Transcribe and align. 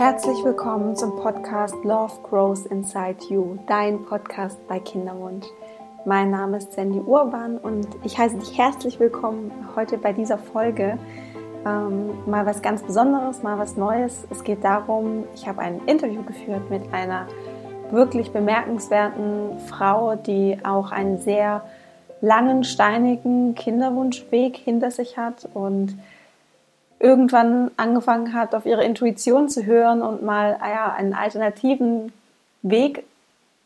Herzlich 0.00 0.42
willkommen 0.44 0.96
zum 0.96 1.14
Podcast 1.16 1.74
Love 1.84 2.22
Grows 2.22 2.64
Inside 2.64 3.18
You, 3.28 3.58
dein 3.66 4.02
Podcast 4.06 4.66
bei 4.66 4.80
Kinderwunsch. 4.80 5.44
Mein 6.06 6.30
Name 6.30 6.56
ist 6.56 6.72
Sandy 6.72 7.00
Urban 7.00 7.58
und 7.58 7.86
ich 8.02 8.16
heiße 8.16 8.38
dich 8.38 8.56
herzlich 8.56 8.98
willkommen 8.98 9.52
heute 9.76 9.98
bei 9.98 10.14
dieser 10.14 10.38
Folge. 10.38 10.96
Ähm, 11.66 12.12
mal 12.24 12.46
was 12.46 12.62
ganz 12.62 12.82
Besonderes, 12.82 13.42
mal 13.42 13.58
was 13.58 13.76
Neues. 13.76 14.26
Es 14.30 14.42
geht 14.42 14.64
darum, 14.64 15.24
ich 15.34 15.46
habe 15.46 15.60
ein 15.60 15.82
Interview 15.84 16.22
geführt 16.22 16.70
mit 16.70 16.94
einer 16.94 17.26
wirklich 17.90 18.30
bemerkenswerten 18.30 19.58
Frau, 19.68 20.14
die 20.14 20.56
auch 20.64 20.92
einen 20.92 21.18
sehr 21.18 21.62
langen, 22.22 22.64
steinigen 22.64 23.54
Kinderwunschweg 23.54 24.56
hinter 24.56 24.90
sich 24.90 25.18
hat 25.18 25.46
und 25.52 25.98
irgendwann 27.00 27.70
angefangen 27.76 28.34
hat, 28.34 28.54
auf 28.54 28.66
ihre 28.66 28.84
Intuition 28.84 29.48
zu 29.48 29.64
hören 29.64 30.02
und 30.02 30.22
mal 30.22 30.56
ah 30.60 30.70
ja, 30.70 30.92
einen 30.92 31.14
alternativen 31.14 32.12
Weg 32.62 33.04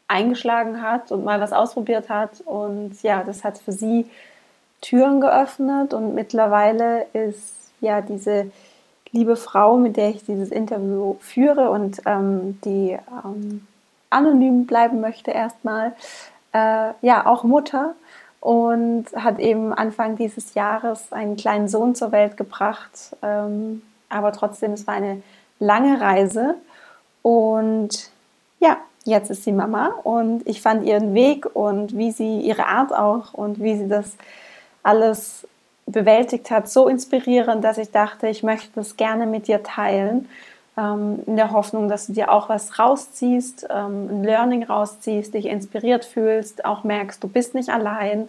eingeschlagen 0.06 0.80
hat 0.80 1.10
und 1.10 1.24
mal 1.24 1.40
was 1.40 1.52
ausprobiert 1.52 2.08
hat. 2.08 2.40
Und 2.42 3.02
ja, 3.02 3.24
das 3.24 3.42
hat 3.44 3.58
für 3.58 3.72
sie 3.72 4.06
Türen 4.80 5.20
geöffnet 5.20 5.92
und 5.92 6.14
mittlerweile 6.14 7.06
ist 7.12 7.54
ja 7.80 8.00
diese 8.00 8.50
liebe 9.10 9.36
Frau, 9.36 9.76
mit 9.76 9.96
der 9.96 10.10
ich 10.10 10.24
dieses 10.24 10.50
Interview 10.50 11.16
führe 11.20 11.70
und 11.70 12.02
ähm, 12.06 12.60
die 12.64 12.98
ähm, 13.24 13.66
anonym 14.10 14.66
bleiben 14.66 15.00
möchte 15.00 15.30
erstmal, 15.30 15.92
äh, 16.52 16.90
ja, 17.00 17.26
auch 17.26 17.42
Mutter 17.44 17.94
und 18.44 19.06
hat 19.16 19.38
eben 19.38 19.72
Anfang 19.72 20.16
dieses 20.16 20.52
Jahres 20.52 21.14
einen 21.14 21.36
kleinen 21.36 21.66
Sohn 21.66 21.94
zur 21.94 22.12
Welt 22.12 22.36
gebracht. 22.36 23.16
Ähm, 23.22 23.80
aber 24.10 24.32
trotzdem, 24.32 24.72
es 24.72 24.86
war 24.86 24.92
eine 24.92 25.22
lange 25.60 25.98
Reise. 25.98 26.56
Und 27.22 28.10
ja, 28.60 28.76
jetzt 29.04 29.30
ist 29.30 29.44
sie 29.44 29.52
Mama 29.52 29.94
und 30.04 30.46
ich 30.46 30.60
fand 30.60 30.84
ihren 30.84 31.14
Weg 31.14 31.56
und 31.56 31.96
wie 31.96 32.10
sie 32.10 32.40
ihre 32.40 32.66
Art 32.66 32.94
auch 32.94 33.32
und 33.32 33.62
wie 33.62 33.78
sie 33.78 33.88
das 33.88 34.12
alles 34.82 35.48
bewältigt 35.86 36.50
hat, 36.50 36.68
so 36.68 36.86
inspirierend, 36.86 37.64
dass 37.64 37.78
ich 37.78 37.92
dachte, 37.92 38.28
ich 38.28 38.42
möchte 38.42 38.68
das 38.74 38.98
gerne 38.98 39.24
mit 39.24 39.48
dir 39.48 39.62
teilen 39.62 40.28
in 40.76 41.36
der 41.36 41.52
Hoffnung, 41.52 41.88
dass 41.88 42.08
du 42.08 42.14
dir 42.14 42.32
auch 42.32 42.48
was 42.48 42.80
rausziehst, 42.80 43.68
ähm, 43.70 44.08
ein 44.10 44.24
Learning 44.24 44.64
rausziehst, 44.64 45.32
dich 45.32 45.46
inspiriert 45.46 46.04
fühlst, 46.04 46.64
auch 46.64 46.82
merkst, 46.82 47.22
du 47.22 47.28
bist 47.28 47.54
nicht 47.54 47.68
allein. 47.68 48.26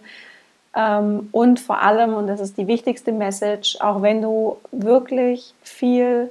Ähm, 0.76 1.28
und 1.32 1.58
vor 1.58 1.82
allem, 1.82 2.14
und 2.14 2.28
das 2.28 2.38
ist 2.38 2.56
die 2.56 2.68
wichtigste 2.68 3.10
Message, 3.10 3.80
auch 3.80 4.00
wenn 4.00 4.22
du 4.22 4.58
wirklich 4.70 5.54
viel 5.62 6.30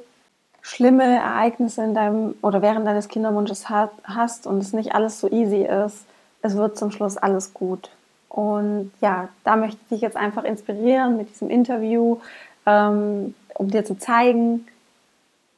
schlimme 0.61 1.03
Ereignisse 1.03 1.83
in 1.83 1.93
deinem 1.93 2.35
oder 2.41 2.61
während 2.61 2.87
deines 2.87 3.09
Kinderwunsches 3.09 3.67
hast 3.69 4.47
und 4.47 4.59
es 4.59 4.71
nicht 4.71 4.95
alles 4.95 5.19
so 5.19 5.29
easy 5.29 5.63
ist, 5.63 6.05
es 6.41 6.55
wird 6.55 6.77
zum 6.77 6.91
Schluss 6.91 7.17
alles 7.17 7.53
gut. 7.53 7.89
Und 8.29 8.91
ja, 9.01 9.27
da 9.43 9.57
möchte 9.57 9.77
ich 9.83 9.89
dich 9.89 10.01
jetzt 10.01 10.17
einfach 10.17 10.43
inspirieren 10.43 11.17
mit 11.17 11.29
diesem 11.29 11.49
Interview, 11.49 12.19
um 12.65 13.33
dir 13.59 13.85
zu 13.85 13.97
zeigen, 13.97 14.65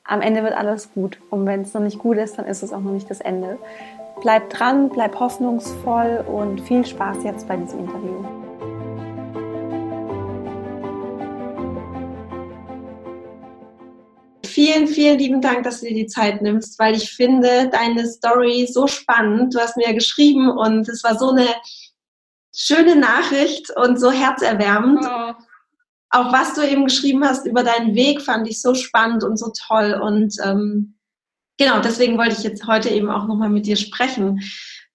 am 0.08 0.22
Ende 0.22 0.42
wird 0.42 0.56
alles 0.56 0.94
gut. 0.94 1.20
Und 1.30 1.46
wenn 1.46 1.62
es 1.62 1.74
noch 1.74 1.82
nicht 1.82 2.00
gut 2.00 2.18
ist, 2.18 2.38
dann 2.38 2.46
ist 2.46 2.64
es 2.64 2.74
auch 2.74 2.80
noch 2.80 2.94
nicht 2.94 3.10
das 3.10 3.20
Ende. 3.20 3.60
Bleib 4.22 4.50
dran, 4.50 4.90
bleib 4.90 5.20
hoffnungsvoll 5.20 6.26
und 6.28 6.62
viel 6.62 6.86
Spaß 6.86 7.18
jetzt 7.24 7.48
bei 7.48 7.58
diesem 7.58 7.82
Interview. 7.82 8.26
Vielen, 14.46 14.88
vielen 14.88 15.20
lieben 15.20 15.42
Dank, 15.42 15.64
dass 15.64 15.82
du 15.82 15.88
dir 15.88 15.94
die 15.94 16.08
Zeit 16.08 16.42
nimmst, 16.42 16.80
weil 16.80 16.96
ich 16.96 17.12
finde 17.12 17.70
deine 17.70 18.08
Story 18.08 18.68
so 18.68 18.88
spannend. 18.88 19.54
Du 19.54 19.60
hast 19.60 19.78
mir 19.78 19.88
ja 19.88 19.94
geschrieben 19.94 20.50
und 20.50 20.90
es 20.90 21.04
war 21.04 21.16
so 21.16 21.30
eine 21.30 21.48
schöne 22.56 22.96
Nachricht 22.96 23.70
und 23.76 24.00
so 24.00 24.10
herzerwärmend. 24.10 25.06
Oh 25.06 25.34
auch 26.10 26.32
was 26.32 26.54
du 26.54 26.62
eben 26.62 26.86
geschrieben 26.86 27.24
hast 27.26 27.46
über 27.46 27.64
deinen 27.64 27.96
Weg, 27.96 28.22
fand 28.22 28.48
ich 28.48 28.62
so 28.62 28.74
spannend 28.76 29.24
und 29.24 29.38
so 29.38 29.52
toll. 29.68 29.94
Und 29.94 30.36
ähm, 30.44 30.98
genau, 31.58 31.80
deswegen 31.80 32.18
wollte 32.18 32.34
ich 32.34 32.44
jetzt 32.44 32.66
heute 32.68 32.90
eben 32.90 33.10
auch 33.10 33.28
nochmal 33.28 33.50
mit 33.50 33.66
dir 33.66 33.76
sprechen. 33.76 34.42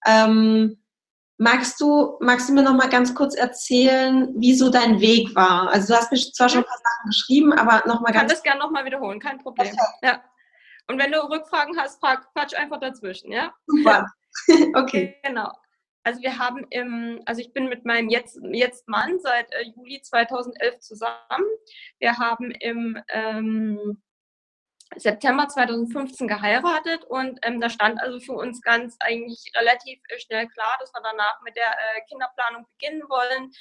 Ähm, 0.06 0.78
magst 1.38 1.80
du, 1.80 2.16
magst 2.20 2.48
du 2.48 2.54
mir 2.54 2.62
nochmal 2.62 2.88
ganz 2.88 3.14
kurz 3.14 3.34
erzählen, 3.34 4.32
wie 4.36 4.54
so 4.54 4.70
dein 4.70 5.00
Weg 5.00 5.34
war? 5.34 5.70
Also 5.70 5.92
du 5.92 5.98
hast 5.98 6.10
mir 6.10 6.18
zwar 6.18 6.48
schon 6.48 6.60
ein 6.60 6.66
paar 6.66 6.78
Sachen 6.78 7.08
geschrieben, 7.08 7.52
aber 7.52 7.86
nochmal 7.86 8.12
ganz... 8.12 8.14
Ich 8.14 8.16
kann 8.16 8.28
das 8.28 8.42
gerne 8.42 8.60
nochmal 8.60 8.84
wiederholen, 8.84 9.20
kein 9.20 9.38
Problem. 9.38 9.74
Ja. 10.02 10.22
Und 10.88 10.98
wenn 10.98 11.12
du 11.12 11.18
Rückfragen 11.18 11.78
hast, 11.78 12.00
frag, 12.00 12.26
quatsch 12.32 12.54
einfach 12.54 12.80
dazwischen, 12.80 13.30
ja? 13.30 13.52
Super. 13.66 14.06
okay. 14.74 15.16
Genau. 15.22 15.50
Also 16.04 16.20
wir 16.22 16.38
haben 16.38 16.66
im, 16.70 17.20
also 17.26 17.40
ich 17.40 17.52
bin 17.52 17.68
mit 17.68 17.84
meinem 17.84 18.08
jetzt, 18.08 18.38
jetzt 18.52 18.88
Mann 18.88 19.20
seit 19.20 19.52
äh, 19.52 19.62
Juli 19.76 20.00
2011 20.02 20.80
zusammen. 20.80 21.46
Wir 21.98 22.18
haben 22.18 22.50
im 22.50 23.00
ähm, 23.08 24.02
September 24.96 25.48
2015 25.48 26.28
geheiratet 26.28 27.04
und 27.04 27.38
ähm, 27.42 27.60
da 27.60 27.70
stand 27.70 28.00
also 28.00 28.20
für 28.20 28.32
uns 28.32 28.60
ganz 28.60 28.96
eigentlich 29.00 29.50
relativ 29.56 30.00
äh, 30.08 30.18
schnell 30.18 30.48
klar, 30.48 30.76
dass 30.80 30.92
wir 30.92 31.02
danach 31.02 31.41
mit 31.42 31.56
der 31.56 31.70
äh, 31.70 32.00
Kinderplanung 32.08 32.66
beginnen 32.72 33.02
wollen. 33.08 33.52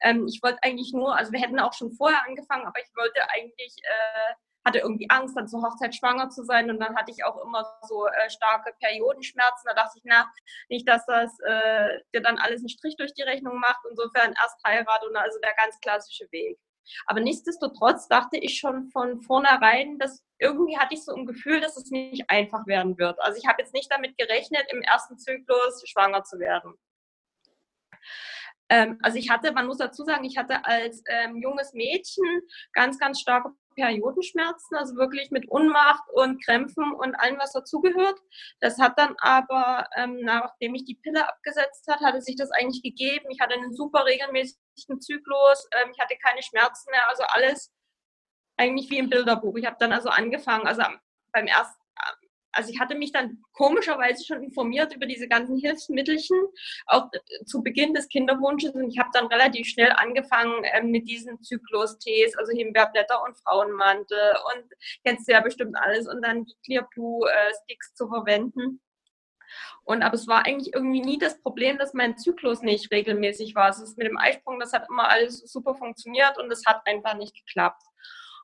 Ähm, 0.00 0.26
ich 0.26 0.42
wollte 0.42 0.58
eigentlich 0.62 0.92
nur, 0.92 1.16
also 1.16 1.32
wir 1.32 1.40
hätten 1.40 1.60
auch 1.60 1.74
schon 1.74 1.92
vorher 1.92 2.24
angefangen, 2.26 2.66
aber 2.66 2.80
ich 2.80 2.90
wollte 2.96 3.28
eigentlich 3.30 3.76
äh, 3.82 4.34
hatte 4.64 4.80
irgendwie 4.80 5.08
Angst, 5.08 5.36
dann 5.36 5.48
zur 5.48 5.62
Hochzeit 5.62 5.94
schwanger 5.94 6.30
zu 6.30 6.44
sein 6.44 6.70
und 6.70 6.78
dann 6.80 6.96
hatte 6.96 7.10
ich 7.10 7.24
auch 7.24 7.42
immer 7.44 7.64
so 7.88 8.06
äh, 8.06 8.30
starke 8.30 8.74
Periodenschmerzen. 8.78 9.64
Da 9.64 9.74
dachte 9.74 9.92
ich, 9.96 10.02
na, 10.04 10.30
nicht, 10.68 10.88
dass 10.88 11.04
das 11.06 11.38
äh, 11.40 11.88
dir 12.14 12.20
dann 12.22 12.38
alles 12.38 12.60
einen 12.60 12.68
Strich 12.68 12.96
durch 12.96 13.14
die 13.14 13.22
Rechnung 13.22 13.58
macht. 13.58 13.80
Insofern 13.88 14.34
erst 14.40 14.62
Heirat 14.66 15.04
und 15.08 15.16
also 15.16 15.38
der 15.40 15.54
ganz 15.54 15.78
klassische 15.80 16.30
Weg. 16.30 16.58
Aber 17.06 17.20
nichtsdestotrotz 17.20 18.08
dachte 18.08 18.36
ich 18.38 18.58
schon 18.58 18.90
von 18.90 19.20
vornherein, 19.22 19.98
dass 19.98 20.24
irgendwie 20.38 20.78
hatte 20.78 20.94
ich 20.94 21.04
so 21.04 21.14
ein 21.14 21.26
Gefühl, 21.26 21.60
dass 21.60 21.76
es 21.76 21.90
nicht 21.90 22.28
einfach 22.28 22.66
werden 22.66 22.98
wird. 22.98 23.20
Also 23.20 23.38
ich 23.38 23.46
habe 23.46 23.62
jetzt 23.62 23.74
nicht 23.74 23.92
damit 23.92 24.16
gerechnet, 24.18 24.64
im 24.70 24.82
ersten 24.82 25.18
Zyklus 25.18 25.82
schwanger 25.86 26.24
zu 26.24 26.38
werden. 26.38 26.74
Ähm, 28.70 28.98
also 29.02 29.18
ich 29.18 29.30
hatte, 29.30 29.52
man 29.52 29.66
muss 29.66 29.78
dazu 29.78 30.04
sagen, 30.04 30.24
ich 30.24 30.38
hatte 30.38 30.64
als 30.64 31.02
ähm, 31.08 31.36
junges 31.36 31.74
Mädchen 31.74 32.42
ganz, 32.72 32.98
ganz 32.98 33.20
starke 33.20 33.50
Periodenschmerzen, 33.74 34.76
also 34.76 34.96
wirklich 34.96 35.30
mit 35.30 35.48
Unmacht 35.48 36.04
und 36.12 36.44
Krämpfen 36.44 36.92
und 36.92 37.14
allem, 37.14 37.38
was 37.38 37.52
dazugehört. 37.52 38.18
Das 38.60 38.78
hat 38.78 38.98
dann 38.98 39.14
aber, 39.18 39.88
ähm, 39.96 40.20
nachdem 40.22 40.74
ich 40.74 40.84
die 40.84 40.96
Pille 40.96 41.28
abgesetzt 41.28 41.86
hat, 41.88 42.00
hatte 42.00 42.20
sich 42.20 42.36
das 42.36 42.50
eigentlich 42.50 42.82
gegeben. 42.82 43.26
Ich 43.30 43.40
hatte 43.40 43.54
einen 43.54 43.74
super 43.74 44.04
regelmäßigen 44.04 45.00
Zyklus, 45.00 45.68
ähm, 45.72 45.90
ich 45.92 46.00
hatte 46.00 46.16
keine 46.16 46.42
Schmerzen 46.42 46.90
mehr, 46.90 47.08
also 47.08 47.24
alles 47.28 47.72
eigentlich 48.56 48.90
wie 48.90 48.98
im 48.98 49.08
Bilderbuch. 49.08 49.56
Ich 49.56 49.66
habe 49.66 49.76
dann 49.78 49.92
also 49.92 50.10
angefangen, 50.10 50.66
also 50.66 50.82
beim 51.32 51.46
ersten 51.46 51.79
also 52.52 52.70
ich 52.70 52.80
hatte 52.80 52.94
mich 52.94 53.12
dann 53.12 53.42
komischerweise 53.52 54.24
schon 54.24 54.42
informiert 54.42 54.94
über 54.94 55.06
diese 55.06 55.28
ganzen 55.28 55.56
Hilfsmittelchen, 55.56 56.36
auch 56.86 57.08
äh, 57.12 57.44
zu 57.44 57.62
Beginn 57.62 57.94
des 57.94 58.08
Kinderwunsches. 58.08 58.72
Und 58.72 58.90
ich 58.90 58.98
habe 58.98 59.10
dann 59.12 59.26
relativ 59.26 59.66
schnell 59.68 59.92
angefangen 59.92 60.62
ähm, 60.72 60.90
mit 60.90 61.08
diesen 61.08 61.42
Zyklus-Tees, 61.42 62.36
also 62.36 62.52
Himbeerblätter 62.52 63.22
und 63.22 63.38
Frauenmantel 63.38 64.34
und 64.54 64.64
kennst 65.04 65.28
du 65.28 65.32
ja 65.32 65.40
bestimmt 65.40 65.76
alles 65.76 66.08
und 66.08 66.22
dann 66.22 66.44
die 66.44 66.56
Clear 66.64 66.88
Blue 66.92 67.28
äh, 67.28 67.54
Sticks 67.62 67.94
zu 67.94 68.08
verwenden. 68.08 68.80
Und 69.82 70.02
aber 70.02 70.14
es 70.14 70.28
war 70.28 70.46
eigentlich 70.46 70.74
irgendwie 70.74 71.00
nie 71.00 71.18
das 71.18 71.40
Problem, 71.40 71.78
dass 71.78 71.94
mein 71.94 72.16
Zyklus 72.16 72.62
nicht 72.62 72.90
regelmäßig 72.92 73.54
war. 73.54 73.64
Also 73.64 73.84
mit 73.96 74.06
dem 74.06 74.18
Eisprung, 74.18 74.60
das 74.60 74.72
hat 74.72 74.88
immer 74.88 75.08
alles 75.08 75.38
super 75.38 75.74
funktioniert 75.74 76.38
und 76.38 76.50
es 76.52 76.64
hat 76.66 76.86
einfach 76.86 77.16
nicht 77.16 77.34
geklappt. 77.34 77.82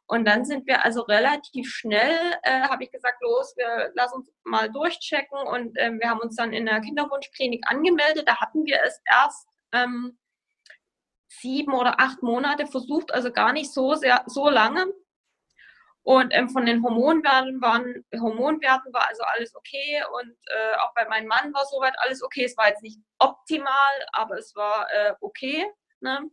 Und 0.08 0.24
dann 0.24 0.44
sind 0.44 0.66
wir 0.66 0.84
also 0.84 1.02
relativ 1.02 1.68
schnell, 1.68 2.34
äh, 2.42 2.62
habe 2.62 2.84
ich 2.84 2.92
gesagt, 2.92 3.20
los, 3.22 3.54
wir 3.56 3.90
lassen 3.94 4.18
uns 4.18 4.32
mal 4.44 4.70
durchchecken. 4.70 5.38
Und 5.38 5.76
ähm, 5.78 5.98
wir 6.00 6.08
haben 6.08 6.20
uns 6.20 6.36
dann 6.36 6.52
in 6.52 6.66
der 6.66 6.80
Kinderwunschklinik 6.80 7.64
angemeldet. 7.68 8.28
Da 8.28 8.40
hatten 8.40 8.64
wir 8.64 8.80
es 8.84 9.00
erst 9.04 9.48
ähm, 9.72 10.16
sieben 11.28 11.74
oder 11.74 12.00
acht 12.00 12.22
Monate 12.22 12.66
versucht, 12.66 13.12
also 13.12 13.32
gar 13.32 13.52
nicht 13.52 13.72
so 13.72 13.94
sehr, 13.94 14.22
so 14.26 14.48
lange. 14.48 14.86
Und 16.02 16.32
ähm, 16.32 16.48
von 16.48 16.64
den 16.66 16.84
Hormonwerten 16.84 17.60
waren, 17.60 18.04
Hormonwerten 18.14 18.92
war 18.92 19.08
also 19.08 19.24
alles 19.24 19.56
okay 19.56 20.04
und 20.12 20.36
äh, 20.46 20.76
auch 20.76 20.94
bei 20.94 21.04
meinem 21.08 21.26
Mann 21.26 21.52
war 21.52 21.64
soweit 21.64 21.94
alles 21.98 22.22
okay. 22.22 22.44
Es 22.44 22.56
war 22.56 22.68
jetzt 22.68 22.82
nicht 22.82 23.00
optimal, 23.18 24.06
aber 24.12 24.38
es 24.38 24.54
war 24.54 24.86
äh, 24.92 25.14
okay. 25.20 25.66
Ne? 25.98 26.30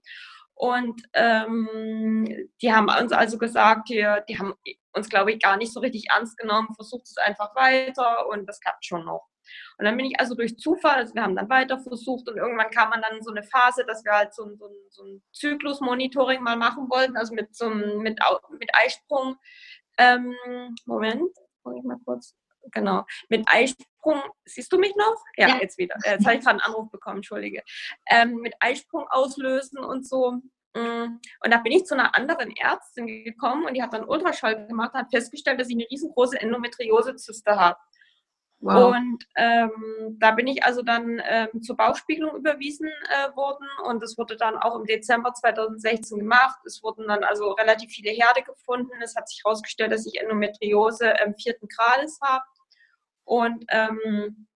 Und 0.55 1.01
ähm, 1.13 2.49
die 2.61 2.73
haben 2.73 2.87
uns 2.87 3.11
also 3.11 3.37
gesagt, 3.37 3.89
die, 3.89 4.07
die 4.29 4.37
haben 4.37 4.53
uns, 4.93 5.09
glaube 5.09 5.31
ich, 5.31 5.41
gar 5.41 5.57
nicht 5.57 5.73
so 5.73 5.79
richtig 5.79 6.05
ernst 6.13 6.37
genommen, 6.37 6.73
versucht 6.75 7.07
es 7.07 7.17
einfach 7.17 7.55
weiter 7.55 8.27
und 8.29 8.45
das 8.47 8.59
klappt 8.59 8.85
schon 8.85 9.05
noch. 9.05 9.27
Und 9.77 9.85
dann 9.85 9.97
bin 9.97 10.05
ich 10.05 10.19
also 10.19 10.35
durch 10.35 10.57
Zufall, 10.57 10.95
also 10.95 11.15
wir 11.15 11.23
haben 11.23 11.35
dann 11.35 11.49
weiter 11.49 11.79
versucht 11.79 12.29
und 12.29 12.37
irgendwann 12.37 12.69
kam 12.69 12.91
man 12.91 13.01
dann 13.01 13.17
in 13.17 13.23
so 13.23 13.31
eine 13.31 13.43
Phase, 13.43 13.83
dass 13.85 14.05
wir 14.05 14.13
halt 14.13 14.33
so, 14.33 14.47
so 14.55 14.69
so 14.89 15.03
ein 15.03 15.23
Zyklusmonitoring 15.33 16.41
mal 16.41 16.55
machen 16.55 16.89
wollten, 16.89 17.17
also 17.17 17.33
mit 17.33 17.55
so 17.55 17.65
einem, 17.65 17.97
mit, 17.99 18.19
mit 18.59 18.69
Eisprung. 18.73 19.35
Ähm, 19.97 20.35
Moment. 20.85 21.35
gucke 21.63 21.77
ich 21.77 21.83
mal 21.83 21.97
kurz. 22.05 22.35
Genau. 22.71 23.05
Mit 23.29 23.43
Eisprung, 23.47 24.21
siehst 24.45 24.71
du 24.71 24.77
mich 24.77 24.95
noch? 24.95 25.15
Ja, 25.37 25.49
ja. 25.49 25.57
jetzt 25.61 25.77
wieder. 25.77 25.95
Jetzt 26.03 26.25
habe 26.25 26.35
ich 26.35 26.43
gerade 26.43 26.61
einen 26.61 26.73
Anruf 26.73 26.89
bekommen, 26.91 27.17
entschuldige. 27.17 27.63
Ähm, 28.09 28.37
mit 28.37 28.53
Eisprung 28.59 29.07
auslösen 29.09 29.79
und 29.79 30.07
so. 30.07 30.41
Mm. 30.75 31.19
Und 31.43 31.51
da 31.51 31.57
bin 31.57 31.71
ich 31.71 31.85
zu 31.85 31.93
einer 31.93 32.15
anderen 32.15 32.55
Ärztin 32.55 33.07
gekommen 33.07 33.65
und 33.65 33.75
die 33.75 33.83
hat 33.83 33.93
dann 33.93 34.07
Ultraschall 34.07 34.67
gemacht 34.67 34.93
und 34.93 35.01
hat 35.01 35.11
festgestellt, 35.11 35.59
dass 35.59 35.69
ich 35.69 35.75
eine 35.75 35.87
riesengroße 35.89 36.39
Endometriose-Zyste 36.39 37.55
habe. 37.55 37.77
Wow. 38.63 38.95
Und 38.95 39.25
ähm, 39.35 40.17
da 40.19 40.31
bin 40.31 40.47
ich 40.47 40.63
also 40.63 40.83
dann 40.83 41.21
ähm, 41.27 41.61
zur 41.61 41.75
Bauchspiegelung 41.75 42.37
überwiesen 42.37 42.87
äh, 42.87 43.35
worden 43.35 43.67
und 43.83 44.01
das 44.01 44.17
wurde 44.17 44.37
dann 44.37 44.55
auch 44.55 44.79
im 44.79 44.85
Dezember 44.85 45.33
2016 45.33 46.19
gemacht. 46.19 46.59
Es 46.65 46.81
wurden 46.81 47.09
dann 47.09 47.25
also 47.25 47.51
relativ 47.51 47.91
viele 47.91 48.11
Herde 48.11 48.41
gefunden. 48.41 48.93
Es 49.01 49.17
hat 49.17 49.27
sich 49.27 49.41
herausgestellt, 49.43 49.91
dass 49.91 50.05
ich 50.05 50.17
Endometriose 50.17 51.13
ähm, 51.19 51.35
vierten 51.35 51.67
Grades 51.67 52.19
habe. 52.21 52.45
Und 53.25 53.65
ähm, 53.69 54.47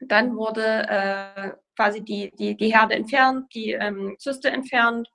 dann 0.00 0.36
wurde 0.36 0.64
äh, 0.88 1.52
quasi 1.76 2.02
die, 2.02 2.30
die, 2.36 2.56
die 2.56 2.74
Herde 2.74 2.94
entfernt, 2.94 3.54
die 3.54 3.72
ähm, 3.72 4.16
Zyste 4.18 4.50
entfernt 4.50 5.08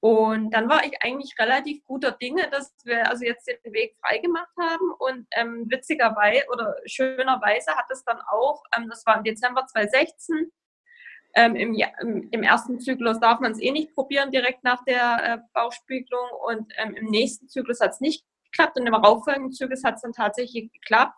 und 0.00 0.50
dann 0.50 0.68
war 0.68 0.84
ich 0.84 0.92
eigentlich 1.02 1.34
relativ 1.38 1.84
guter 1.84 2.12
Dinge, 2.12 2.48
dass 2.50 2.72
wir 2.84 3.08
also 3.08 3.24
jetzt 3.24 3.48
den 3.48 3.72
Weg 3.72 3.96
freigemacht 4.00 4.52
haben. 4.60 4.92
Und 4.98 5.26
ähm, 5.32 5.66
witzigerweise 5.68 6.44
oder 6.52 6.76
schönerweise 6.86 7.74
hat 7.74 7.86
es 7.90 8.04
dann 8.04 8.20
auch, 8.30 8.62
ähm, 8.76 8.88
das 8.88 9.04
war 9.06 9.16
im 9.16 9.24
Dezember 9.24 9.66
2016, 9.66 10.52
ähm, 11.34 11.56
im, 11.56 11.74
im, 11.74 12.28
im, 12.30 12.42
ersten 12.42 12.78
Zyklus 12.80 13.18
darf 13.20 13.40
man 13.40 13.52
es 13.52 13.60
eh 13.60 13.72
nicht 13.72 13.94
probieren, 13.94 14.30
direkt 14.30 14.62
nach 14.64 14.84
der 14.84 15.24
äh, 15.24 15.38
Bauchspiegelung. 15.52 16.28
Und 16.46 16.72
ähm, 16.76 16.94
im 16.94 17.06
nächsten 17.06 17.48
Zyklus 17.48 17.80
hat 17.80 17.90
es 17.90 18.00
nicht 18.00 18.24
geklappt 18.44 18.78
und 18.78 18.86
im 18.86 18.92
darauffolgenden 18.92 19.52
Zyklus 19.52 19.82
hat 19.82 19.96
es 19.96 20.02
dann 20.02 20.12
tatsächlich 20.12 20.72
geklappt. 20.72 21.16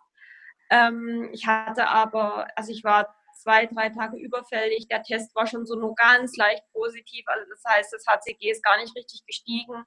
Ähm, 0.71 1.29
ich 1.33 1.45
hatte 1.45 1.87
aber, 1.89 2.47
also 2.55 2.71
ich 2.71 2.83
war 2.83 3.13
zwei, 3.35 3.65
drei 3.65 3.89
Tage 3.89 4.17
überfällig. 4.17 4.87
Der 4.87 5.03
Test 5.03 5.35
war 5.35 5.45
schon 5.45 5.65
so 5.65 5.75
nur 5.75 5.93
ganz 5.95 6.35
leicht 6.37 6.63
positiv. 6.73 7.25
Also 7.27 7.45
das 7.49 7.63
heißt, 7.67 7.93
das 7.93 8.05
HCG 8.07 8.51
ist 8.51 8.63
gar 8.63 8.77
nicht 8.77 8.95
richtig 8.95 9.23
gestiegen. 9.27 9.85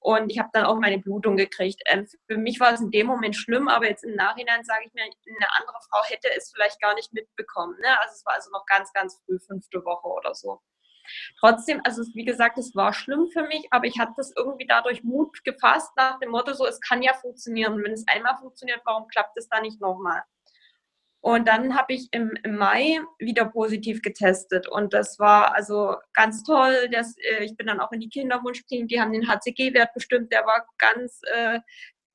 Und 0.00 0.30
ich 0.30 0.38
habe 0.38 0.50
dann 0.52 0.64
auch 0.64 0.76
meine 0.76 0.98
Blutung 0.98 1.36
gekriegt. 1.36 1.82
Ähm, 1.86 2.06
für 2.26 2.36
mich 2.36 2.60
war 2.60 2.72
es 2.72 2.80
in 2.80 2.90
dem 2.90 3.06
Moment 3.06 3.34
schlimm, 3.34 3.68
aber 3.68 3.88
jetzt 3.88 4.04
im 4.04 4.14
Nachhinein 4.14 4.64
sage 4.64 4.84
ich 4.86 4.92
mir, 4.94 5.02
eine 5.02 5.48
andere 5.58 5.78
Frau 5.90 6.04
hätte 6.04 6.28
es 6.36 6.52
vielleicht 6.54 6.80
gar 6.80 6.94
nicht 6.94 7.12
mitbekommen. 7.12 7.76
Ne? 7.80 8.00
Also 8.00 8.12
es 8.14 8.24
war 8.24 8.34
also 8.34 8.50
noch 8.50 8.64
ganz, 8.66 8.92
ganz 8.92 9.20
früh, 9.24 9.38
fünfte 9.40 9.84
Woche 9.84 10.06
oder 10.06 10.34
so. 10.34 10.60
Trotzdem, 11.40 11.80
also 11.84 12.02
wie 12.14 12.24
gesagt, 12.24 12.58
es 12.58 12.74
war 12.74 12.92
schlimm 12.92 13.28
für 13.28 13.42
mich, 13.42 13.66
aber 13.70 13.86
ich 13.86 13.98
hatte 13.98 14.14
das 14.16 14.32
irgendwie 14.36 14.66
dadurch 14.66 15.04
Mut 15.04 15.44
gefasst 15.44 15.90
nach 15.96 16.18
dem 16.18 16.30
Motto, 16.30 16.52
so 16.54 16.66
es 16.66 16.80
kann 16.80 17.02
ja 17.02 17.14
funktionieren. 17.14 17.74
Und 17.74 17.84
wenn 17.84 17.92
es 17.92 18.06
einmal 18.08 18.36
funktioniert, 18.36 18.80
warum 18.84 19.08
klappt 19.08 19.36
es 19.36 19.48
dann 19.48 19.62
nicht 19.62 19.80
nochmal? 19.80 20.22
Und 21.20 21.48
dann 21.48 21.76
habe 21.76 21.94
ich 21.94 22.08
im, 22.12 22.30
im, 22.44 22.56
Mai 22.56 23.00
wieder 23.18 23.44
positiv 23.46 24.02
getestet. 24.02 24.68
Und 24.68 24.94
das 24.94 25.18
war 25.18 25.54
also 25.54 25.96
ganz 26.14 26.44
toll. 26.44 26.88
Das, 26.92 27.16
äh, 27.18 27.44
ich 27.44 27.56
bin 27.56 27.66
dann 27.66 27.80
auch 27.80 27.90
in 27.92 28.00
die 28.00 28.08
Kinderwunschklinik, 28.08 28.88
die 28.88 29.00
haben 29.00 29.12
den 29.12 29.28
HCG-Wert 29.28 29.92
bestimmt. 29.94 30.32
Der 30.32 30.46
war 30.46 30.66
ganz, 30.78 31.20
äh, 31.34 31.60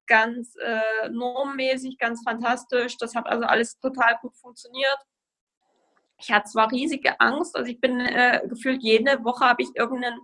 ganz 0.08 0.56
äh, 0.56 1.10
normmäßig, 1.10 1.98
ganz 1.98 2.24
fantastisch. 2.24 2.98
Das 2.98 3.14
hat 3.14 3.28
also 3.28 3.46
alles 3.46 3.78
total 3.80 4.18
gut 4.22 4.36
funktioniert. 4.38 4.98
Ich 6.24 6.32
hatte 6.32 6.50
zwar 6.50 6.72
riesige 6.72 7.20
Angst, 7.20 7.56
also 7.56 7.70
ich 7.70 7.80
bin 7.80 8.00
äh, 8.00 8.42
gefühlt 8.48 8.82
jede 8.82 9.24
Woche 9.24 9.46
habe 9.46 9.62
ich 9.64 9.70
irgendeinen 9.76 10.20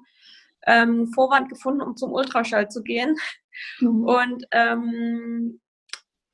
ähm, 0.65 1.11
Vorwand 1.13 1.49
gefunden, 1.49 1.81
um 1.81 1.97
zum 1.97 2.11
Ultraschall 2.11 2.69
zu 2.69 2.83
gehen. 2.83 3.17
Mhm. 3.79 4.03
Und 4.05 4.45
ähm, 4.51 5.59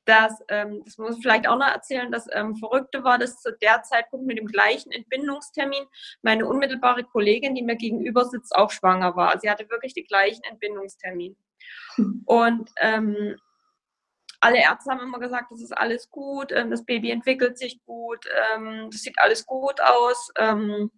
dass, 0.06 0.40
ähm, 0.48 0.82
das 0.84 0.98
muss 0.98 1.16
ich 1.16 1.22
vielleicht 1.22 1.48
auch 1.48 1.58
noch 1.58 1.66
erzählen, 1.66 2.12
das 2.12 2.26
ähm, 2.32 2.54
Verrückte 2.56 3.02
war, 3.02 3.18
dass 3.18 3.40
zu 3.40 3.52
der 3.60 3.82
Zeitpunkt 3.82 4.26
mit 4.26 4.38
dem 4.38 4.46
gleichen 4.46 4.92
Entbindungstermin 4.92 5.84
meine 6.22 6.46
unmittelbare 6.46 7.02
Kollegin, 7.02 7.54
die 7.54 7.62
mir 7.62 7.76
gegenüber 7.76 8.24
sitzt, 8.24 8.54
auch 8.54 8.70
schwanger 8.70 9.16
war. 9.16 9.30
Also 9.30 9.40
sie 9.42 9.50
hatte 9.50 9.68
wirklich 9.68 9.94
den 9.94 10.06
gleichen 10.06 10.44
Entbindungstermin. 10.44 11.36
Und 12.24 12.70
ähm, 12.80 13.36
alle 14.46 14.62
Ärzte 14.62 14.90
haben 14.90 15.00
immer 15.00 15.18
gesagt, 15.18 15.50
das 15.50 15.60
ist 15.60 15.76
alles 15.76 16.10
gut, 16.10 16.52
ähm, 16.52 16.70
das 16.70 16.84
Baby 16.84 17.10
entwickelt 17.10 17.58
sich 17.58 17.80
gut, 17.84 18.26
ähm, 18.54 18.88
das 18.90 19.02
sieht 19.02 19.18
alles 19.18 19.44
gut 19.46 19.80
aus 19.80 20.30
ähm, 20.36 20.90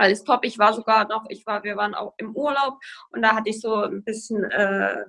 alles 0.00 0.24
top. 0.24 0.44
Ich 0.44 0.58
war 0.58 0.72
sogar 0.72 1.06
noch, 1.06 1.26
ich 1.28 1.46
war, 1.46 1.62
wir 1.62 1.76
waren 1.76 1.94
auch 1.94 2.14
im 2.16 2.34
Urlaub 2.34 2.78
und 3.10 3.22
da 3.22 3.34
hatte 3.34 3.50
ich 3.50 3.60
so 3.60 3.82
ein 3.82 4.02
bisschen 4.02 4.44
äh, 4.44 5.04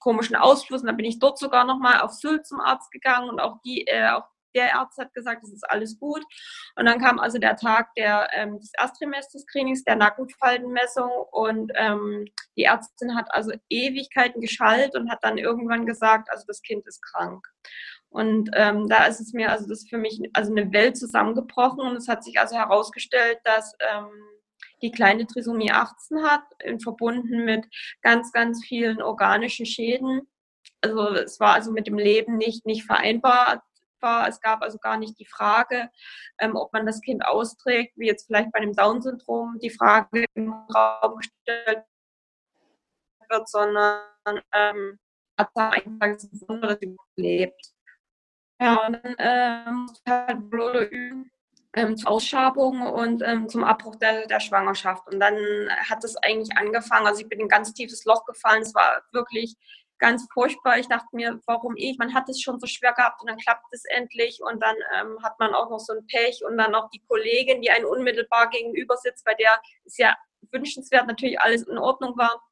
komischen 0.00 0.36
Ausfluss. 0.36 0.80
Und 0.82 0.88
dann 0.88 0.96
bin 0.96 1.06
ich 1.06 1.18
dort 1.18 1.38
sogar 1.38 1.64
nochmal 1.64 2.00
auf 2.00 2.12
Sylt 2.12 2.46
zum 2.46 2.60
Arzt 2.60 2.90
gegangen 2.90 3.30
und 3.30 3.40
auch 3.40 3.60
die, 3.64 3.86
äh, 3.86 4.10
auch 4.10 4.24
der 4.54 4.78
Arzt 4.78 4.98
hat 4.98 5.14
gesagt, 5.14 5.44
es 5.44 5.52
ist 5.52 5.68
alles 5.68 5.98
gut. 5.98 6.22
Und 6.76 6.86
dann 6.86 7.00
kam 7.00 7.18
also 7.18 7.38
der 7.38 7.56
Tag 7.56 7.94
der, 7.96 8.28
ähm, 8.32 8.58
des 8.58 8.72
Erstrimester-Screenings, 8.78 9.84
der 9.84 9.96
Nackenfaltenmessung 9.96 11.10
und 11.30 11.72
ähm, 11.74 12.26
die 12.56 12.64
Ärztin 12.64 13.16
hat 13.16 13.26
also 13.30 13.52
Ewigkeiten 13.68 14.40
geschallt 14.40 14.94
und 14.94 15.10
hat 15.10 15.20
dann 15.22 15.38
irgendwann 15.38 15.86
gesagt, 15.86 16.30
also 16.30 16.44
das 16.46 16.62
Kind 16.62 16.86
ist 16.86 17.02
krank. 17.02 17.46
Und 18.08 18.50
ähm, 18.54 18.88
da 18.88 19.06
ist 19.06 19.20
es 19.20 19.32
mir, 19.32 19.50
also 19.50 19.66
das 19.66 19.80
ist 19.80 19.90
für 19.90 19.96
mich 19.96 20.20
also 20.34 20.52
eine 20.52 20.70
Welt 20.72 20.98
zusammengebrochen 20.98 21.80
und 21.80 21.96
es 21.96 22.08
hat 22.08 22.22
sich 22.22 22.38
also 22.38 22.56
herausgestellt, 22.56 23.38
dass 23.44 23.74
ähm, 23.80 24.10
die 24.82 24.90
kleine 24.90 25.26
Trisomie 25.26 25.70
18 25.70 26.22
hat, 26.22 26.42
verbunden 26.82 27.44
mit 27.44 27.66
ganz, 28.02 28.32
ganz 28.32 28.64
vielen 28.64 29.00
organischen 29.00 29.64
Schäden. 29.64 30.22
Also 30.82 31.14
es 31.14 31.40
war 31.40 31.54
also 31.54 31.72
mit 31.72 31.86
dem 31.86 31.96
Leben 31.96 32.36
nicht, 32.36 32.66
nicht 32.66 32.84
vereinbar. 32.84 33.62
Es 34.28 34.40
gab 34.40 34.62
also 34.62 34.78
gar 34.78 34.96
nicht 34.96 35.18
die 35.18 35.26
Frage, 35.26 35.90
ähm, 36.38 36.56
ob 36.56 36.72
man 36.72 36.86
das 36.86 37.00
Kind 37.00 37.24
austrägt, 37.24 37.92
wie 37.96 38.06
jetzt 38.06 38.26
vielleicht 38.26 38.52
bei 38.52 38.60
einem 38.60 38.74
Down-Syndrom 38.74 39.58
die 39.60 39.70
Frage 39.70 40.24
im 40.34 40.52
Raum 40.52 41.16
gestellt 41.16 41.84
wird, 43.28 43.48
sondern 43.48 44.02
ähm, 44.52 44.98
hat 45.38 45.50
da 45.54 45.70
einfach 45.70 46.12
das 46.12 46.28
Wunder, 46.48 46.68
dass 46.68 46.78
sie 46.80 46.96
lebt. 47.16 47.72
Ja, 48.60 48.86
und 48.86 49.00
dann 49.02 49.16
ähm, 49.18 49.90
halt 50.06 50.50
Blöde 50.50 50.84
üben 50.84 51.30
ähm, 51.74 51.96
zur 51.96 52.10
Ausschabung 52.10 52.82
und 52.82 53.22
ähm, 53.22 53.48
zum 53.48 53.64
Abbruch 53.64 53.96
der, 53.96 54.26
der 54.26 54.40
Schwangerschaft. 54.40 55.06
Und 55.12 55.20
dann 55.20 55.34
hat 55.88 56.04
es 56.04 56.16
eigentlich 56.16 56.56
angefangen, 56.56 57.06
also 57.06 57.22
ich 57.22 57.28
bin 57.28 57.40
in 57.40 57.46
ein 57.46 57.48
ganz 57.48 57.72
tiefes 57.72 58.04
Loch 58.04 58.24
gefallen, 58.24 58.62
es 58.62 58.74
war 58.74 59.02
wirklich 59.12 59.56
ganz 60.02 60.26
furchtbar. 60.34 60.78
Ich 60.78 60.88
dachte 60.88 61.06
mir, 61.12 61.40
warum 61.46 61.76
ich? 61.76 61.96
Man 61.96 62.12
hat 62.12 62.28
es 62.28 62.42
schon 62.42 62.58
so 62.58 62.66
schwer 62.66 62.92
gehabt 62.92 63.20
und 63.20 63.30
dann 63.30 63.38
klappt 63.38 63.66
es 63.70 63.84
endlich 63.84 64.40
und 64.42 64.60
dann 64.60 64.74
ähm, 64.96 65.22
hat 65.22 65.38
man 65.38 65.54
auch 65.54 65.70
noch 65.70 65.78
so 65.78 65.92
ein 65.92 66.04
Pech 66.08 66.44
und 66.44 66.58
dann 66.58 66.72
noch 66.72 66.90
die 66.90 67.02
Kollegin, 67.06 67.62
die 67.62 67.70
einen 67.70 67.84
unmittelbar 67.84 68.50
gegenüber 68.50 68.96
sitzt, 68.96 69.24
bei 69.24 69.34
der 69.34 69.52
es 69.84 69.96
ja 69.98 70.16
wünschenswert 70.50 71.06
natürlich 71.06 71.40
alles 71.40 71.68
in 71.68 71.78
Ordnung 71.78 72.16
war. 72.18 72.42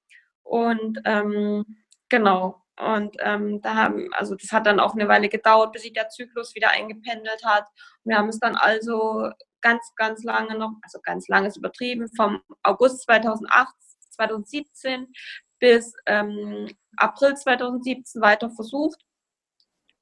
Und 0.45 1.01
ähm, 1.05 1.85
genau, 2.09 2.63
und 2.79 3.17
ähm, 3.19 3.61
da 3.63 3.75
haben, 3.75 4.09
also 4.13 4.37
das 4.37 4.53
hat 4.53 4.67
dann 4.67 4.79
auch 4.79 4.95
eine 4.95 5.09
Weile 5.09 5.29
gedauert, 5.29 5.73
bis 5.73 5.83
sich 5.83 5.93
der 5.93 6.09
Zyklus 6.09 6.55
wieder 6.55 6.71
eingependelt 6.71 7.45
hat. 7.45 7.67
wir 8.05 8.17
haben 8.17 8.29
es 8.29 8.39
dann 8.39 8.55
also 8.55 9.29
ganz, 9.61 9.93
ganz 9.97 10.23
lange 10.23 10.57
noch, 10.57 10.71
also 10.83 11.01
ganz 11.03 11.27
lange 11.27 11.49
ist 11.49 11.57
übertrieben, 11.57 12.09
vom 12.17 12.41
August 12.63 13.03
2008, 13.03 13.75
2017 14.13 15.13
bis 15.61 15.95
ähm, 16.07 16.69
April 16.97 17.37
2017 17.37 18.21
weiter 18.21 18.51
versucht. 18.51 19.01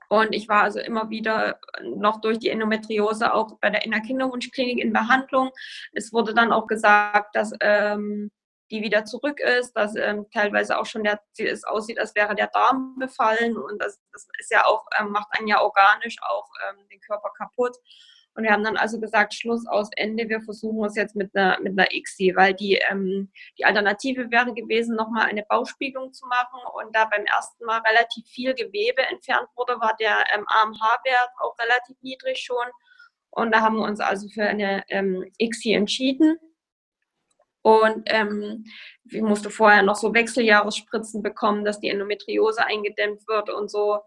Und 0.08 0.34
ich 0.34 0.48
war 0.48 0.62
also 0.62 0.80
immer 0.80 1.10
wieder 1.10 1.60
noch 1.82 2.20
durch 2.22 2.38
die 2.38 2.48
Endometriose 2.48 3.34
auch 3.34 3.58
bei 3.60 3.68
der 3.68 3.84
Innerkinderwunschklinik 3.84 4.78
in 4.78 4.92
Behandlung. 4.92 5.50
Es 5.92 6.12
wurde 6.12 6.32
dann 6.32 6.50
auch 6.50 6.66
gesagt, 6.66 7.36
dass 7.36 7.52
ähm, 7.60 8.30
die 8.70 8.82
wieder 8.82 9.04
zurück 9.04 9.40
ist, 9.40 9.72
dass 9.72 9.96
ähm, 9.96 10.26
teilweise 10.32 10.78
auch 10.78 10.86
schon 10.86 11.04
der, 11.04 11.20
es 11.38 11.64
aussieht, 11.64 11.98
als 11.98 12.14
wäre 12.14 12.34
der 12.34 12.48
Darm 12.48 12.96
befallen 12.98 13.56
und 13.56 13.82
das, 13.82 14.00
das 14.12 14.26
ist 14.38 14.50
ja 14.50 14.64
auch, 14.66 14.86
ähm, 14.98 15.10
macht 15.10 15.28
einen 15.30 15.48
ja 15.48 15.60
organisch 15.60 16.16
auch 16.22 16.48
ähm, 16.68 16.86
den 16.88 17.00
Körper 17.00 17.30
kaputt. 17.36 17.76
Und 18.38 18.45
wir 18.45 18.52
haben 18.52 18.62
dann 18.62 18.76
also 18.76 19.00
gesagt, 19.00 19.35
Schluss 19.35 19.66
aus 19.66 19.90
Ende, 19.97 20.28
wir 20.28 20.40
versuchen 20.40 20.85
es 20.85 20.95
jetzt 20.95 21.16
mit 21.16 21.35
einer, 21.35 21.59
mit 21.59 21.76
einer 21.76 21.92
ICSI, 21.92 22.37
weil 22.37 22.54
die, 22.54 22.80
ähm, 22.88 23.33
die 23.59 23.64
Alternative 23.64 24.30
wäre 24.30 24.54
gewesen, 24.54 24.95
nochmal 24.95 25.26
eine 25.26 25.42
Bauspiegelung 25.42 26.12
zu 26.12 26.25
machen. 26.26 26.61
Und 26.75 26.95
da 26.95 27.07
beim 27.07 27.25
ersten 27.25 27.64
Mal 27.64 27.80
relativ 27.80 28.25
viel 28.28 28.54
Gewebe 28.54 29.02
entfernt 29.11 29.49
wurde, 29.57 29.80
war 29.80 29.97
der 29.99 30.25
ähm, 30.33 30.45
AMH-Wert 30.47 31.30
auch 31.40 31.59
relativ 31.59 32.00
niedrig 32.00 32.38
schon. 32.38 32.64
Und 33.30 33.52
da 33.52 33.61
haben 33.61 33.75
wir 33.75 33.83
uns 33.83 33.99
also 33.99 34.28
für 34.28 34.45
eine 34.45 34.85
ähm, 34.88 35.28
ICSI 35.38 35.73
entschieden. 35.73 36.38
Und 37.62 38.04
ähm, 38.07 38.66
ich 39.11 39.21
musste 39.21 39.50
vorher 39.50 39.83
noch 39.83 39.97
so 39.97 40.14
Wechseljahresspritzen 40.14 41.25
bekommen, 41.25 41.64
dass 41.64 41.80
die 41.80 41.88
Endometriose 41.88 42.64
eingedämmt 42.64 43.26
wird 43.26 43.50
und 43.50 43.68
so. 43.68 43.99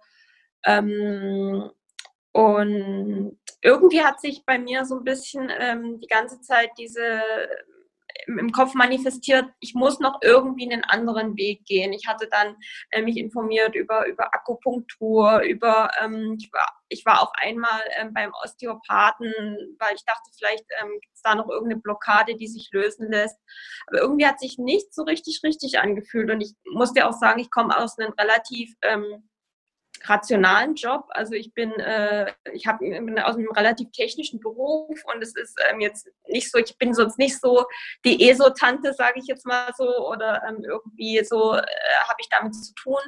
Ähm, 0.65 1.69
und 2.33 3.39
irgendwie 3.61 4.01
hat 4.01 4.21
sich 4.21 4.43
bei 4.45 4.57
mir 4.57 4.85
so 4.85 4.97
ein 4.97 5.03
bisschen 5.03 5.51
ähm, 5.57 5.99
die 5.99 6.07
ganze 6.07 6.41
Zeit 6.41 6.71
diese 6.77 7.21
im 8.27 8.51
Kopf 8.51 8.73
manifestiert, 8.73 9.45
ich 9.59 9.73
muss 9.73 9.99
noch 9.99 10.19
irgendwie 10.21 10.71
einen 10.71 10.83
anderen 10.83 11.35
Weg 11.37 11.65
gehen. 11.65 11.93
Ich 11.93 12.07
hatte 12.07 12.27
dann 12.29 12.55
äh, 12.91 13.01
mich 13.01 13.17
informiert 13.17 13.75
über, 13.75 14.07
über 14.07 14.33
Akupunktur, 14.33 15.41
über, 15.41 15.89
ähm, 16.01 16.37
ich, 16.39 16.51
war, 16.51 16.67
ich 16.89 17.05
war 17.05 17.21
auch 17.21 17.31
einmal 17.35 17.81
ähm, 17.97 18.13
beim 18.13 18.31
Osteopathen, 18.43 19.33
weil 19.79 19.95
ich 19.95 20.05
dachte, 20.05 20.29
vielleicht 20.37 20.65
ähm, 20.81 20.91
gibt 21.01 21.15
es 21.15 21.21
da 21.21 21.35
noch 21.35 21.49
irgendeine 21.49 21.81
Blockade, 21.81 22.35
die 22.35 22.47
sich 22.47 22.69
lösen 22.71 23.11
lässt. 23.11 23.37
Aber 23.87 23.99
irgendwie 23.99 24.25
hat 24.25 24.39
sich 24.39 24.57
nicht 24.57 24.93
so 24.93 25.03
richtig, 25.03 25.41
richtig 25.43 25.79
angefühlt. 25.79 26.29
Und 26.29 26.41
ich 26.41 26.53
muss 26.71 26.93
dir 26.93 27.07
auch 27.07 27.13
sagen, 27.13 27.39
ich 27.39 27.51
komme 27.51 27.77
aus 27.77 27.97
einem 27.97 28.13
relativ 28.13 28.73
ähm, 28.81 29.29
rationalen 30.05 30.75
Job. 30.75 31.05
Also 31.09 31.33
ich 31.33 31.53
bin, 31.53 31.71
äh, 31.73 32.31
ich 32.53 32.67
habe 32.67 32.85
aus 33.23 33.35
einem 33.35 33.51
relativ 33.51 33.91
technischen 33.91 34.39
Beruf 34.39 35.03
und 35.13 35.21
es 35.21 35.35
ist 35.35 35.59
ähm, 35.69 35.81
jetzt 35.81 36.09
nicht 36.27 36.51
so, 36.51 36.57
ich 36.57 36.77
bin 36.77 36.93
sonst 36.93 37.17
nicht 37.17 37.39
so 37.39 37.65
die 38.05 38.29
ESO-Tante, 38.29 38.93
sage 38.93 39.19
ich 39.19 39.27
jetzt 39.27 39.45
mal 39.45 39.71
so, 39.77 40.07
oder 40.07 40.43
ähm, 40.47 40.63
irgendwie 40.63 41.23
so 41.23 41.55
äh, 41.55 41.61
habe 42.07 42.17
ich 42.19 42.29
damit 42.29 42.55
zu 42.55 42.73
tun. 42.75 43.01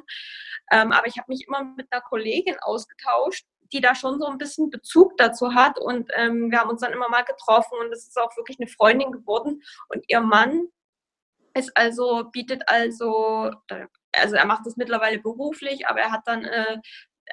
Ähm, 0.72 0.92
aber 0.92 1.08
ich 1.08 1.18
habe 1.18 1.32
mich 1.32 1.46
immer 1.48 1.64
mit 1.64 1.88
einer 1.92 2.02
Kollegin 2.02 2.58
ausgetauscht, 2.62 3.46
die 3.72 3.82
da 3.82 3.96
schon 3.96 4.20
so 4.20 4.28
ein 4.28 4.38
bisschen 4.38 4.70
Bezug 4.70 5.18
dazu 5.18 5.54
hat 5.56 5.80
und 5.80 6.10
ähm, 6.14 6.52
wir 6.52 6.60
haben 6.60 6.70
uns 6.70 6.82
dann 6.82 6.94
immer 6.94 7.10
mal 7.10 7.24
getroffen 7.24 7.78
und 7.80 7.92
es 7.92 8.08
ist 8.08 8.18
auch 8.18 8.36
wirklich 8.38 8.60
eine 8.60 8.70
Freundin 8.70 9.12
geworden 9.12 9.64
und 9.90 10.06
ihr 10.08 10.22
Mann 10.22 10.68
ist 11.56 11.76
also, 11.76 12.26
bietet 12.32 12.64
also, 12.68 13.52
also 14.14 14.36
er 14.36 14.46
macht 14.46 14.66
das 14.66 14.78
mittlerweile 14.78 15.20
beruflich, 15.20 15.88
aber 15.88 16.00
er 16.00 16.12
hat 16.12 16.22
dann 16.26 16.46
äh, 16.46 16.78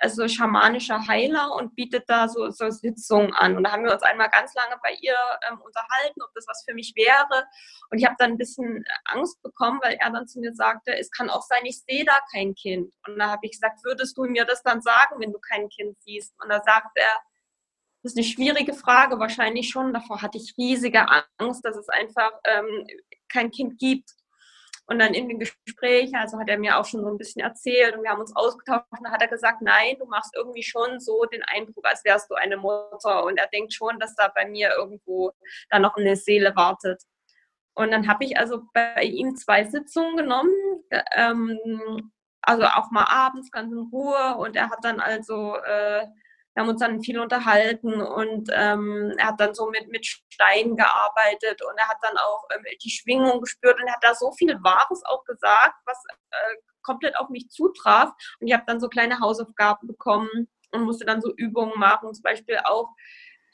also 0.01 0.29
schamanischer 0.29 1.07
Heiler 1.09 1.55
und 1.55 1.75
bietet 1.75 2.05
da 2.09 2.29
so, 2.29 2.51
so 2.51 2.71
Sitzungen 2.71 3.35
an. 3.35 3.57
Und 3.57 3.65
da 3.65 3.73
haben 3.73 3.85
wir 3.85 3.93
uns 3.93 4.03
einmal 4.03 4.31
ganz 4.31 4.55
lange 4.55 4.77
bei 4.83 4.93
ihr 5.01 5.17
ähm, 5.49 5.61
unterhalten, 5.61 6.23
ob 6.23 6.33
das 6.35 6.47
was 6.47 6.65
für 6.67 6.75
mich 6.75 6.93
wäre. 6.97 7.47
Und 7.91 7.99
ich 7.99 8.05
habe 8.05 8.15
dann 8.19 8.33
ein 8.33 8.39
bisschen 8.39 8.85
Angst 9.05 9.43
bekommen, 9.43 9.81
weil 9.83 9.97
er 10.01 10.11
dann 10.11 10.29
zu 10.29 10.41
mir 10.41 10.55
sagte, 10.55 10.97
es 10.97 11.11
kann 11.11 11.29
auch 11.29 11.43
sein, 11.43 11.65
ich 11.65 11.83
sehe 11.83 12.05
da 12.05 12.21
kein 12.33 12.55
Kind. 12.55 12.93
Und 13.07 13.19
da 13.19 13.31
habe 13.31 13.41
ich 13.43 13.53
gesagt, 13.53 13.85
würdest 13.85 14.17
du 14.17 14.25
mir 14.25 14.45
das 14.45 14.63
dann 14.63 14.81
sagen, 14.81 15.17
wenn 15.19 15.33
du 15.33 15.39
kein 15.41 15.69
Kind 15.69 16.01
siehst? 16.03 16.35
Und 16.43 16.49
da 16.49 16.63
sagt 16.63 16.97
er, 16.97 17.11
das 18.03 18.13
ist 18.13 18.19
eine 18.19 18.27
schwierige 18.27 18.73
Frage, 18.73 19.19
wahrscheinlich 19.19 19.69
schon. 19.69 19.93
Davor 19.93 20.23
hatte 20.23 20.39
ich 20.39 20.55
riesige 20.57 21.07
Angst, 21.39 21.65
dass 21.65 21.77
es 21.77 21.89
einfach 21.89 22.33
ähm, 22.45 22.87
kein 23.29 23.51
Kind 23.51 23.79
gibt. 23.79 24.11
Und 24.91 24.99
dann 24.99 25.15
in 25.15 25.29
dem 25.29 25.39
Gespräch, 25.39 26.13
also 26.17 26.41
hat 26.41 26.49
er 26.49 26.59
mir 26.59 26.77
auch 26.77 26.85
schon 26.85 27.05
so 27.05 27.09
ein 27.09 27.17
bisschen 27.17 27.43
erzählt 27.43 27.95
und 27.95 28.03
wir 28.03 28.11
haben 28.11 28.21
uns 28.21 28.35
ausgetauscht 28.35 28.87
und 28.91 29.05
dann 29.05 29.13
hat 29.13 29.23
er 29.23 29.29
gesagt, 29.29 29.63
nein, 29.63 29.95
du 30.01 30.07
machst 30.07 30.35
irgendwie 30.35 30.65
schon 30.65 30.99
so 30.99 31.27
den 31.27 31.45
Eindruck, 31.45 31.87
als 31.87 32.05
wärst 32.05 32.29
du 32.29 32.35
eine 32.35 32.57
Mutter. 32.57 33.23
Und 33.25 33.37
er 33.37 33.47
denkt 33.47 33.73
schon, 33.73 34.01
dass 34.01 34.17
da 34.17 34.33
bei 34.35 34.49
mir 34.49 34.73
irgendwo 34.77 35.31
da 35.71 35.79
noch 35.79 35.97
eine 35.97 36.17
Seele 36.17 36.57
wartet. 36.57 37.05
Und 37.75 37.93
dann 37.93 38.09
habe 38.09 38.25
ich 38.25 38.37
also 38.37 38.63
bei 38.75 39.05
ihm 39.05 39.37
zwei 39.37 39.63
Sitzungen 39.63 40.17
genommen, 40.17 40.53
ähm, 41.15 42.11
also 42.43 42.65
auch 42.65 42.91
mal 42.91 43.07
abends 43.09 43.53
ganz 43.53 43.73
in 43.73 43.79
Ruhe. 43.93 44.39
Und 44.39 44.57
er 44.57 44.71
hat 44.71 44.81
dann 44.83 44.99
also 44.99 45.55
äh, 45.59 46.09
wir 46.55 46.63
haben 46.63 46.71
uns 46.71 46.81
dann 46.81 47.03
viel 47.03 47.19
unterhalten 47.19 48.01
und 48.01 48.51
ähm, 48.53 49.15
er 49.19 49.29
hat 49.29 49.41
dann 49.41 49.55
so 49.55 49.71
mit, 49.71 49.89
mit 49.89 50.05
Steinen 50.05 50.77
gearbeitet 50.77 51.63
und 51.63 51.79
er 51.79 51.89
hat 51.89 51.99
dann 52.03 52.17
auch 52.17 52.45
ähm, 52.55 52.65
die 52.83 52.91
Schwingung 52.91 53.41
gespürt 53.41 53.79
und 53.81 53.87
er 53.87 53.95
hat 53.95 54.05
da 54.05 54.15
so 54.15 54.33
viel 54.33 54.59
Wahres 54.63 55.03
auch 55.07 55.25
gesagt, 55.25 55.77
was 55.87 55.97
äh, 56.31 56.57
komplett 56.83 57.17
auf 57.19 57.29
mich 57.29 57.49
zutraf. 57.51 58.11
Und 58.41 58.49
ich 58.49 58.53
habe 58.53 58.65
dann 58.67 58.81
so 58.81 58.89
kleine 58.89 59.21
Hausaufgaben 59.21 59.87
bekommen 59.87 60.49
und 60.73 60.83
musste 60.83 61.05
dann 61.05 61.21
so 61.21 61.33
Übungen 61.37 61.79
machen, 61.79 62.13
zum 62.15 62.23
Beispiel 62.23 62.59
auch 62.65 62.89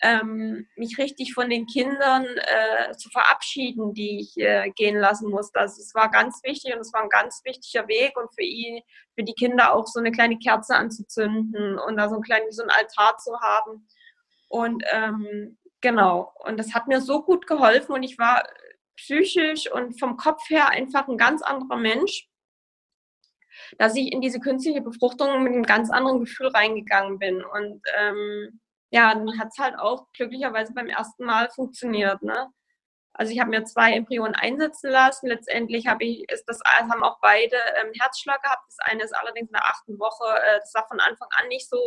ähm, 0.02 0.66
mich 0.76 0.98
richtig 0.98 1.32
von 1.32 1.48
den 1.48 1.66
Kindern 1.66 2.24
äh, 2.24 2.92
zu 2.96 3.08
verabschieden, 3.08 3.94
die 3.94 4.20
ich 4.20 4.36
äh, 4.36 4.70
gehen 4.70 4.98
lassen 4.98 5.30
musste. 5.30 5.60
Also 5.60 5.80
es 5.80 5.94
war 5.94 6.10
ganz 6.10 6.42
wichtig 6.44 6.74
und 6.74 6.80
es 6.80 6.92
war 6.92 7.02
ein 7.02 7.08
ganz 7.08 7.40
wichtiger 7.44 7.88
Weg 7.88 8.16
und 8.16 8.32
für 8.34 8.42
ihn, 8.42 8.82
für 9.14 9.24
die 9.24 9.34
Kinder 9.34 9.74
auch 9.74 9.86
so 9.86 9.98
eine 9.98 10.12
kleine 10.12 10.38
Kerze 10.38 10.76
anzuzünden 10.76 11.78
und 11.78 11.96
da 11.96 12.08
so 12.08 12.16
ein 12.16 12.22
kleines 12.22 12.56
so 12.56 12.62
ein 12.62 12.70
Altar 12.70 13.16
zu 13.18 13.40
haben. 13.40 13.88
Und 14.48 14.84
ähm, 14.92 15.58
genau, 15.80 16.32
und 16.44 16.58
das 16.58 16.74
hat 16.74 16.88
mir 16.88 17.00
so 17.00 17.22
gut 17.22 17.46
geholfen 17.46 17.94
und 17.94 18.02
ich 18.02 18.18
war 18.18 18.44
psychisch 18.96 19.70
und 19.70 19.98
vom 19.98 20.16
Kopf 20.16 20.48
her 20.48 20.70
einfach 20.70 21.08
ein 21.08 21.18
ganz 21.18 21.42
anderer 21.42 21.76
Mensch, 21.76 22.28
dass 23.78 23.96
ich 23.96 24.12
in 24.12 24.20
diese 24.20 24.40
künstliche 24.40 24.82
Befruchtung 24.82 25.42
mit 25.42 25.52
einem 25.52 25.62
ganz 25.62 25.90
anderen 25.90 26.20
Gefühl 26.20 26.48
reingegangen 26.48 27.18
bin. 27.18 27.42
Und 27.44 27.82
ähm, 27.98 28.60
ja, 28.90 29.14
dann 29.14 29.38
hat 29.38 29.48
es 29.48 29.58
halt 29.58 29.78
auch 29.78 30.06
glücklicherweise 30.12 30.72
beim 30.72 30.88
ersten 30.88 31.24
Mal 31.24 31.48
funktioniert. 31.50 32.22
Ne? 32.22 32.48
Also 33.12 33.32
ich 33.32 33.40
habe 33.40 33.50
mir 33.50 33.64
zwei 33.64 33.92
Embryonen 33.92 34.34
einsetzen 34.34 34.90
lassen. 34.90 35.28
Letztendlich 35.28 35.86
habe 35.86 36.04
ich, 36.04 36.28
ist 36.30 36.44
das, 36.46 36.60
haben 36.64 37.02
auch 37.02 37.18
beide 37.20 37.56
ähm, 37.80 37.92
Herzschlag 37.98 38.42
gehabt. 38.42 38.62
Das 38.68 38.90
eine 38.90 39.02
ist 39.02 39.16
allerdings 39.16 39.48
in 39.48 39.54
der 39.54 39.64
achten 39.64 39.98
Woche. 39.98 40.26
Äh, 40.28 40.58
das 40.60 40.72
sah 40.72 40.84
von 40.86 41.00
Anfang 41.00 41.28
an 41.40 41.48
nicht 41.48 41.68
so 41.68 41.78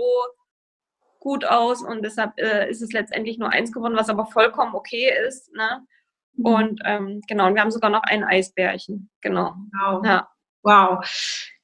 gut 1.19 1.45
aus 1.45 1.83
und 1.83 2.01
deshalb 2.03 2.37
äh, 2.37 2.69
ist 2.69 2.81
es 2.81 2.93
letztendlich 2.93 3.37
nur 3.37 3.49
eins 3.51 3.73
geworden, 3.73 3.97
was 3.97 4.09
aber 4.09 4.25
vollkommen 4.25 4.73
okay 4.73 5.13
ist. 5.27 5.53
Ne? 5.53 5.85
Mhm. 6.33 6.45
Und 6.45 6.81
ähm, 6.85 7.21
genau, 7.27 7.47
und 7.47 7.55
wir 7.55 7.61
haben 7.61 7.71
sogar 7.71 7.89
noch 7.89 8.03
ein 8.03 8.23
Eisbärchen. 8.23 9.09
Genau. 9.21 9.55
Wow. 9.73 10.05
Ja. 10.05 10.29
Wow 10.63 11.03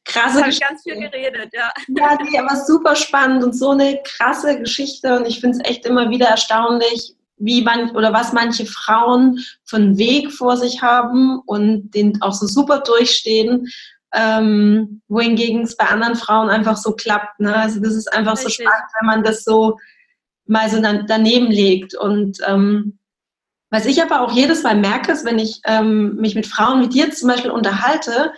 krasse 0.05 0.43
Geschichte. 0.43 0.65
ganz 0.67 0.83
viel 0.83 0.99
geredet, 0.99 1.51
ja. 1.53 1.71
Ja, 1.87 2.17
die 2.17 2.39
aber 2.39 2.55
super 2.55 2.95
spannend 2.95 3.43
und 3.43 3.53
so 3.53 3.71
eine 3.71 3.99
krasse 4.03 4.59
Geschichte 4.59 5.17
und 5.17 5.27
ich 5.27 5.41
finde 5.41 5.57
es 5.57 5.69
echt 5.69 5.85
immer 5.85 6.09
wieder 6.09 6.27
erstaunlich, 6.27 7.15
wie 7.37 7.61
man 7.61 7.91
oder 7.95 8.13
was 8.13 8.31
manche 8.31 8.65
Frauen 8.65 9.43
für 9.65 9.77
einen 9.77 9.97
Weg 9.97 10.31
vor 10.31 10.55
sich 10.55 10.81
haben 10.81 11.41
und 11.45 11.91
den 11.91 12.21
auch 12.21 12.33
so 12.33 12.47
super 12.47 12.79
durchstehen, 12.79 13.67
ähm, 14.13 15.01
wohingegen 15.07 15.63
es 15.63 15.75
bei 15.75 15.87
anderen 15.87 16.15
Frauen 16.15 16.49
einfach 16.49 16.77
so 16.77 16.93
klappt. 16.93 17.39
Ne? 17.39 17.53
Also 17.53 17.81
das 17.81 17.93
ist 17.93 18.13
einfach 18.13 18.37
Richtig. 18.37 18.57
so 18.57 18.63
spannend, 18.63 18.89
wenn 18.99 19.07
man 19.07 19.23
das 19.23 19.43
so 19.43 19.77
mal 20.47 20.69
so 20.69 20.79
daneben 20.79 21.47
legt 21.47 21.95
und 21.95 22.37
ähm, 22.47 22.99
was 23.71 23.85
ich 23.85 24.01
aber 24.01 24.21
auch 24.21 24.31
jedes 24.31 24.63
Mal 24.63 24.77
merke, 24.77 25.11
ist, 25.11 25.25
wenn 25.25 25.39
ich 25.39 25.59
ähm, 25.65 26.15
mich 26.15 26.35
mit 26.35 26.45
Frauen 26.45 26.83
wie 26.83 26.87
dir 26.87 27.11
zum 27.11 27.27
Beispiel 27.27 27.51
unterhalte, 27.51 28.31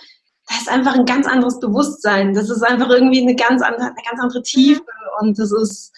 da 0.47 0.55
ist 0.55 0.69
einfach 0.69 0.95
ein 0.95 1.05
ganz 1.05 1.27
anderes 1.27 1.59
Bewusstsein. 1.59 2.33
Das 2.33 2.49
ist 2.49 2.63
einfach 2.63 2.89
irgendwie 2.89 3.21
eine 3.21 3.35
ganz 3.35 3.61
andere, 3.61 3.87
eine 3.87 4.03
ganz 4.09 4.21
andere 4.21 4.41
Tiefe 4.41 4.83
und 5.19 5.37
das 5.37 5.51
ist 5.51 5.93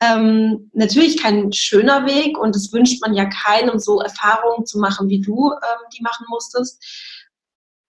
ähm, 0.00 0.70
natürlich 0.72 1.22
kein 1.22 1.52
schöner 1.52 2.04
Weg 2.06 2.36
und 2.36 2.56
das 2.56 2.72
wünscht 2.72 3.00
man 3.00 3.14
ja 3.14 3.26
keinem, 3.26 3.78
so 3.78 4.00
Erfahrungen 4.00 4.66
zu 4.66 4.80
machen, 4.80 5.08
wie 5.08 5.20
du 5.20 5.52
ähm, 5.52 5.86
die 5.96 6.02
machen 6.02 6.26
musstest. 6.28 6.82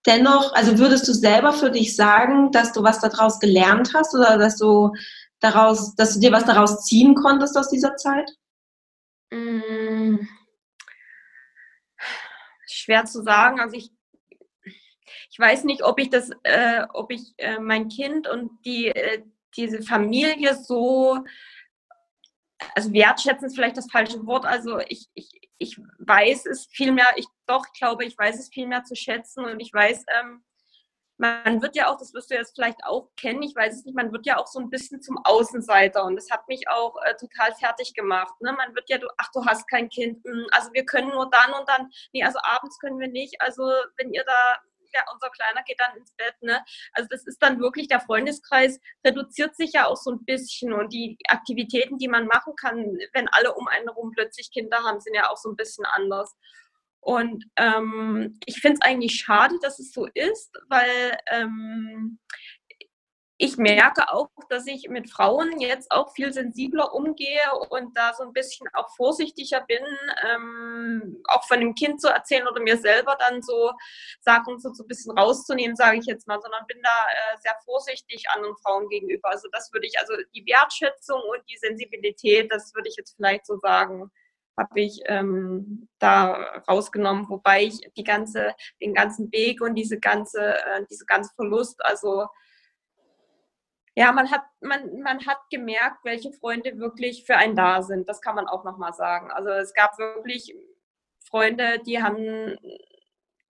Dennoch, 0.06 0.54
also 0.54 0.78
würdest 0.78 1.08
du 1.08 1.14
selber 1.14 1.54
für 1.54 1.72
dich 1.72 1.96
sagen, 1.96 2.52
dass 2.52 2.74
du 2.74 2.84
was 2.84 3.00
daraus 3.00 3.40
gelernt 3.40 3.94
hast 3.96 4.14
oder 4.14 4.38
dass 4.38 4.58
du 4.58 4.92
daraus, 5.40 5.96
dass 5.96 6.14
du 6.14 6.20
dir 6.20 6.32
was 6.32 6.46
daraus 6.46 6.84
ziehen 6.84 7.16
konntest 7.16 7.58
aus 7.58 7.70
dieser 7.70 7.96
Zeit? 7.96 8.30
Mm. 9.32 10.28
Schwer 12.68 13.06
zu 13.06 13.24
sagen. 13.24 13.60
Also 13.60 13.76
ich 13.78 13.92
ich 15.30 15.40
weiß 15.40 15.64
nicht, 15.66 15.84
ob 15.84 16.00
ich 16.00 16.10
das, 16.10 16.32
äh, 16.44 16.86
ob 16.94 17.12
ich 17.12 17.34
äh, 17.38 17.60
mein 17.60 17.90
Kind 17.90 18.28
und 18.28 18.52
die, 18.66 18.88
äh, 18.88 19.24
diese 19.56 19.82
Familie 19.82 20.56
so, 20.56 21.24
also 22.76 22.94
wertschätzen 22.94 23.48
ist 23.48 23.56
vielleicht 23.56 23.78
das 23.78 23.92
falsche 23.92 24.26
Wort. 24.26 24.46
Also 24.46 24.80
ich, 24.80 25.08
ich, 25.14 25.30
ich 25.58 25.78
weiß 26.00 26.46
es 26.46 26.68
viel 26.68 26.92
mehr, 26.92 27.08
ich 27.16 27.28
doch 27.46 27.66
glaube, 27.74 28.06
ich 28.06 28.18
weiß 28.18 28.40
es 28.40 28.50
viel 28.50 28.68
mehr 28.68 28.84
zu 28.84 28.96
schätzen 28.96 29.46
und 29.46 29.60
ich 29.60 29.74
weiß, 29.74 30.06
ähm, 30.20 30.44
man 31.18 31.62
wird 31.62 31.76
ja 31.76 31.88
auch, 31.88 31.98
das 31.98 32.14
wirst 32.14 32.32
du 32.32 32.36
jetzt 32.36 32.56
vielleicht 32.56 32.84
auch 32.84 33.10
kennen, 33.16 33.44
ich 33.44 33.56
weiß 33.56 33.76
es 33.76 33.86
nicht, 33.86 33.96
man 33.96 34.12
wird 34.12 34.26
ja 34.26 34.38
auch 34.38 34.48
so 34.48 34.60
ein 34.60 34.70
bisschen 34.70 35.02
zum 35.02 35.18
Außenseiter 35.24 36.04
und 36.04 36.16
das 36.16 36.30
hat 36.32 36.48
mich 36.48 36.68
auch 36.68 36.96
äh, 37.06 37.16
total 37.16 37.54
fertig 37.56 37.94
gemacht. 37.94 38.34
Ne? 38.42 38.52
Man 38.52 38.74
wird 38.76 38.90
ja, 38.90 38.98
du, 38.98 39.08
ach, 39.18 39.30
du 39.34 39.46
hast 39.46 39.70
kein 39.70 39.90
Kind, 39.90 40.24
hm, 40.26 40.48
also 40.52 40.74
wir 40.74 40.86
können 40.86 41.10
nur 41.10 41.30
dann 41.30 41.54
und 41.54 41.70
dann, 41.70 41.90
nee, 42.14 42.24
also 42.24 42.40
abends 42.44 42.80
können 42.80 43.00
wir 43.00 43.10
nicht, 43.10 43.40
also 43.42 43.64
wenn 43.98 44.12
ihr 44.12 44.24
da 44.26 44.58
unser 45.14 45.30
Kleiner 45.30 45.64
geht 45.64 45.80
dann 45.80 45.98
ins 45.98 46.14
Bett. 46.14 46.36
Ne? 46.42 46.64
Also 46.94 47.08
das 47.10 47.26
ist 47.26 47.42
dann 47.42 47.60
wirklich, 47.60 47.88
der 47.88 48.00
Freundeskreis 48.00 48.80
reduziert 49.06 49.56
sich 49.56 49.74
ja 49.74 49.88
auch 49.88 49.98
so 49.98 50.12
ein 50.12 50.24
bisschen 50.26 50.74
und 50.74 50.94
die 50.94 51.18
Aktivitäten, 51.28 51.98
die 51.98 52.08
man 52.08 52.28
machen 52.28 52.56
kann, 52.56 52.98
wenn 53.14 53.28
alle 53.30 53.54
um 53.54 53.68
einen 53.68 53.88
herum 53.88 54.12
plötzlich 54.12 54.52
Kinder 54.52 54.78
haben, 54.84 55.00
sind 55.00 55.16
ja 55.16 55.30
auch 55.30 55.38
so 55.38 55.50
ein 55.50 55.56
bisschen 55.56 55.86
anders. 55.86 56.36
Und 57.04 57.46
ähm, 57.58 58.40
ich 58.46 58.62
finde 58.62 58.80
es 58.82 58.88
eigentlich 58.88 59.16
schade, 59.16 59.56
dass 59.62 59.78
es 59.80 59.92
so 59.92 60.08
ist, 60.14 60.58
weil 60.70 61.18
ähm, 61.30 62.20
ich 63.38 63.58
merke 63.58 64.12
auch, 64.12 64.30
dass 64.50 64.68
ich 64.68 64.90
mit 64.90 65.10
Frauen 65.10 65.60
jetzt 65.60 65.92
auch 65.92 66.14
viel 66.14 66.32
sensibler 66.32 66.94
umgehe 66.94 67.42
und 67.70 67.98
da 67.98 68.14
so 68.14 68.24
ein 68.24 68.34
bisschen 68.34 68.68
auch 68.74 68.96
vorsichtiger 68.96 69.62
bin, 69.62 69.84
ähm, 70.30 71.22
auch 71.28 71.44
von 71.48 71.60
dem 71.60 71.74
Kind 71.74 72.00
zu 72.00 72.10
erzählen 72.10 72.48
oder 72.48 72.62
mir 72.62 72.78
selber 72.78 73.18
dann 73.20 73.42
so 73.42 73.72
Sachen 74.22 74.60
so, 74.60 74.72
so 74.74 74.84
ein 74.84 74.88
bisschen 74.88 75.18
rauszunehmen, 75.18 75.76
sage 75.76 75.98
ich 75.98 76.06
jetzt 76.06 76.28
mal, 76.28 76.40
sondern 76.42 76.66
bin 76.68 76.78
da 76.84 76.90
äh, 76.90 77.38
sehr 77.42 77.56
vorsichtig 77.66 78.24
anderen 78.30 78.56
Frauen 78.58 78.88
gegenüber. 78.90 79.30
Also 79.30 79.48
das 79.52 79.74
würde 79.74 79.88
ich, 79.88 80.00
also 80.00 80.14
die 80.36 80.46
Wertschätzung 80.46 81.22
und 81.22 81.42
die 81.50 81.58
Sensibilität, 81.58 82.52
das 82.52 82.74
würde 82.76 82.90
ich 82.90 82.96
jetzt 82.98 83.16
vielleicht 83.16 83.48
so 83.48 83.58
sagen, 83.58 84.12
habe 84.58 84.82
ich 84.82 85.02
ähm, 85.06 85.90
da 85.98 86.62
rausgenommen, 86.68 87.28
wobei 87.30 87.64
ich 87.64 87.80
die 87.98 88.04
ganze, 88.04 88.54
den 88.80 88.94
ganzen 88.94 89.32
Weg 89.32 89.62
und 89.62 89.74
diese 89.74 90.00
ganze, 90.00 90.56
äh, 90.56 90.86
diese 90.90 91.06
ganze 91.06 91.34
Verlust, 91.36 91.84
also 91.84 92.28
ja, 93.96 94.12
man 94.12 94.32
hat, 94.32 94.44
man, 94.62 95.02
man 95.02 95.26
hat 95.26 95.40
gemerkt, 95.52 96.04
welche 96.04 96.32
Freunde 96.32 96.78
wirklich 96.80 97.26
für 97.26 97.36
einen 97.38 97.56
da 97.56 97.82
sind. 97.84 98.10
Das 98.10 98.22
kann 98.22 98.36
man 98.36 98.48
auch 98.48 98.64
nochmal 98.64 98.94
sagen. 98.94 99.32
Also 99.32 99.50
es 99.50 99.74
gab 99.74 99.98
wirklich 100.00 100.56
Freunde, 101.30 101.80
die 101.86 102.02
haben, 102.02 102.58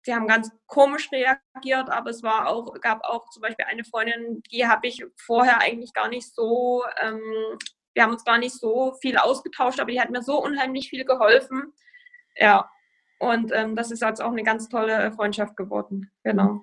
die 0.05 0.13
haben 0.13 0.27
ganz 0.27 0.51
komisch 0.67 1.11
reagiert, 1.11 1.89
aber 1.89 2.11
es 2.11 2.21
war 2.21 2.47
auch, 2.47 2.79
gab 2.81 3.03
auch 3.03 3.29
zum 3.29 3.41
Beispiel 3.41 3.65
eine 3.65 3.83
Freundin, 3.83 4.43
die 4.51 4.67
habe 4.67 4.87
ich 4.87 5.03
vorher 5.17 5.59
eigentlich 5.59 5.93
gar 5.93 6.07
nicht 6.07 6.33
so, 6.33 6.83
ähm, 7.01 7.21
wir 7.93 8.03
haben 8.03 8.13
uns 8.13 8.23
gar 8.23 8.37
nicht 8.37 8.53
so 8.53 8.93
viel 9.01 9.17
ausgetauscht, 9.17 9.79
aber 9.79 9.91
die 9.91 9.99
hat 9.99 10.11
mir 10.11 10.21
so 10.21 10.41
unheimlich 10.41 10.89
viel 10.89 11.03
geholfen. 11.03 11.73
Ja, 12.35 12.69
und 13.19 13.51
ähm, 13.53 13.75
das 13.75 13.89
ist 13.89 14.03
jetzt 14.03 14.21
auch 14.21 14.31
eine 14.31 14.43
ganz 14.43 14.69
tolle 14.69 15.11
Freundschaft 15.11 15.57
geworden. 15.57 16.11
Genau. 16.23 16.61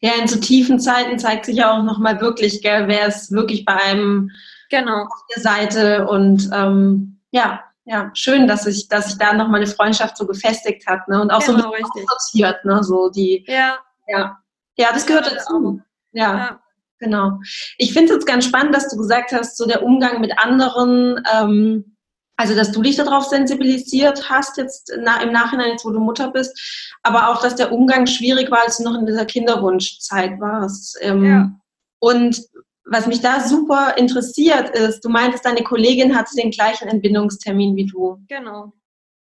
Ja, 0.00 0.12
in 0.20 0.28
so 0.28 0.38
tiefen 0.38 0.78
Zeiten 0.78 1.18
zeigt 1.18 1.46
sich 1.46 1.56
ja 1.56 1.72
auch 1.72 1.82
nochmal 1.82 2.20
wirklich, 2.20 2.62
gell, 2.62 2.88
wer 2.88 3.06
ist 3.06 3.32
wirklich 3.32 3.64
bei 3.64 3.74
einem 3.74 4.30
genau. 4.70 5.04
auf 5.04 5.22
der 5.34 5.42
Seite 5.42 6.06
und 6.06 6.48
ähm, 6.52 7.20
ja, 7.30 7.62
ja, 7.84 8.10
schön, 8.14 8.48
dass 8.48 8.64
sich, 8.64 8.88
dass 8.88 9.06
sich 9.06 9.18
da 9.18 9.32
nochmal 9.32 9.60
eine 9.60 9.70
Freundschaft 9.70 10.16
so 10.16 10.26
gefestigt 10.26 10.86
hat, 10.88 11.06
ne? 11.08 11.20
Und 11.20 11.30
auch 11.30 11.44
genau, 11.44 11.60
so 11.60 11.72
ein 11.72 11.82
bisschen 11.82 12.06
sortiert, 12.08 12.64
ne? 12.64 12.82
So 12.82 13.10
die, 13.10 13.44
ja, 13.46 13.78
ja, 14.08 14.38
ja, 14.76 14.88
das 14.92 15.06
gehört 15.06 15.30
dazu. 15.30 15.80
Ja, 16.12 16.36
ja, 16.36 16.60
genau. 16.98 17.38
Ich 17.78 17.92
finde 17.92 18.14
es 18.14 18.26
ganz 18.26 18.44
spannend, 18.44 18.74
dass 18.74 18.88
du 18.88 18.96
gesagt 18.96 19.32
hast, 19.32 19.56
so 19.56 19.66
der 19.66 19.84
Umgang 19.84 20.20
mit 20.20 20.36
anderen, 20.36 21.22
ähm, 21.32 21.95
also, 22.36 22.54
dass 22.54 22.70
du 22.70 22.82
dich 22.82 22.96
darauf 22.96 23.24
sensibilisiert 23.24 24.28
hast, 24.28 24.58
jetzt 24.58 24.90
im 24.90 25.02
Nachhinein, 25.32 25.70
jetzt 25.70 25.86
wo 25.86 25.90
du 25.90 26.00
Mutter 26.00 26.30
bist, 26.30 26.98
aber 27.02 27.30
auch, 27.30 27.40
dass 27.40 27.56
der 27.56 27.72
Umgang 27.72 28.06
schwierig 28.06 28.50
war, 28.50 28.64
als 28.64 28.76
du 28.76 28.84
noch 28.84 28.98
in 28.98 29.06
dieser 29.06 29.24
Kinderwunschzeit 29.24 30.38
warst. 30.38 30.98
Ähm, 31.00 31.24
ja. 31.24 31.50
Und 31.98 32.42
was 32.84 33.06
mich 33.06 33.20
da 33.20 33.40
super 33.40 33.96
interessiert 33.96 34.70
ist, 34.70 35.04
du 35.04 35.08
meintest, 35.08 35.44
deine 35.46 35.62
Kollegin 35.62 36.16
hatte 36.16 36.36
den 36.36 36.50
gleichen 36.50 36.88
Entbindungstermin 36.88 37.74
wie 37.74 37.86
du. 37.86 38.18
Genau. 38.28 38.72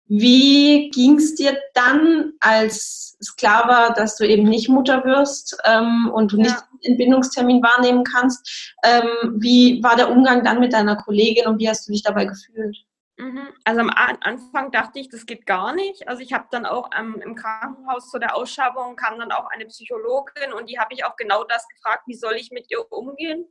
Wie 0.07 0.89
ging 0.89 1.17
es 1.17 1.35
dir 1.35 1.57
dann, 1.73 2.33
als 2.39 3.15
es 3.19 3.35
klar 3.35 3.67
war, 3.67 3.93
dass 3.93 4.17
du 4.17 4.27
eben 4.27 4.43
nicht 4.43 4.67
Mutter 4.67 5.05
wirst 5.05 5.57
ähm, 5.65 6.11
und 6.13 6.31
du 6.31 6.37
ja. 6.37 6.43
nicht 6.43 6.55
den 6.83 6.91
Entbindungstermin 6.91 7.61
wahrnehmen 7.61 8.03
kannst? 8.03 8.73
Ähm, 8.83 9.35
wie 9.37 9.81
war 9.83 9.95
der 9.95 10.11
Umgang 10.11 10.43
dann 10.43 10.59
mit 10.59 10.73
deiner 10.73 10.95
Kollegin 10.95 11.47
und 11.47 11.59
wie 11.59 11.69
hast 11.69 11.87
du 11.87 11.91
dich 11.91 12.03
dabei 12.03 12.25
gefühlt? 12.25 12.77
Mhm. 13.21 13.53
Also 13.65 13.81
am 13.81 13.91
Anfang 13.91 14.71
dachte 14.71 14.99
ich, 14.99 15.07
das 15.07 15.27
geht 15.27 15.45
gar 15.45 15.75
nicht. 15.75 16.07
Also 16.07 16.23
ich 16.23 16.33
habe 16.33 16.47
dann 16.49 16.65
auch 16.65 16.89
ähm, 16.97 17.21
im 17.23 17.35
Krankenhaus 17.35 18.09
zu 18.09 18.17
der 18.17 18.35
Ausschabung 18.35 18.95
kam 18.95 19.19
dann 19.19 19.31
auch 19.31 19.47
eine 19.51 19.67
Psychologin 19.67 20.53
und 20.53 20.67
die 20.67 20.79
habe 20.79 20.95
ich 20.95 21.05
auch 21.05 21.15
genau 21.17 21.43
das 21.43 21.67
gefragt, 21.67 22.01
wie 22.07 22.15
soll 22.15 22.33
ich 22.33 22.49
mit 22.49 22.71
ihr 22.71 22.91
umgehen? 22.91 23.45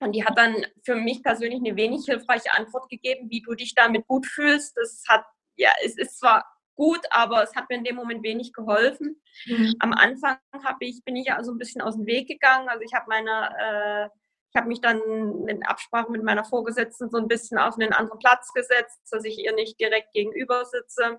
Und 0.00 0.12
die 0.12 0.24
hat 0.24 0.38
dann 0.38 0.64
für 0.82 0.96
mich 0.96 1.22
persönlich 1.22 1.60
eine 1.60 1.76
wenig 1.76 2.06
hilfreiche 2.06 2.54
Antwort 2.54 2.88
gegeben, 2.88 3.28
wie 3.30 3.42
du 3.42 3.54
dich 3.54 3.74
damit 3.74 4.06
gut 4.06 4.26
fühlst. 4.26 4.76
Das 4.78 5.04
hat, 5.08 5.26
ja, 5.56 5.70
es 5.84 5.98
ist 5.98 6.18
zwar 6.18 6.44
gut, 6.74 7.00
aber 7.10 7.42
es 7.42 7.54
hat 7.54 7.68
mir 7.68 7.76
in 7.76 7.84
dem 7.84 7.96
Moment 7.96 8.22
wenig 8.22 8.54
geholfen. 8.54 9.20
Mhm. 9.44 9.74
Am 9.80 9.92
Anfang 9.92 10.38
ich, 10.80 11.04
bin 11.04 11.16
ich 11.16 11.26
ja 11.26 11.36
also 11.36 11.52
ein 11.52 11.58
bisschen 11.58 11.82
aus 11.82 11.96
dem 11.96 12.06
Weg 12.06 12.28
gegangen. 12.28 12.68
Also 12.70 12.82
ich 12.82 12.94
habe 12.94 13.04
meine 13.08 13.50
äh, 13.58 14.08
ich 14.54 14.60
habe 14.60 14.68
mich 14.68 14.80
dann 14.80 15.00
in 15.48 15.66
Absprache 15.66 16.12
mit 16.12 16.22
meiner 16.22 16.44
Vorgesetzten 16.44 17.10
so 17.10 17.18
ein 17.18 17.26
bisschen 17.26 17.58
auf 17.58 17.74
einen 17.74 17.92
anderen 17.92 18.20
Platz 18.20 18.52
gesetzt, 18.52 19.00
dass 19.10 19.24
ich 19.24 19.38
ihr 19.38 19.52
nicht 19.52 19.80
direkt 19.80 20.12
gegenüber 20.12 20.64
sitze. 20.64 21.18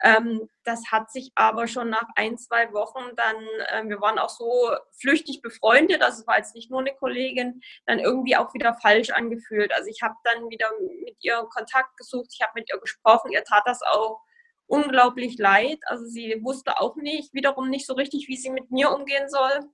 Ähm, 0.00 0.48
das 0.62 0.80
hat 0.92 1.10
sich 1.10 1.32
aber 1.34 1.66
schon 1.66 1.90
nach 1.90 2.06
ein, 2.14 2.38
zwei 2.38 2.72
Wochen 2.72 3.16
dann, 3.16 3.36
äh, 3.66 3.88
wir 3.88 4.00
waren 4.00 4.20
auch 4.20 4.28
so 4.28 4.70
flüchtig 5.00 5.42
befreundet, 5.42 6.02
also 6.02 6.20
es 6.20 6.26
war 6.28 6.38
jetzt 6.38 6.54
nicht 6.54 6.70
nur 6.70 6.80
eine 6.80 6.94
Kollegin, 6.94 7.60
dann 7.86 7.98
irgendwie 7.98 8.36
auch 8.36 8.54
wieder 8.54 8.74
falsch 8.74 9.10
angefühlt. 9.10 9.72
Also 9.74 9.88
ich 9.88 10.02
habe 10.02 10.14
dann 10.22 10.48
wieder 10.48 10.68
mit 11.04 11.16
ihr 11.20 11.44
Kontakt 11.52 11.96
gesucht, 11.96 12.30
ich 12.32 12.42
habe 12.42 12.52
mit 12.54 12.70
ihr 12.72 12.78
gesprochen, 12.78 13.32
ihr 13.32 13.42
tat 13.42 13.62
das 13.66 13.80
auch 13.82 14.20
unglaublich 14.66 15.36
leid. 15.36 15.78
Also 15.86 16.04
sie 16.04 16.40
wusste 16.42 16.80
auch 16.80 16.94
nicht, 16.94 17.34
wiederum 17.34 17.68
nicht 17.70 17.86
so 17.86 17.94
richtig, 17.94 18.28
wie 18.28 18.36
sie 18.36 18.50
mit 18.50 18.70
mir 18.70 18.92
umgehen 18.92 19.28
soll. 19.28 19.68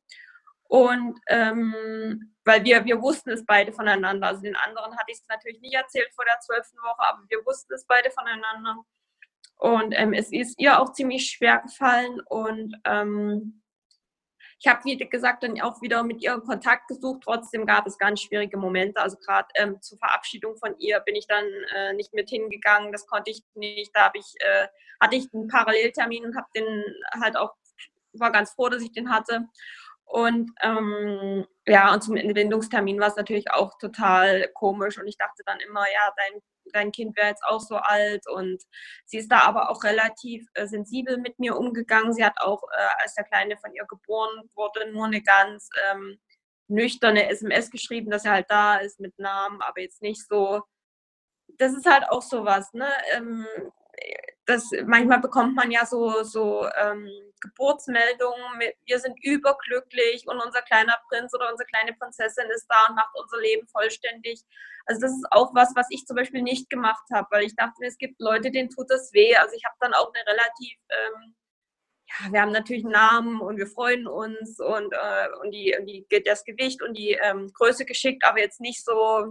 Und 0.68 1.18
ähm, 1.28 2.34
weil 2.44 2.64
wir, 2.64 2.84
wir 2.84 3.00
wussten 3.00 3.30
es 3.30 3.44
beide 3.44 3.72
voneinander. 3.72 4.28
Also 4.28 4.42
den 4.42 4.56
anderen 4.56 4.92
hatte 4.92 5.10
ich 5.10 5.18
es 5.18 5.28
natürlich 5.28 5.60
nicht 5.60 5.74
erzählt 5.74 6.10
vor 6.14 6.24
der 6.24 6.38
zwölften 6.40 6.78
Woche, 6.78 7.08
aber 7.08 7.22
wir 7.28 7.44
wussten 7.44 7.74
es 7.74 7.86
beide 7.86 8.10
voneinander. 8.10 8.76
Und 9.56 9.92
ähm, 9.96 10.12
es 10.12 10.30
ist 10.30 10.58
ihr 10.58 10.80
auch 10.80 10.92
ziemlich 10.92 11.30
schwer 11.30 11.58
gefallen. 11.58 12.20
Und 12.20 12.76
ähm, 12.84 13.62
ich 14.60 14.66
habe, 14.66 14.84
wie 14.84 14.96
gesagt, 14.96 15.42
dann 15.42 15.60
auch 15.60 15.80
wieder 15.82 16.02
mit 16.02 16.22
ihr 16.22 16.38
Kontakt 16.40 16.88
gesucht. 16.88 17.22
Trotzdem 17.24 17.64
gab 17.64 17.86
es 17.86 17.96
ganz 17.96 18.20
schwierige 18.20 18.56
Momente. 18.56 19.00
Also 19.00 19.16
gerade 19.16 19.48
ähm, 19.54 19.80
zur 19.80 19.98
Verabschiedung 19.98 20.56
von 20.56 20.76
ihr 20.78 21.00
bin 21.00 21.16
ich 21.16 21.26
dann 21.26 21.44
äh, 21.74 21.92
nicht 21.94 22.12
mit 22.12 22.28
hingegangen. 22.28 22.92
Das 22.92 23.06
konnte 23.06 23.30
ich 23.30 23.42
nicht. 23.54 23.90
Da 23.94 24.10
ich, 24.14 24.34
äh, 24.40 24.68
hatte 25.00 25.16
ich 25.16 25.32
einen 25.32 25.48
Paralleltermin 25.48 26.26
und 26.26 26.36
habe 26.36 26.48
den 26.54 26.84
halt 27.22 27.36
auch, 27.36 27.54
war 28.12 28.32
ganz 28.32 28.52
froh, 28.52 28.68
dass 28.68 28.82
ich 28.82 28.92
den 28.92 29.10
hatte. 29.10 29.48
Und 30.08 30.50
ähm, 30.62 31.46
ja, 31.66 31.92
und 31.92 32.02
zum 32.02 32.16
Entbindungstermin 32.16 32.98
war 32.98 33.08
es 33.08 33.16
natürlich 33.16 33.50
auch 33.50 33.76
total 33.78 34.48
komisch. 34.54 34.98
Und 34.98 35.06
ich 35.06 35.18
dachte 35.18 35.42
dann 35.44 35.60
immer, 35.60 35.82
ja, 35.82 36.12
dein, 36.16 36.40
dein 36.72 36.92
Kind 36.92 37.14
wäre 37.16 37.28
jetzt 37.28 37.44
auch 37.44 37.60
so 37.60 37.76
alt. 37.76 38.26
Und 38.26 38.62
sie 39.04 39.18
ist 39.18 39.30
da 39.30 39.40
aber 39.40 39.70
auch 39.70 39.84
relativ 39.84 40.48
äh, 40.54 40.66
sensibel 40.66 41.18
mit 41.18 41.38
mir 41.38 41.56
umgegangen. 41.58 42.14
Sie 42.14 42.24
hat 42.24 42.40
auch, 42.40 42.62
äh, 42.64 43.02
als 43.02 43.14
der 43.14 43.24
Kleine 43.24 43.58
von 43.58 43.72
ihr 43.74 43.84
geboren 43.84 44.48
wurde, 44.54 44.90
nur 44.90 45.06
eine 45.06 45.22
ganz 45.22 45.68
ähm, 45.92 46.18
nüchterne 46.68 47.28
SMS 47.28 47.70
geschrieben, 47.70 48.10
dass 48.10 48.24
er 48.24 48.32
halt 48.32 48.50
da 48.50 48.76
ist 48.76 49.00
mit 49.00 49.18
Namen, 49.18 49.60
aber 49.62 49.80
jetzt 49.82 50.02
nicht 50.02 50.26
so. 50.26 50.62
Das 51.58 51.74
ist 51.74 51.86
halt 51.86 52.08
auch 52.10 52.22
sowas, 52.22 52.72
ne? 52.72 52.88
Ähm, 53.14 53.46
das, 54.48 54.70
manchmal 54.86 55.20
bekommt 55.20 55.54
man 55.54 55.70
ja 55.70 55.84
so, 55.84 56.22
so 56.22 56.66
ähm, 56.80 57.06
Geburtsmeldungen 57.42 58.56
mit, 58.56 58.74
wir 58.86 58.98
sind 58.98 59.22
überglücklich 59.22 60.26
und 60.26 60.40
unser 60.40 60.62
kleiner 60.62 60.96
Prinz 61.08 61.34
oder 61.34 61.50
unsere 61.50 61.66
kleine 61.66 61.92
Prinzessin 61.92 62.48
ist 62.54 62.66
da 62.66 62.86
und 62.88 62.96
macht 62.96 63.14
unser 63.14 63.38
Leben 63.40 63.68
vollständig. 63.68 64.40
Also 64.86 65.02
das 65.02 65.12
ist 65.12 65.26
auch 65.32 65.54
was, 65.54 65.76
was 65.76 65.86
ich 65.90 66.06
zum 66.06 66.16
Beispiel 66.16 66.40
nicht 66.40 66.70
gemacht 66.70 67.04
habe, 67.12 67.28
weil 67.30 67.44
ich 67.44 67.54
dachte, 67.56 67.84
es 67.84 67.98
gibt 67.98 68.18
Leute, 68.20 68.50
denen 68.50 68.70
tut 68.70 68.90
das 68.90 69.12
weh. 69.12 69.36
Also 69.36 69.54
ich 69.54 69.66
habe 69.66 69.76
dann 69.80 69.92
auch 69.92 70.10
eine 70.14 70.26
relativ, 70.26 70.78
ähm, 70.88 71.34
ja, 72.08 72.32
wir 72.32 72.40
haben 72.40 72.52
natürlich 72.52 72.84
einen 72.84 72.94
Namen 72.94 73.40
und 73.42 73.58
wir 73.58 73.66
freuen 73.66 74.06
uns 74.06 74.58
und, 74.60 74.94
äh, 74.94 75.28
und, 75.42 75.50
die, 75.50 75.76
und 75.78 75.84
die, 75.84 76.06
das 76.24 76.42
Gewicht 76.44 76.82
und 76.82 76.96
die 76.96 77.18
ähm, 77.22 77.52
Größe 77.52 77.84
geschickt, 77.84 78.24
aber 78.24 78.40
jetzt 78.40 78.62
nicht 78.62 78.82
so, 78.82 79.26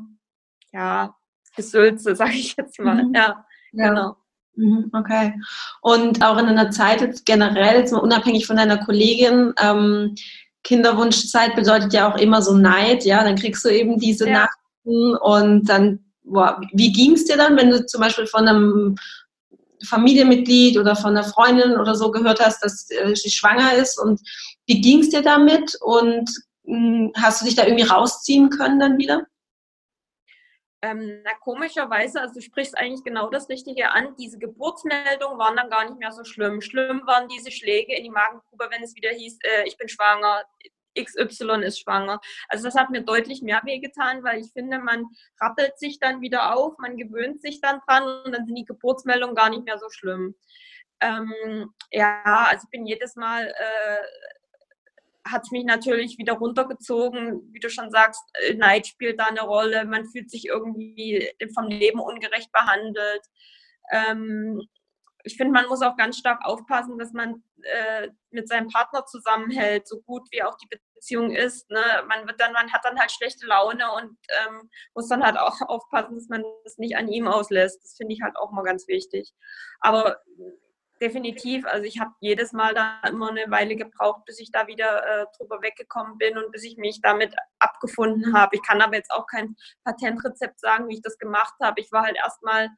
ja, 0.71 1.17
Gesülze, 1.56 2.15
sage 2.15 2.34
ich 2.34 2.56
jetzt 2.56 2.80
mal. 2.80 3.03
Mhm. 3.03 3.15
Ja, 3.15 3.47
ja, 3.71 3.89
genau. 3.89 4.15
Mhm, 4.57 4.91
okay. 4.93 5.33
Und 5.81 6.23
auch 6.23 6.37
in 6.37 6.47
einer 6.47 6.71
Zeit 6.71 7.01
jetzt 7.01 7.25
generell, 7.25 7.79
jetzt 7.79 7.93
mal 7.93 7.99
unabhängig 7.99 8.47
von 8.47 8.57
deiner 8.57 8.77
Kollegin, 8.77 9.53
ähm, 9.61 10.15
Kinderwunschzeit 10.63 11.55
bedeutet 11.55 11.93
ja 11.93 12.11
auch 12.11 12.17
immer 12.17 12.41
so 12.41 12.57
Neid, 12.57 13.05
ja, 13.05 13.23
dann 13.23 13.37
kriegst 13.37 13.63
du 13.63 13.69
eben 13.69 13.99
diese 13.99 14.27
ja. 14.27 14.47
Nachrichten 14.83 15.15
und 15.15 15.69
dann, 15.69 15.99
boah, 16.23 16.59
wie 16.73 16.91
ging 16.91 17.13
es 17.13 17.25
dir 17.25 17.37
dann, 17.37 17.55
wenn 17.55 17.69
du 17.69 17.85
zum 17.85 18.01
Beispiel 18.01 18.25
von 18.25 18.47
einem 18.47 18.95
Familienmitglied 19.85 20.77
oder 20.77 20.95
von 20.95 21.15
einer 21.15 21.23
Freundin 21.23 21.77
oder 21.77 21.95
so 21.95 22.09
gehört 22.09 22.39
hast, 22.39 22.63
dass 22.63 22.89
äh, 22.89 23.15
sie 23.15 23.29
schwanger 23.29 23.75
ist 23.75 23.99
und 24.01 24.19
wie 24.65 24.81
ging 24.81 24.99
es 25.01 25.09
dir 25.09 25.21
damit 25.21 25.77
und 25.81 26.29
mh, 26.63 26.75
hm, 26.75 27.11
hast 27.15 27.41
du 27.41 27.45
dich 27.45 27.55
da 27.55 27.63
irgendwie 27.63 27.85
rausziehen 27.85 28.49
können 28.49 28.79
dann 28.79 28.97
wieder? 28.97 29.27
Ähm, 30.83 31.21
na, 31.23 31.31
komischerweise, 31.41 32.21
also 32.21 32.35
du 32.35 32.41
sprichst 32.41 32.77
eigentlich 32.77 33.03
genau 33.03 33.29
das 33.29 33.49
Richtige 33.49 33.91
an. 33.91 34.15
Diese 34.17 34.37
Geburtsmeldungen 34.37 35.39
waren 35.39 35.55
dann 35.55 35.71
gar 35.71 35.85
nicht 35.85 35.97
mehr 35.97 36.11
so 36.11 36.23
schlimm. 36.23 36.61
Schlimm 36.61 37.01
waren 37.05 37.27
diese 37.29 37.51
Schläge 37.51 37.95
in 37.95 38.03
die 38.03 38.11
Magengrube, 38.11 38.67
wenn 38.69 38.83
es 38.83 38.95
wieder 38.95 39.09
hieß, 39.09 39.39
äh, 39.43 39.63
ich 39.67 39.77
bin 39.77 39.89
schwanger, 39.89 40.43
XY 40.95 41.63
ist 41.63 41.79
schwanger. 41.79 42.19
Also 42.47 42.65
das 42.65 42.75
hat 42.75 42.89
mir 42.89 43.01
deutlich 43.01 43.41
mehr 43.41 43.61
wehgetan, 43.63 44.23
weil 44.23 44.39
ich 44.39 44.51
finde, 44.51 44.79
man 44.79 45.05
rappelt 45.39 45.77
sich 45.79 45.99
dann 45.99 46.21
wieder 46.21 46.55
auf, 46.55 46.77
man 46.77 46.97
gewöhnt 46.97 47.41
sich 47.41 47.61
dann 47.61 47.79
dran 47.87 48.03
und 48.25 48.31
dann 48.31 48.45
sind 48.45 48.55
die 48.55 48.65
Geburtsmeldungen 48.65 49.35
gar 49.35 49.49
nicht 49.49 49.63
mehr 49.63 49.77
so 49.77 49.89
schlimm. 49.89 50.35
Ähm, 50.99 51.73
ja, 51.91 52.47
also 52.49 52.65
ich 52.65 52.71
bin 52.71 52.85
jedes 52.85 53.15
Mal 53.15 53.47
äh, 53.47 53.97
hat 55.31 55.43
es 55.43 55.51
mich 55.51 55.65
natürlich 55.65 56.17
wieder 56.17 56.33
runtergezogen. 56.33 57.53
Wie 57.53 57.59
du 57.59 57.69
schon 57.69 57.91
sagst, 57.91 58.21
äh, 58.47 58.53
Neid 58.55 58.87
spielt 58.87 59.19
da 59.19 59.25
eine 59.25 59.41
Rolle. 59.41 59.85
Man 59.85 60.05
fühlt 60.05 60.29
sich 60.29 60.45
irgendwie 60.45 61.29
vom 61.53 61.67
Leben 61.67 61.99
ungerecht 61.99 62.51
behandelt. 62.51 63.21
Ähm, 63.91 64.67
ich 65.23 65.35
finde, 65.35 65.53
man 65.53 65.67
muss 65.67 65.81
auch 65.81 65.97
ganz 65.97 66.17
stark 66.17 66.45
aufpassen, 66.45 66.97
dass 66.97 67.11
man 67.11 67.43
äh, 67.63 68.09
mit 68.31 68.47
seinem 68.47 68.69
Partner 68.69 69.05
zusammenhält, 69.05 69.87
so 69.87 69.99
gut 70.01 70.27
wie 70.31 70.43
auch 70.43 70.55
die 70.57 70.67
Beziehung 70.95 71.31
ist. 71.31 71.69
Ne? 71.69 71.81
Man 72.07 72.27
wird 72.27 72.39
dann, 72.39 72.53
man 72.53 72.71
hat 72.71 72.85
dann 72.85 72.99
halt 72.99 73.11
schlechte 73.11 73.45
Laune 73.45 73.91
und 73.93 74.17
ähm, 74.29 74.69
muss 74.93 75.09
dann 75.09 75.23
halt 75.23 75.37
auch 75.37 75.59
aufpassen, 75.67 76.15
dass 76.15 76.29
man 76.29 76.43
das 76.63 76.77
nicht 76.77 76.95
an 76.95 77.07
ihm 77.09 77.27
auslässt. 77.27 77.83
Das 77.83 77.95
finde 77.97 78.13
ich 78.13 78.21
halt 78.21 78.35
auch 78.37 78.51
mal 78.51 78.63
ganz 78.63 78.87
wichtig. 78.87 79.33
Aber 79.79 80.17
definitiv, 81.01 81.65
also 81.65 81.83
ich 81.83 81.99
habe 81.99 82.12
jedes 82.19 82.53
Mal 82.53 82.73
da 82.73 82.99
immer 83.07 83.29
eine 83.29 83.49
Weile 83.49 83.75
gebraucht, 83.75 84.25
bis 84.25 84.39
ich 84.39 84.51
da 84.51 84.67
wieder 84.67 85.05
äh, 85.05 85.25
drüber 85.38 85.62
weggekommen 85.62 86.17
bin 86.17 86.38
und 86.38 86.51
bis 86.51 86.63
ich 86.63 86.77
mich 86.77 87.01
damit 87.01 87.36
abgefunden 87.60 88.33
habe. 88.36 88.55
Ich 88.55 88.63
kann 88.63 88.81
aber 88.81 88.95
jetzt 88.95 89.12
auch 89.12 89.25
kein 89.27 89.55
Patentrezept 89.83 90.60
sagen, 90.60 90.88
wie 90.88 90.95
ich 90.95 91.01
das 91.01 91.17
gemacht 91.17 91.55
habe. 91.62 91.79
Ich 91.81 91.91
war 91.91 92.03
halt 92.03 92.17
erstmal 92.17 92.69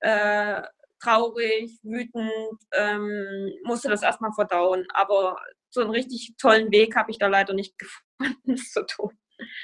äh, 0.00 0.62
traurig, 1.02 1.78
wütend, 1.82 2.58
ähm, 2.72 3.52
musste 3.64 3.88
das 3.88 4.02
erstmal 4.02 4.32
verdauen. 4.32 4.86
Aber 4.92 5.36
so 5.70 5.80
einen 5.80 5.90
richtig 5.90 6.34
tollen 6.38 6.70
Weg 6.70 6.96
habe 6.96 7.10
ich 7.10 7.18
da 7.18 7.26
leider 7.26 7.54
nicht 7.54 7.78
gefunden, 7.78 8.36
das 8.44 8.70
zu 8.72 8.84
tun. 8.86 9.10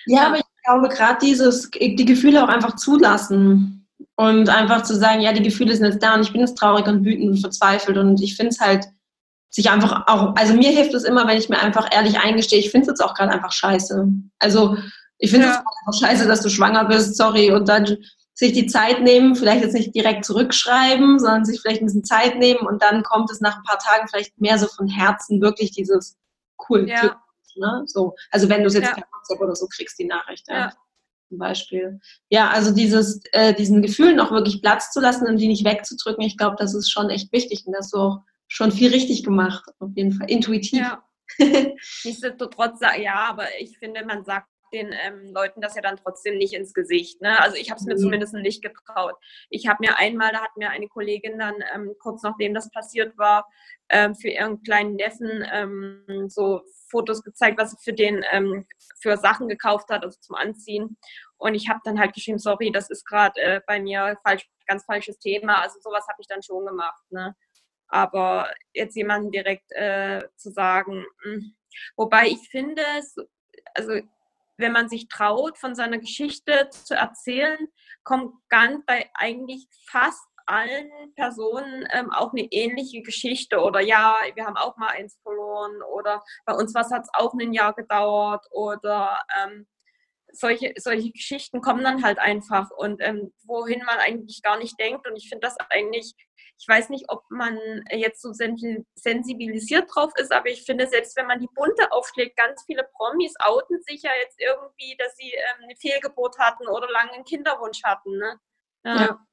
Ja, 0.06 0.22
ja. 0.22 0.26
aber 0.28 0.36
ich 0.38 0.44
glaube, 0.64 0.88
gerade 0.88 1.18
dieses, 1.24 1.70
die 1.70 2.04
Gefühle 2.04 2.42
auch 2.42 2.48
einfach 2.48 2.76
zulassen 2.76 3.85
und 4.16 4.48
einfach 4.48 4.82
zu 4.82 4.94
sagen, 4.94 5.20
ja, 5.20 5.32
die 5.32 5.42
Gefühle 5.42 5.74
sind 5.74 5.86
jetzt 5.86 6.02
da 6.02 6.14
und 6.14 6.22
ich 6.22 6.32
bin 6.32 6.40
jetzt 6.40 6.56
traurig 6.56 6.86
und 6.86 7.04
wütend 7.04 7.30
und 7.30 7.40
verzweifelt 7.40 7.96
und 7.96 8.20
ich 8.20 8.36
finde 8.36 8.50
es 8.50 8.60
halt, 8.60 8.86
sich 9.48 9.70
einfach 9.70 10.06
auch, 10.06 10.34
also 10.36 10.52
mir 10.54 10.70
hilft 10.70 10.92
es 10.92 11.04
immer, 11.04 11.26
wenn 11.26 11.38
ich 11.38 11.48
mir 11.48 11.58
einfach 11.58 11.88
ehrlich 11.90 12.18
eingestehe, 12.18 12.58
ich 12.58 12.70
finde 12.70 12.82
es 12.82 12.88
jetzt 12.88 13.00
auch 13.00 13.14
gerade 13.14 13.32
einfach 13.32 13.52
scheiße. 13.52 14.06
Also 14.38 14.76
ich 15.18 15.30
finde 15.30 15.46
es 15.46 15.54
ja. 15.54 15.60
einfach 15.60 16.00
scheiße, 16.00 16.26
dass 16.26 16.42
du 16.42 16.50
schwanger 16.50 16.84
bist, 16.84 17.16
sorry, 17.16 17.50
und 17.50 17.68
dann 17.68 17.96
sich 18.34 18.52
die 18.52 18.66
Zeit 18.66 19.00
nehmen, 19.00 19.34
vielleicht 19.34 19.62
jetzt 19.62 19.72
nicht 19.72 19.94
direkt 19.94 20.26
zurückschreiben, 20.26 21.18
sondern 21.18 21.46
sich 21.46 21.60
vielleicht 21.60 21.80
ein 21.80 21.86
bisschen 21.86 22.04
Zeit 22.04 22.36
nehmen 22.36 22.66
und 22.66 22.82
dann 22.82 23.02
kommt 23.02 23.30
es 23.30 23.40
nach 23.40 23.56
ein 23.56 23.62
paar 23.62 23.78
Tagen 23.78 24.06
vielleicht 24.08 24.38
mehr 24.38 24.58
so 24.58 24.66
von 24.66 24.88
Herzen 24.88 25.40
wirklich 25.40 25.70
dieses 25.70 26.18
cool. 26.68 26.86
Ja. 26.86 27.16
Ne? 27.54 27.84
So, 27.86 28.14
also 28.30 28.50
wenn 28.50 28.60
du 28.60 28.66
es 28.66 28.74
jetzt 28.74 28.88
ja. 28.88 28.94
per 28.94 29.06
WhatsApp 29.10 29.40
oder 29.40 29.56
so 29.56 29.66
kriegst, 29.68 29.98
die 29.98 30.04
Nachricht. 30.04 30.46
Ja. 30.48 30.74
Ja. 31.26 31.36
Zum 31.36 31.38
Beispiel. 31.38 32.00
Ja, 32.30 32.50
also 32.50 32.72
dieses, 32.72 33.20
äh, 33.32 33.54
diesen 33.54 33.82
Gefühlen 33.82 34.20
auch 34.20 34.30
wirklich 34.30 34.62
Platz 34.62 34.90
zu 34.90 35.00
lassen 35.00 35.26
und 35.26 35.38
die 35.38 35.48
nicht 35.48 35.64
wegzudrücken, 35.64 36.24
ich 36.24 36.36
glaube, 36.36 36.56
das 36.58 36.74
ist 36.74 36.90
schon 36.90 37.10
echt 37.10 37.32
wichtig 37.32 37.64
und 37.66 37.72
das 37.72 37.90
so 37.90 38.18
schon 38.48 38.70
viel 38.70 38.92
richtig 38.92 39.24
gemacht, 39.24 39.64
auf 39.80 39.90
jeden 39.96 40.12
Fall, 40.12 40.30
intuitiv. 40.30 40.80
Ja. 40.80 41.02
Nichtsdestotrotz, 42.04 42.80
ja, 42.80 43.28
aber 43.28 43.46
ich 43.58 43.76
finde, 43.78 44.04
man 44.04 44.24
sagt 44.24 44.48
den 44.72 44.92
ähm, 44.92 45.32
Leuten 45.32 45.60
das 45.60 45.74
ja 45.74 45.82
dann 45.82 45.96
trotzdem 45.96 46.38
nicht 46.38 46.54
ins 46.54 46.74
Gesicht. 46.74 47.20
Ne? 47.20 47.40
Also 47.40 47.56
ich 47.56 47.70
habe 47.70 47.78
es 47.78 47.86
mir 47.86 47.94
mhm. 47.94 48.00
zumindest 48.00 48.34
nicht 48.34 48.62
getraut. 48.62 49.14
Ich 49.50 49.66
habe 49.66 49.78
mir 49.80 49.98
einmal, 49.98 50.32
da 50.32 50.40
hat 50.42 50.56
mir 50.56 50.70
eine 50.70 50.88
Kollegin 50.88 51.38
dann 51.38 51.54
ähm, 51.74 51.94
kurz 51.98 52.22
nachdem 52.22 52.54
das 52.54 52.70
passiert 52.70 53.16
war, 53.18 53.48
ähm, 53.88 54.14
für 54.14 54.28
ihren 54.28 54.62
kleinen 54.62 54.96
Neffen 54.96 55.44
ähm, 55.52 56.28
so 56.28 56.62
Fotos 56.90 57.22
gezeigt, 57.22 57.58
was 57.58 57.72
sie 57.72 57.76
für 57.82 57.92
den 57.92 58.24
ähm, 58.30 58.66
für 59.00 59.16
Sachen 59.16 59.48
gekauft 59.48 59.88
hat, 59.90 60.04
also 60.04 60.18
zum 60.20 60.36
Anziehen. 60.36 60.96
Und 61.38 61.54
ich 61.54 61.68
habe 61.68 61.80
dann 61.84 61.98
halt 61.98 62.14
geschrieben, 62.14 62.38
sorry, 62.38 62.70
das 62.72 62.90
ist 62.90 63.04
gerade 63.04 63.40
äh, 63.40 63.60
bei 63.66 63.80
mir 63.80 64.16
falsch, 64.26 64.48
ganz 64.66 64.84
falsches 64.84 65.18
Thema. 65.18 65.60
Also 65.60 65.78
sowas 65.80 66.06
habe 66.08 66.20
ich 66.20 66.26
dann 66.26 66.42
schon 66.42 66.66
gemacht. 66.66 67.02
Ne? 67.10 67.34
Aber 67.88 68.50
jetzt 68.72 68.96
jemanden 68.96 69.30
direkt 69.30 69.70
äh, 69.72 70.22
zu 70.36 70.50
sagen, 70.50 71.04
mh. 71.24 71.32
Hm. 71.32 71.56
wobei 71.96 72.26
ich 72.28 72.48
finde, 72.48 72.82
also 73.74 74.00
wenn 74.56 74.72
man 74.72 74.88
sich 74.88 75.08
traut, 75.08 75.58
von 75.58 75.74
seiner 75.74 75.98
Geschichte 75.98 76.68
zu 76.70 76.94
erzählen, 76.94 77.58
kommt 78.04 78.34
ganz 78.48 78.84
bei 78.86 79.10
eigentlich 79.14 79.66
fast 79.88 80.26
allen 80.46 80.90
Personen 81.16 81.86
ähm, 81.92 82.12
auch 82.12 82.32
eine 82.32 82.46
ähnliche 82.52 83.02
Geschichte 83.02 83.58
oder 83.60 83.80
ja, 83.80 84.16
wir 84.34 84.46
haben 84.46 84.56
auch 84.56 84.76
mal 84.76 84.90
eins 84.90 85.18
verloren 85.22 85.82
oder 85.92 86.22
bei 86.44 86.54
uns 86.54 86.72
was 86.74 86.90
hat 86.92 87.02
es 87.02 87.10
auch 87.14 87.34
ein 87.34 87.52
Jahr 87.52 87.74
gedauert 87.74 88.46
oder 88.52 89.18
ähm, 89.42 89.66
solche, 90.32 90.72
solche 90.78 91.10
Geschichten 91.10 91.60
kommen 91.60 91.82
dann 91.82 92.04
halt 92.04 92.18
einfach 92.18 92.70
und 92.70 93.00
ähm, 93.02 93.32
wohin 93.44 93.82
man 93.84 93.98
eigentlich 93.98 94.40
gar 94.42 94.58
nicht 94.58 94.78
denkt 94.78 95.08
und 95.08 95.16
ich 95.16 95.28
finde 95.28 95.46
das 95.46 95.56
eigentlich 95.70 96.14
ich 96.58 96.66
weiß 96.66 96.88
nicht, 96.88 97.04
ob 97.08 97.22
man 97.28 97.58
jetzt 97.90 98.22
so 98.22 98.32
sensibilisiert 98.32 99.90
drauf 99.94 100.12
ist, 100.16 100.32
aber 100.32 100.48
ich 100.48 100.62
finde, 100.62 100.86
selbst 100.86 101.16
wenn 101.16 101.26
man 101.26 101.40
die 101.40 101.50
Bunte 101.54 101.92
aufschlägt, 101.92 102.36
ganz 102.36 102.62
viele 102.64 102.88
Promis 102.94 103.34
outen 103.44 103.80
sich 103.82 104.02
ja 104.02 104.10
jetzt 104.22 104.40
irgendwie, 104.40 104.96
dass 104.96 105.16
sie 105.16 105.30
ähm, 105.32 105.64
eine 105.64 105.76
Fehlgeburt 105.76 106.38
hatten 106.38 106.66
oder 106.66 106.90
lange 106.90 107.12
einen 107.12 107.24
Kinderwunsch 107.24 107.82
hatten. 107.84 108.16
Ne? 108.16 108.40
Ja. 108.84 108.96
ja. 108.96 109.26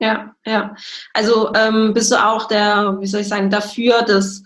Ja, 0.00 0.34
ja. 0.44 0.74
Also 1.14 1.54
ähm, 1.54 1.94
bist 1.94 2.10
du 2.10 2.16
auch 2.16 2.48
der, 2.48 2.96
wie 2.98 3.06
soll 3.06 3.20
ich 3.20 3.28
sagen, 3.28 3.50
dafür, 3.50 4.02
das 4.02 4.42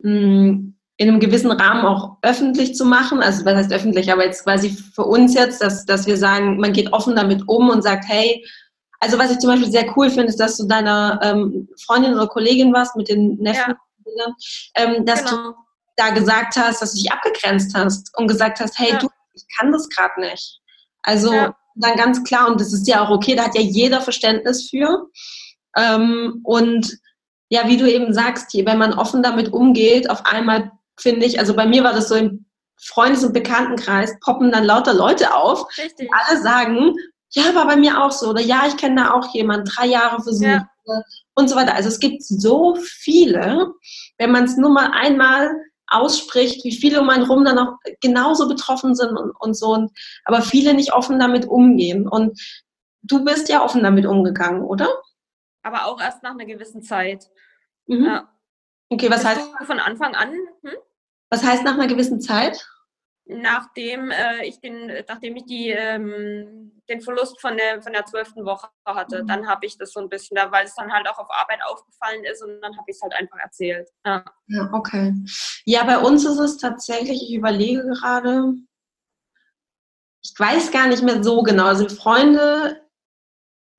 hm, 0.00 0.78
in 0.96 1.08
einem 1.08 1.18
gewissen 1.18 1.50
Rahmen 1.50 1.84
auch 1.84 2.18
öffentlich 2.22 2.76
zu 2.76 2.84
machen? 2.84 3.20
Also 3.20 3.44
was 3.44 3.56
heißt 3.56 3.72
öffentlich, 3.72 4.12
aber 4.12 4.24
jetzt 4.24 4.44
quasi 4.44 4.70
für 4.70 5.02
uns 5.02 5.34
jetzt, 5.34 5.60
dass, 5.60 5.84
dass 5.86 6.06
wir 6.06 6.16
sagen, 6.16 6.58
man 6.58 6.72
geht 6.72 6.92
offen 6.92 7.16
damit 7.16 7.42
um 7.48 7.68
und 7.68 7.82
sagt, 7.82 8.04
hey, 8.06 8.46
also 9.02 9.18
was 9.18 9.32
ich 9.32 9.38
zum 9.40 9.50
Beispiel 9.50 9.70
sehr 9.70 9.96
cool 9.96 10.10
finde, 10.10 10.28
ist, 10.28 10.38
dass 10.38 10.56
du 10.56 10.64
deiner 10.64 11.18
ähm, 11.24 11.68
Freundin 11.84 12.14
oder 12.14 12.28
Kollegin 12.28 12.72
warst 12.72 12.94
mit 12.94 13.08
den 13.08 13.34
Neffen, 13.38 13.74
ja. 14.16 14.26
ähm, 14.76 15.04
dass 15.04 15.24
genau. 15.24 15.50
du 15.50 15.54
da 15.96 16.10
gesagt 16.10 16.54
hast, 16.56 16.80
dass 16.80 16.92
du 16.92 17.00
dich 17.00 17.10
abgegrenzt 17.10 17.74
hast 17.74 18.16
und 18.16 18.28
gesagt 18.28 18.60
hast, 18.60 18.78
hey, 18.78 18.90
ja. 18.90 18.98
du, 18.98 19.08
ich 19.34 19.42
kann 19.58 19.72
das 19.72 19.88
gerade 19.88 20.20
nicht. 20.20 20.60
Also 21.02 21.32
ja. 21.32 21.52
dann 21.74 21.96
ganz 21.96 22.22
klar, 22.22 22.46
und 22.46 22.60
das 22.60 22.72
ist 22.72 22.86
ja 22.86 23.04
auch 23.04 23.10
okay, 23.10 23.34
da 23.34 23.46
hat 23.46 23.56
ja 23.56 23.60
jeder 23.60 24.00
Verständnis 24.00 24.70
für. 24.70 25.08
Ähm, 25.76 26.38
und 26.44 26.96
ja, 27.48 27.66
wie 27.66 27.78
du 27.78 27.92
eben 27.92 28.14
sagst, 28.14 28.54
wenn 28.54 28.78
man 28.78 28.94
offen 28.94 29.20
damit 29.20 29.52
umgeht, 29.52 30.08
auf 30.10 30.24
einmal 30.26 30.70
finde 30.96 31.26
ich, 31.26 31.40
also 31.40 31.56
bei 31.56 31.66
mir 31.66 31.82
war 31.82 31.92
das 31.92 32.06
so 32.06 32.14
im 32.14 32.46
Freundes- 32.80 33.24
und 33.24 33.32
Bekanntenkreis, 33.32 34.16
poppen 34.20 34.52
dann 34.52 34.62
lauter 34.62 34.94
Leute 34.94 35.34
auf, 35.34 35.66
Richtig. 35.76 36.08
die 36.08 36.10
alle 36.12 36.40
sagen, 36.40 36.94
ja, 37.34 37.54
war 37.54 37.66
bei 37.66 37.76
mir 37.76 38.02
auch 38.02 38.12
so. 38.12 38.30
Oder 38.30 38.40
ja, 38.40 38.64
ich 38.66 38.76
kenne 38.76 39.02
da 39.02 39.12
auch 39.12 39.32
jemanden, 39.34 39.66
drei 39.66 39.86
Jahre 39.86 40.22
versucht. 40.22 40.46
Ja. 40.46 40.68
Und 41.34 41.48
so 41.48 41.56
weiter. 41.56 41.74
Also 41.74 41.88
es 41.88 42.00
gibt 42.00 42.22
so 42.22 42.76
viele, 42.76 43.72
wenn 44.18 44.32
man 44.32 44.44
es 44.44 44.56
nur 44.56 44.70
mal 44.70 44.90
einmal 44.92 45.54
ausspricht, 45.86 46.64
wie 46.64 46.72
viele 46.74 47.00
um 47.00 47.08
einen 47.08 47.24
rum 47.24 47.44
dann 47.44 47.58
auch 47.58 47.76
genauso 48.00 48.48
betroffen 48.48 48.94
sind 48.94 49.16
und, 49.16 49.30
und 49.40 49.54
so. 49.54 49.72
Und, 49.72 49.92
aber 50.24 50.42
viele 50.42 50.74
nicht 50.74 50.92
offen 50.92 51.18
damit 51.18 51.46
umgehen. 51.46 52.08
Und 52.08 52.40
du 53.02 53.24
bist 53.24 53.48
ja 53.48 53.62
offen 53.62 53.82
damit 53.82 54.06
umgegangen, 54.06 54.62
oder? 54.62 54.88
Aber 55.62 55.86
auch 55.86 56.00
erst 56.00 56.22
nach 56.22 56.32
einer 56.32 56.46
gewissen 56.46 56.82
Zeit. 56.82 57.28
Mhm. 57.86 58.04
Ja. 58.04 58.28
Okay, 58.88 59.08
was 59.10 59.24
bist 59.24 59.26
heißt? 59.26 59.50
Von 59.66 59.80
Anfang 59.80 60.14
an? 60.14 60.32
Hm? 60.62 60.76
Was 61.30 61.44
heißt 61.44 61.64
nach 61.64 61.74
einer 61.74 61.86
gewissen 61.86 62.20
Zeit? 62.20 62.68
Nachdem 63.26 64.10
äh, 64.10 64.44
ich 64.44 64.60
den, 64.60 64.90
nachdem 65.08 65.36
ich 65.36 65.44
die, 65.44 65.70
ähm, 65.70 66.82
den 66.88 67.00
Verlust 67.00 67.40
von 67.40 67.56
der 67.56 67.80
von 67.82 67.92
der 67.92 68.04
zwölften 68.04 68.44
Woche 68.44 68.68
hatte, 68.84 69.22
mhm. 69.22 69.26
dann 69.26 69.48
habe 69.48 69.66
ich 69.66 69.78
das 69.78 69.92
so 69.92 70.00
ein 70.00 70.08
bisschen, 70.08 70.34
da, 70.34 70.50
weil 70.50 70.66
es 70.66 70.74
dann 70.74 70.92
halt 70.92 71.08
auch 71.08 71.18
auf 71.18 71.30
Arbeit 71.30 71.60
aufgefallen 71.64 72.24
ist 72.24 72.42
und 72.42 72.60
dann 72.60 72.76
habe 72.76 72.84
ich 72.88 72.96
es 72.96 73.02
halt 73.02 73.14
einfach 73.14 73.38
erzählt. 73.38 73.88
Ja. 74.04 74.24
ja, 74.48 74.68
okay. 74.72 75.14
Ja, 75.64 75.84
bei 75.84 75.98
uns 75.98 76.24
ist 76.24 76.38
es 76.38 76.56
tatsächlich, 76.56 77.22
ich 77.22 77.34
überlege 77.34 77.82
gerade, 77.82 78.54
ich 80.24 80.34
weiß 80.36 80.70
gar 80.70 80.88
nicht 80.88 81.02
mehr 81.02 81.22
so 81.22 81.42
genau. 81.42 81.66
Also 81.66 81.88
Freunde 81.88 82.80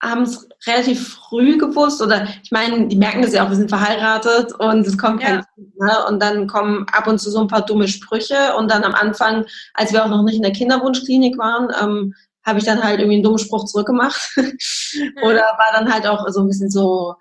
haben 0.04 0.24
es 0.24 0.48
relativ 0.68 1.16
früh 1.16 1.58
gewusst 1.58 2.02
oder 2.02 2.28
ich 2.44 2.52
meine, 2.52 2.88
die 2.88 2.96
merken 2.96 3.22
das 3.22 3.34
ja 3.34 3.46
auch, 3.46 3.50
wir 3.50 3.56
sind 3.56 3.70
verheiratet 3.70 4.54
und 4.54 4.86
es 4.86 4.98
kommt 4.98 5.22
kein 5.22 5.44
Kind, 5.56 5.80
ne? 5.80 6.06
und 6.08 6.22
dann 6.22 6.48
kommen 6.48 6.86
ab 6.92 7.08
und 7.08 7.20
zu 7.20 7.32
so 7.32 7.40
ein 7.40 7.48
paar 7.48 7.66
dumme 7.66 7.88
Sprüche 7.88 8.56
und 8.58 8.70
dann 8.70 8.84
am 8.84 8.94
Anfang, 8.94 9.46
als 9.74 9.94
wir 9.94 10.04
auch 10.04 10.10
noch 10.10 10.24
nicht 10.24 10.36
in 10.36 10.44
der 10.44 10.52
Kinderwunschklinik 10.52 11.38
waren, 11.38 11.70
ähm, 11.82 12.14
habe 12.46 12.60
ich 12.60 12.66
dann 12.66 12.84
halt 12.84 13.00
irgendwie 13.00 13.16
einen 13.16 13.24
dummen 13.24 13.40
Spruch 13.40 13.66
zurückgemacht 13.66 14.22
oder 15.24 15.42
war 15.42 15.72
dann 15.74 15.92
halt 15.92 16.06
auch 16.06 16.28
so 16.30 16.42
ein 16.42 16.48
bisschen 16.48 16.70
so, 16.70 17.16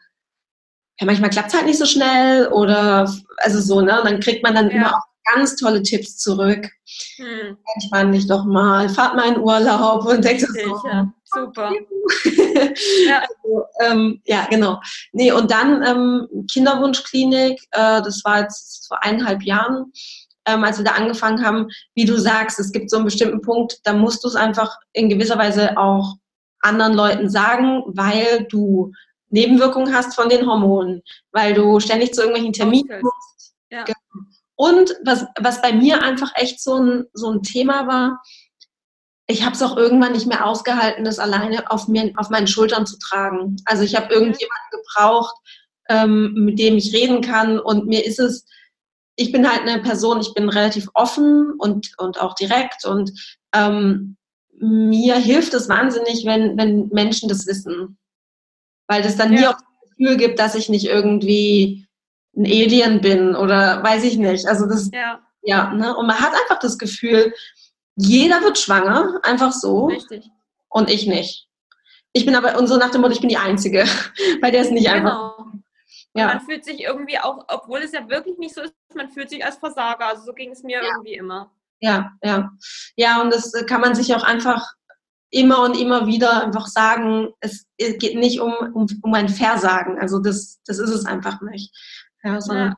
ja, 1.00 1.06
manchmal 1.06 1.30
klappt 1.30 1.48
es 1.48 1.54
halt 1.54 1.66
nicht 1.66 1.78
so 1.78 1.86
schnell 1.86 2.48
oder 2.48 3.12
also 3.38 3.60
so, 3.60 3.80
ne, 3.80 4.00
und 4.00 4.10
dann 4.10 4.20
kriegt 4.20 4.42
man 4.42 4.54
dann 4.54 4.70
ja. 4.70 4.76
immer 4.76 4.96
auch 4.96 5.12
ganz 5.34 5.56
tolle 5.56 5.82
Tipps 5.82 6.18
zurück. 6.18 6.68
Hm. 7.16 7.56
Entspann 7.74 8.12
dich 8.12 8.26
doch 8.26 8.44
mal, 8.44 8.88
fahrt 8.88 9.14
mal 9.14 9.28
in 9.28 9.38
Urlaub 9.38 10.04
und 10.04 10.24
denkt 10.24 10.42
so, 10.42 10.88
ja. 10.88 11.12
Super. 11.34 11.72
ja. 13.06 13.20
Also, 13.20 13.64
ähm, 13.80 14.20
ja, 14.24 14.46
genau. 14.50 14.80
Nee, 15.12 15.32
und 15.32 15.50
dann 15.50 15.82
ähm, 15.84 16.46
Kinderwunschklinik, 16.52 17.60
äh, 17.72 18.02
das 18.02 18.22
war 18.24 18.40
jetzt 18.40 18.86
vor 18.88 19.02
eineinhalb 19.02 19.42
Jahren, 19.42 19.92
ähm, 20.46 20.64
als 20.64 20.78
wir 20.78 20.84
da 20.84 20.92
angefangen 20.92 21.44
haben, 21.44 21.68
wie 21.94 22.04
du 22.04 22.18
sagst, 22.18 22.58
es 22.58 22.72
gibt 22.72 22.90
so 22.90 22.96
einen 22.96 23.04
bestimmten 23.04 23.40
Punkt, 23.42 23.78
da 23.84 23.92
musst 23.92 24.24
du 24.24 24.28
es 24.28 24.36
einfach 24.36 24.76
in 24.92 25.08
gewisser 25.08 25.38
Weise 25.38 25.76
auch 25.76 26.16
anderen 26.60 26.94
Leuten 26.94 27.28
sagen, 27.28 27.82
weil 27.86 28.46
du 28.48 28.92
Nebenwirkungen 29.30 29.94
hast 29.94 30.14
von 30.14 30.28
den 30.28 30.46
Hormonen, 30.46 31.02
weil 31.32 31.54
du 31.54 31.80
ständig 31.80 32.12
zu 32.12 32.20
irgendwelchen 32.20 32.52
Terminen 32.52 33.00
musst. 33.00 33.54
Ja. 33.70 33.84
Genau. 33.84 33.96
Und 34.54 34.94
was, 35.04 35.26
was 35.40 35.62
bei 35.62 35.72
mir 35.72 36.02
einfach 36.02 36.30
echt 36.36 36.62
so 36.62 36.76
ein, 36.76 37.04
so 37.14 37.30
ein 37.30 37.42
Thema 37.42 37.86
war, 37.86 38.22
ich 39.32 39.44
habe 39.44 39.54
es 39.54 39.62
auch 39.62 39.76
irgendwann 39.76 40.12
nicht 40.12 40.26
mehr 40.26 40.46
ausgehalten, 40.46 41.04
das 41.04 41.18
alleine 41.18 41.70
auf, 41.70 41.88
mir, 41.88 42.12
auf 42.16 42.30
meinen 42.30 42.46
Schultern 42.46 42.86
zu 42.86 42.98
tragen. 42.98 43.56
Also 43.64 43.82
ich 43.82 43.94
habe 43.96 44.06
mhm. 44.06 44.12
irgendjemanden 44.12 44.70
gebraucht, 44.70 45.34
ähm, 45.88 46.32
mit 46.34 46.58
dem 46.58 46.76
ich 46.76 46.94
reden 46.94 47.20
kann 47.20 47.58
und 47.58 47.86
mir 47.86 48.04
ist 48.04 48.20
es, 48.20 48.46
ich 49.16 49.32
bin 49.32 49.48
halt 49.50 49.62
eine 49.62 49.82
Person, 49.82 50.20
ich 50.20 50.32
bin 50.34 50.48
relativ 50.48 50.88
offen 50.94 51.52
und, 51.58 51.92
und 51.98 52.20
auch 52.20 52.34
direkt 52.34 52.84
und 52.84 53.12
ähm, 53.54 54.16
mir 54.58 55.16
hilft 55.16 55.54
es 55.54 55.68
wahnsinnig, 55.68 56.24
wenn, 56.24 56.56
wenn 56.56 56.88
Menschen 56.88 57.28
das 57.28 57.46
wissen. 57.46 57.98
Weil 58.86 59.02
das 59.02 59.16
dann 59.16 59.32
ja. 59.32 59.40
nie 59.40 59.46
auch 59.46 59.54
das 59.54 59.90
Gefühl 59.96 60.16
gibt, 60.16 60.38
dass 60.38 60.54
ich 60.54 60.68
nicht 60.68 60.86
irgendwie 60.86 61.86
ein 62.36 62.46
Alien 62.46 63.00
bin 63.00 63.34
oder 63.34 63.82
weiß 63.82 64.04
ich 64.04 64.16
nicht. 64.18 64.46
Also 64.46 64.66
das, 64.66 64.90
ja, 64.92 65.20
ja 65.42 65.72
ne? 65.74 65.96
Und 65.96 66.06
man 66.06 66.18
hat 66.18 66.32
einfach 66.32 66.58
das 66.60 66.78
Gefühl, 66.78 67.34
jeder 67.96 68.42
wird 68.42 68.59
schwanger, 68.59 69.20
einfach 69.22 69.52
so. 69.52 69.87
Richtig. 69.87 70.31
Und 70.68 70.90
ich 70.90 71.07
nicht. 71.07 71.48
Ich 72.12 72.26
bin 72.26 72.35
aber, 72.35 72.59
und 72.59 72.66
so 72.66 72.76
nach 72.76 72.90
dem 72.90 73.00
Motto, 73.00 73.14
ich 73.14 73.20
bin 73.20 73.28
die 73.28 73.37
Einzige, 73.37 73.85
weil 74.40 74.52
der 74.52 74.62
ist 74.62 74.72
nicht 74.72 74.87
genau. 74.87 74.96
einfach. 74.96 75.46
Ja. 76.14 76.26
Man 76.26 76.40
fühlt 76.40 76.64
sich 76.64 76.83
irgendwie 76.83 77.18
auch, 77.18 77.44
obwohl 77.48 77.81
es 77.81 77.92
ja 77.92 78.09
wirklich 78.09 78.37
nicht 78.38 78.55
so 78.55 78.61
ist, 78.61 78.74
man 78.94 79.09
fühlt 79.09 79.31
sich 79.31 79.44
als 79.44 79.57
Versager. 79.57 80.07
Also 80.07 80.24
so 80.24 80.33
ging 80.33 80.50
es 80.50 80.62
mir 80.62 80.83
ja. 80.83 80.88
irgendwie 80.88 81.14
immer. 81.14 81.50
Ja, 81.81 82.12
ja. 82.22 82.50
Ja, 82.96 83.22
und 83.22 83.33
das 83.33 83.52
kann 83.66 83.81
man 83.81 83.94
sich 83.94 84.14
auch 84.14 84.22
einfach 84.22 84.74
immer 85.31 85.62
und 85.62 85.78
immer 85.78 86.07
wieder 86.07 86.42
einfach 86.42 86.66
sagen, 86.66 87.33
es 87.40 87.66
geht 87.78 88.16
nicht 88.16 88.40
um, 88.40 88.52
um, 88.74 88.87
um 89.02 89.14
ein 89.14 89.31
Versagen. 89.31 89.98
Also 89.98 90.18
das, 90.18 90.61
das 90.66 90.78
ist 90.78 90.90
es 90.90 91.07
einfach 91.07 91.40
nicht. 91.40 91.74
Ja, 92.22 92.40
sondern 92.40 92.68
ja. 92.68 92.76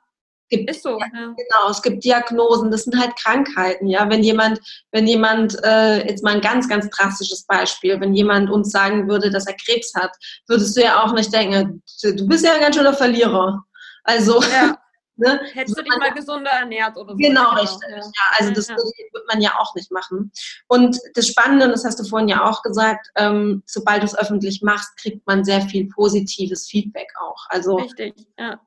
Es 0.51 0.59
gibt, 0.59 0.71
ist 0.71 0.83
so. 0.83 0.99
Ja. 0.99 1.09
Genau, 1.13 1.71
es 1.71 1.81
gibt 1.81 2.05
Diagnosen, 2.05 2.71
das 2.71 2.85
sind 2.85 2.99
halt 2.99 3.17
Krankheiten, 3.17 3.87
ja. 3.87 4.09
Wenn 4.09 4.23
jemand, 4.23 4.61
wenn 4.93 5.07
jemand, 5.07 5.57
äh, 5.65 6.07
jetzt 6.07 6.23
mal 6.23 6.35
ein 6.35 6.41
ganz, 6.41 6.69
ganz 6.69 6.89
drastisches 6.91 7.45
Beispiel, 7.47 8.01
wenn 8.01 8.15
jemand 8.15 8.51
uns 8.51 8.71
sagen 8.71 9.09
würde, 9.09 9.31
dass 9.31 9.47
er 9.47 9.57
Krebs 9.65 9.95
hat, 9.95 10.13
würdest 10.47 10.77
du 10.77 10.83
ja 10.83 11.03
auch 11.03 11.13
nicht 11.15 11.33
denken, 11.33 11.83
du 12.03 12.27
bist 12.27 12.45
ja 12.45 12.55
ein 12.55 12.61
ganz 12.61 12.77
schöner 12.77 12.95
Verlierer. 12.95 13.65
Also 14.05 14.43
ja. 14.43 14.77
Ne? 15.17 15.41
Hättest 15.53 15.79
du 15.79 15.83
dich 15.83 15.97
mal 15.97 16.13
gesunder 16.13 16.51
ernährt 16.51 16.97
oder 16.97 17.13
so. 17.13 17.17
Genau, 17.17 17.51
genau. 17.51 17.61
richtig. 17.61 17.89
Ja. 17.89 17.97
ja. 17.99 18.37
also 18.39 18.53
das 18.53 18.69
ja. 18.69 18.77
wird 18.77 19.27
man 19.33 19.41
ja 19.41 19.55
auch 19.59 19.73
nicht 19.77 19.93
machen. 19.93 20.33
Und 20.67 20.99
das 21.15 21.29
Spannende, 21.29 21.69
das 21.69 21.85
hast 21.85 22.01
du 22.01 22.05
vorhin 22.05 22.29
ja 22.29 22.45
auch 22.45 22.63
gesagt, 22.63 23.11
ähm, 23.15 23.63
sobald 23.65 24.03
du 24.03 24.07
es 24.07 24.19
öffentlich 24.19 24.63
machst, 24.63 24.97
kriegt 24.97 25.25
man 25.27 25.45
sehr 25.45 25.63
viel 25.63 25.89
positives 25.89 26.67
Feedback 26.69 27.09
auch. 27.21 27.47
Also 27.49 27.77
richtig, 27.77 28.15
ja. 28.39 28.61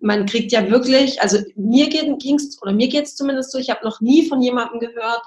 man 0.00 0.24
kriegt 0.24 0.52
ja 0.52 0.70
wirklich, 0.70 1.20
also 1.20 1.38
mir 1.54 1.90
ging 1.90 2.36
es, 2.36 2.60
oder 2.62 2.72
mir 2.72 2.88
geht 2.88 3.04
es 3.04 3.16
zumindest 3.16 3.52
so, 3.52 3.58
ich 3.58 3.68
habe 3.68 3.84
noch 3.84 4.00
nie 4.00 4.26
von 4.26 4.40
jemandem 4.40 4.80
gehört, 4.80 5.22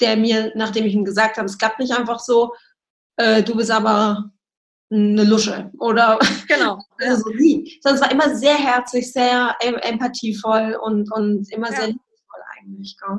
der 0.00 0.16
mir, 0.16 0.50
nachdem 0.56 0.84
ich 0.84 0.94
ihm 0.94 1.04
gesagt 1.04 1.36
habe, 1.36 1.46
es 1.46 1.58
klappt 1.58 1.78
nicht 1.78 1.96
einfach 1.96 2.18
so, 2.18 2.54
äh, 3.18 3.44
du 3.44 3.54
bist 3.54 3.70
aber 3.70 4.31
eine 4.92 5.24
Lusche 5.24 5.70
oder 5.78 6.18
genau 6.48 6.78
also 7.06 7.30
nie. 7.30 7.78
Sondern 7.82 7.96
es 7.96 8.00
war 8.02 8.12
immer 8.12 8.36
sehr 8.36 8.54
herzlich, 8.54 9.12
sehr 9.12 9.56
empathievoll 9.60 10.78
und, 10.82 11.12
und 11.12 11.50
immer 11.52 11.70
ja. 11.70 11.76
sehr 11.76 11.86
liebevoll 11.88 12.42
eigentlich. 12.58 12.96
Gell? 12.98 13.18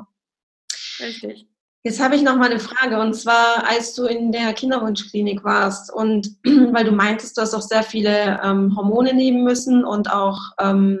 Richtig. 1.06 1.48
Jetzt 1.86 2.00
habe 2.00 2.16
ich 2.16 2.22
noch 2.22 2.36
mal 2.36 2.50
eine 2.50 2.60
Frage 2.60 2.98
und 2.98 3.12
zwar, 3.12 3.68
als 3.68 3.94
du 3.94 4.06
in 4.06 4.32
der 4.32 4.54
Kinderwunschklinik 4.54 5.44
warst 5.44 5.92
und 5.92 6.38
weil 6.44 6.84
du 6.84 6.92
meintest, 6.92 7.36
du 7.36 7.42
hast 7.42 7.54
auch 7.54 7.62
sehr 7.62 7.82
viele 7.82 8.40
ähm, 8.42 8.74
Hormone 8.74 9.12
nehmen 9.12 9.44
müssen 9.44 9.84
und 9.84 10.10
auch 10.10 10.40
ähm, 10.58 10.98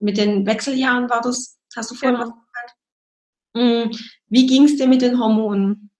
mit 0.00 0.16
den 0.18 0.44
Wechseljahren 0.44 1.08
war 1.08 1.20
das, 1.20 1.58
hast 1.76 1.90
du 1.90 1.94
vorhin 1.94 2.18
genau. 2.18 2.30
was 2.30 2.34
gesagt? 2.34 2.74
Mhm. 3.54 4.06
Wie 4.28 4.46
ging 4.46 4.64
es 4.64 4.76
dir 4.76 4.88
mit 4.88 5.02
den 5.02 5.20
Hormonen? 5.20 5.90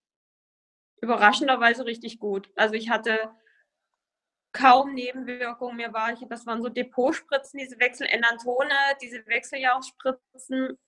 Überraschenderweise 1.00 1.84
richtig 1.84 2.18
gut. 2.18 2.50
Also 2.56 2.74
ich 2.74 2.90
hatte 2.90 3.30
kaum 4.58 4.94
Nebenwirkungen 4.94 5.76
mehr 5.76 5.92
war. 5.92 6.12
Ich, 6.12 6.20
das 6.28 6.46
waren 6.46 6.62
so 6.62 6.68
Depotspritzen, 6.68 7.58
diese 7.58 7.78
Wechselenantone, 7.78 8.74
diese 9.00 9.24
Wechseljahrspritzen. 9.26 10.78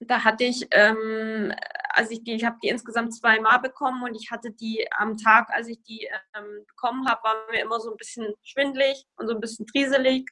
Da 0.00 0.24
hatte 0.24 0.44
ich, 0.44 0.66
ähm, 0.72 1.54
also 1.90 2.12
ich, 2.12 2.24
die, 2.24 2.34
ich 2.34 2.44
habe 2.44 2.58
die 2.62 2.68
insgesamt 2.68 3.14
zweimal 3.14 3.60
bekommen 3.60 4.02
und 4.02 4.14
ich 4.16 4.30
hatte 4.30 4.50
die 4.50 4.86
am 4.92 5.16
Tag, 5.16 5.48
als 5.50 5.68
ich 5.68 5.80
die 5.82 6.08
ähm, 6.36 6.64
bekommen 6.66 7.08
habe, 7.08 7.22
war 7.22 7.34
mir 7.50 7.62
immer 7.62 7.80
so 7.80 7.90
ein 7.90 7.96
bisschen 7.96 8.34
schwindlig 8.42 9.06
und 9.16 9.28
so 9.28 9.34
ein 9.34 9.40
bisschen 9.40 9.66
trieselig. 9.66 10.28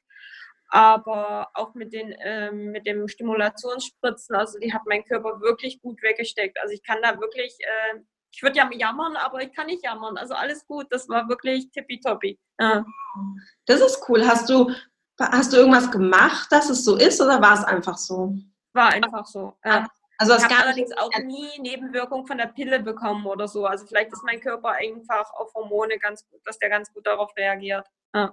Aber 0.68 1.50
auch 1.54 1.74
mit 1.74 1.92
den 1.92 2.14
ähm, 2.20 2.72
mit 2.72 2.86
dem 2.86 3.06
Stimulationsspritzen, 3.06 4.34
also 4.34 4.58
die 4.58 4.72
hat 4.72 4.82
mein 4.86 5.04
Körper 5.04 5.40
wirklich 5.40 5.80
gut 5.82 6.02
weggesteckt. 6.02 6.58
Also 6.60 6.72
ich 6.74 6.82
kann 6.82 7.02
da 7.02 7.20
wirklich 7.20 7.54
äh, 7.60 8.00
ich 8.32 8.42
würde 8.42 8.56
ja 8.56 8.68
jammern, 8.72 9.16
aber 9.16 9.42
ich 9.42 9.52
kann 9.52 9.66
nicht 9.66 9.84
jammern. 9.84 10.16
Also 10.16 10.34
alles 10.34 10.66
gut, 10.66 10.86
das 10.90 11.08
war 11.08 11.28
wirklich 11.28 11.70
tippitoppi. 11.70 12.38
Ja. 12.58 12.84
Das 13.66 13.80
ist 13.80 14.02
cool. 14.08 14.26
Hast 14.26 14.48
du, 14.48 14.70
hast 15.18 15.52
du 15.52 15.58
irgendwas 15.58 15.90
gemacht, 15.90 16.50
dass 16.50 16.70
es 16.70 16.84
so 16.84 16.96
ist 16.96 17.20
oder 17.20 17.40
war 17.40 17.54
es 17.54 17.64
einfach 17.64 17.98
so? 17.98 18.34
War 18.72 18.88
einfach 18.88 19.26
so. 19.26 19.54
Ja. 19.64 19.86
Also 20.18 20.36
ich 20.36 20.44
habe 20.44 20.56
allerdings 20.62 20.92
auch 20.96 21.10
nie 21.24 21.48
Nebenwirkungen 21.58 22.26
von 22.26 22.38
der 22.38 22.46
Pille 22.46 22.80
bekommen 22.80 23.26
oder 23.26 23.48
so. 23.48 23.66
Also 23.66 23.86
vielleicht 23.86 24.12
ist 24.12 24.22
mein 24.24 24.40
Körper 24.40 24.70
einfach 24.70 25.32
auf 25.34 25.52
Hormone 25.54 25.98
ganz 25.98 26.26
gut, 26.28 26.40
dass 26.44 26.58
der 26.58 26.70
ganz 26.70 26.92
gut 26.92 27.06
darauf 27.06 27.36
reagiert. 27.36 27.86
Ja. 28.14 28.30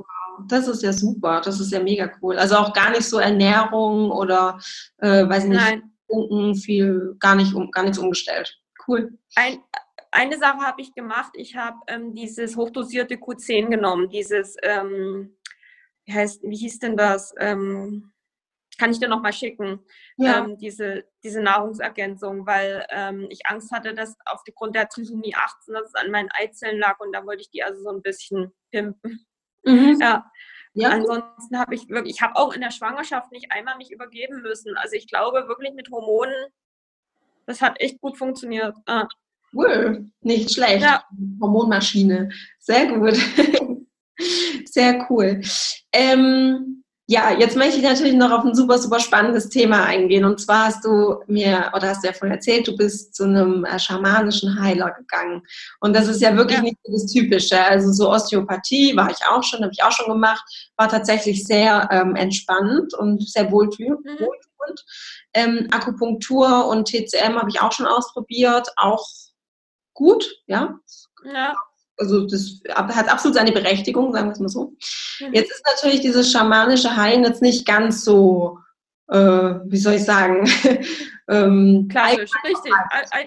Das 0.47 0.67
ist 0.67 0.83
ja 0.83 0.93
super, 0.93 1.41
das 1.41 1.59
ist 1.59 1.71
ja 1.71 1.79
mega 1.81 2.12
cool. 2.21 2.38
Also 2.38 2.55
auch 2.55 2.73
gar 2.73 2.91
nicht 2.91 3.05
so 3.05 3.19
Ernährung 3.19 4.12
oder 4.12 4.59
äh, 4.99 5.27
weiß 5.27 5.45
ich 5.45 5.49
nicht, 5.49 5.83
Nein. 6.07 6.55
viel, 6.55 7.15
gar 7.19 7.35
nicht 7.35 7.53
um, 7.53 7.71
gar 7.71 7.83
nichts 7.83 7.97
umgestellt. 7.97 8.55
Cool. 8.88 9.17
Ein, 9.35 9.63
eine 10.12 10.38
Sache 10.38 10.60
habe 10.60 10.82
ich 10.82 10.93
gemacht. 10.93 11.32
Ich 11.36 11.56
habe 11.56 11.78
ähm, 11.88 12.13
dieses 12.15 12.56
hochdosierte 12.56 13.15
Q10 13.15 13.69
genommen. 13.69 14.10
Dieses, 14.10 14.56
ähm, 14.63 15.38
wie, 16.06 16.13
heißt, 16.13 16.43
wie 16.43 16.58
hieß 16.58 16.80
denn 16.80 16.98
das? 16.98 17.34
Ähm, 17.38 18.12
kann 18.80 18.91
ich 18.91 19.00
dir 19.00 19.10
nochmal 19.10 19.34
schicken, 19.34 19.82
ja. 20.15 20.39
ähm, 20.39 20.58
diese, 20.58 21.04
diese 21.22 21.41
Nahrungsergänzung, 21.41 22.48
weil 22.48 22.86
ähm, 22.89 23.28
ich 23.30 23.45
Angst 23.45 23.72
hatte, 23.72 23.93
dass 23.93 24.15
aufgrund 24.26 24.74
der 24.74 24.88
Trisomie 24.88 25.36
18, 25.36 25.74
dass 25.74 25.89
es 25.89 25.95
an 25.95 26.10
meinen 26.10 26.30
Eizellen 26.32 26.80
lag 26.80 26.98
und 27.00 27.12
da 27.12 27.26
wollte 27.26 27.41
ich 27.41 27.50
die 27.50 27.62
also 27.62 27.84
so 27.84 27.89
ein 27.89 28.02
bisschen 28.02 28.54
pimpen. 28.72 29.26
Mhm. 29.65 29.98
Ja. 30.00 30.32
ja. 30.74 30.89
Ansonsten 30.89 31.60
habe 31.60 31.76
ich 31.76 31.89
wirklich, 31.89 32.15
ich 32.15 32.22
habe 32.22 32.38
auch 32.38 32.54
in 32.54 32.62
der 32.62 32.72
Schwangerschaft 32.72 33.34
nicht 33.34 33.52
einmal 33.52 33.76
mich 33.76 33.91
übergeben 33.91 34.41
müssen. 34.41 34.78
Also 34.78 34.95
ich 34.95 35.08
glaube 35.08 35.50
wirklich 35.50 35.74
mit 35.74 35.91
Hormonen, 35.91 36.48
das 37.45 37.62
hat 37.62 37.82
echt 37.82 38.00
gut 38.00 38.17
funktioniert. 38.17 38.78
Ah. 38.86 39.08
Cool, 39.53 40.09
nicht 40.21 40.53
schlecht. 40.53 40.81
Ja. 40.81 41.03
Hormonmaschine. 41.41 42.29
Sehr 42.59 42.88
gut. 42.88 43.17
Sehr 44.65 45.07
cool. 45.09 45.41
Ähm, 45.91 46.83
ja, 47.12 47.31
jetzt 47.31 47.55
möchte 47.55 47.77
ich 47.77 47.83
natürlich 47.83 48.13
noch 48.13 48.29
auf 48.29 48.45
ein 48.45 48.53
super, 48.53 48.77
super 48.77 48.99
spannendes 48.99 49.49
Thema 49.49 49.83
eingehen. 49.83 50.25
Und 50.25 50.39
zwar 50.39 50.67
hast 50.67 50.85
du 50.85 51.15
mir, 51.25 51.71
oder 51.75 51.89
hast 51.89 52.03
du 52.03 52.07
ja 52.07 52.13
vorhin 52.13 52.35
erzählt, 52.35 52.67
du 52.67 52.77
bist 52.77 53.15
zu 53.15 53.23
einem 53.23 53.65
äh, 53.65 53.79
schamanischen 53.79 54.62
Heiler 54.62 54.91
gegangen. 54.91 55.41
Und 55.79 55.95
das 55.95 56.07
ist 56.07 56.21
ja 56.21 56.35
wirklich 56.35 56.57
ja. 56.57 56.63
nicht 56.63 56.77
so 56.83 56.91
das 56.91 57.12
Typische. 57.12 57.59
Also 57.63 57.91
so 57.91 58.12
Osteopathie 58.12 58.95
war 58.95 59.09
ich 59.09 59.17
auch 59.27 59.41
schon, 59.41 59.62
habe 59.62 59.71
ich 59.73 59.83
auch 59.83 59.91
schon 59.91 60.05
gemacht, 60.05 60.43
war 60.77 60.88
tatsächlich 60.88 61.45
sehr 61.45 61.89
ähm, 61.91 62.15
entspannend 62.15 62.93
und 62.93 63.27
sehr 63.27 63.51
wohltuend. 63.51 64.05
Mhm. 64.05 64.27
Ähm, 65.33 65.67
Akupunktur 65.71 66.67
und 66.67 66.89
TCM 66.89 67.39
habe 67.39 67.49
ich 67.49 67.59
auch 67.59 67.71
schon 67.71 67.88
ausprobiert, 67.88 68.67
auch 68.75 69.03
gut, 69.93 70.30
ja. 70.47 70.80
Ja. 71.23 71.54
Also 71.97 72.25
das 72.25 72.62
hat 72.73 73.12
absolut 73.12 73.36
seine 73.36 73.52
Berechtigung, 73.52 74.13
sagen 74.13 74.28
wir 74.28 74.34
es 74.34 74.39
mal 74.39 74.49
so. 74.49 74.73
Mhm. 75.19 75.34
Jetzt 75.34 75.52
ist 75.52 75.65
natürlich 75.65 76.02
dieses 76.02 76.32
schamanische 76.32 76.95
Heilen 76.95 77.25
jetzt 77.25 77.41
nicht 77.41 77.67
ganz 77.67 78.06
so, 78.06 78.58
äh, 79.10 79.17
wie 79.17 79.78
soll 79.78 79.95
ich 79.95 80.06
sagen, 80.06 80.49
ähm, 81.28 81.88
Klassisch, 81.91 82.32
richtig, 82.45 82.71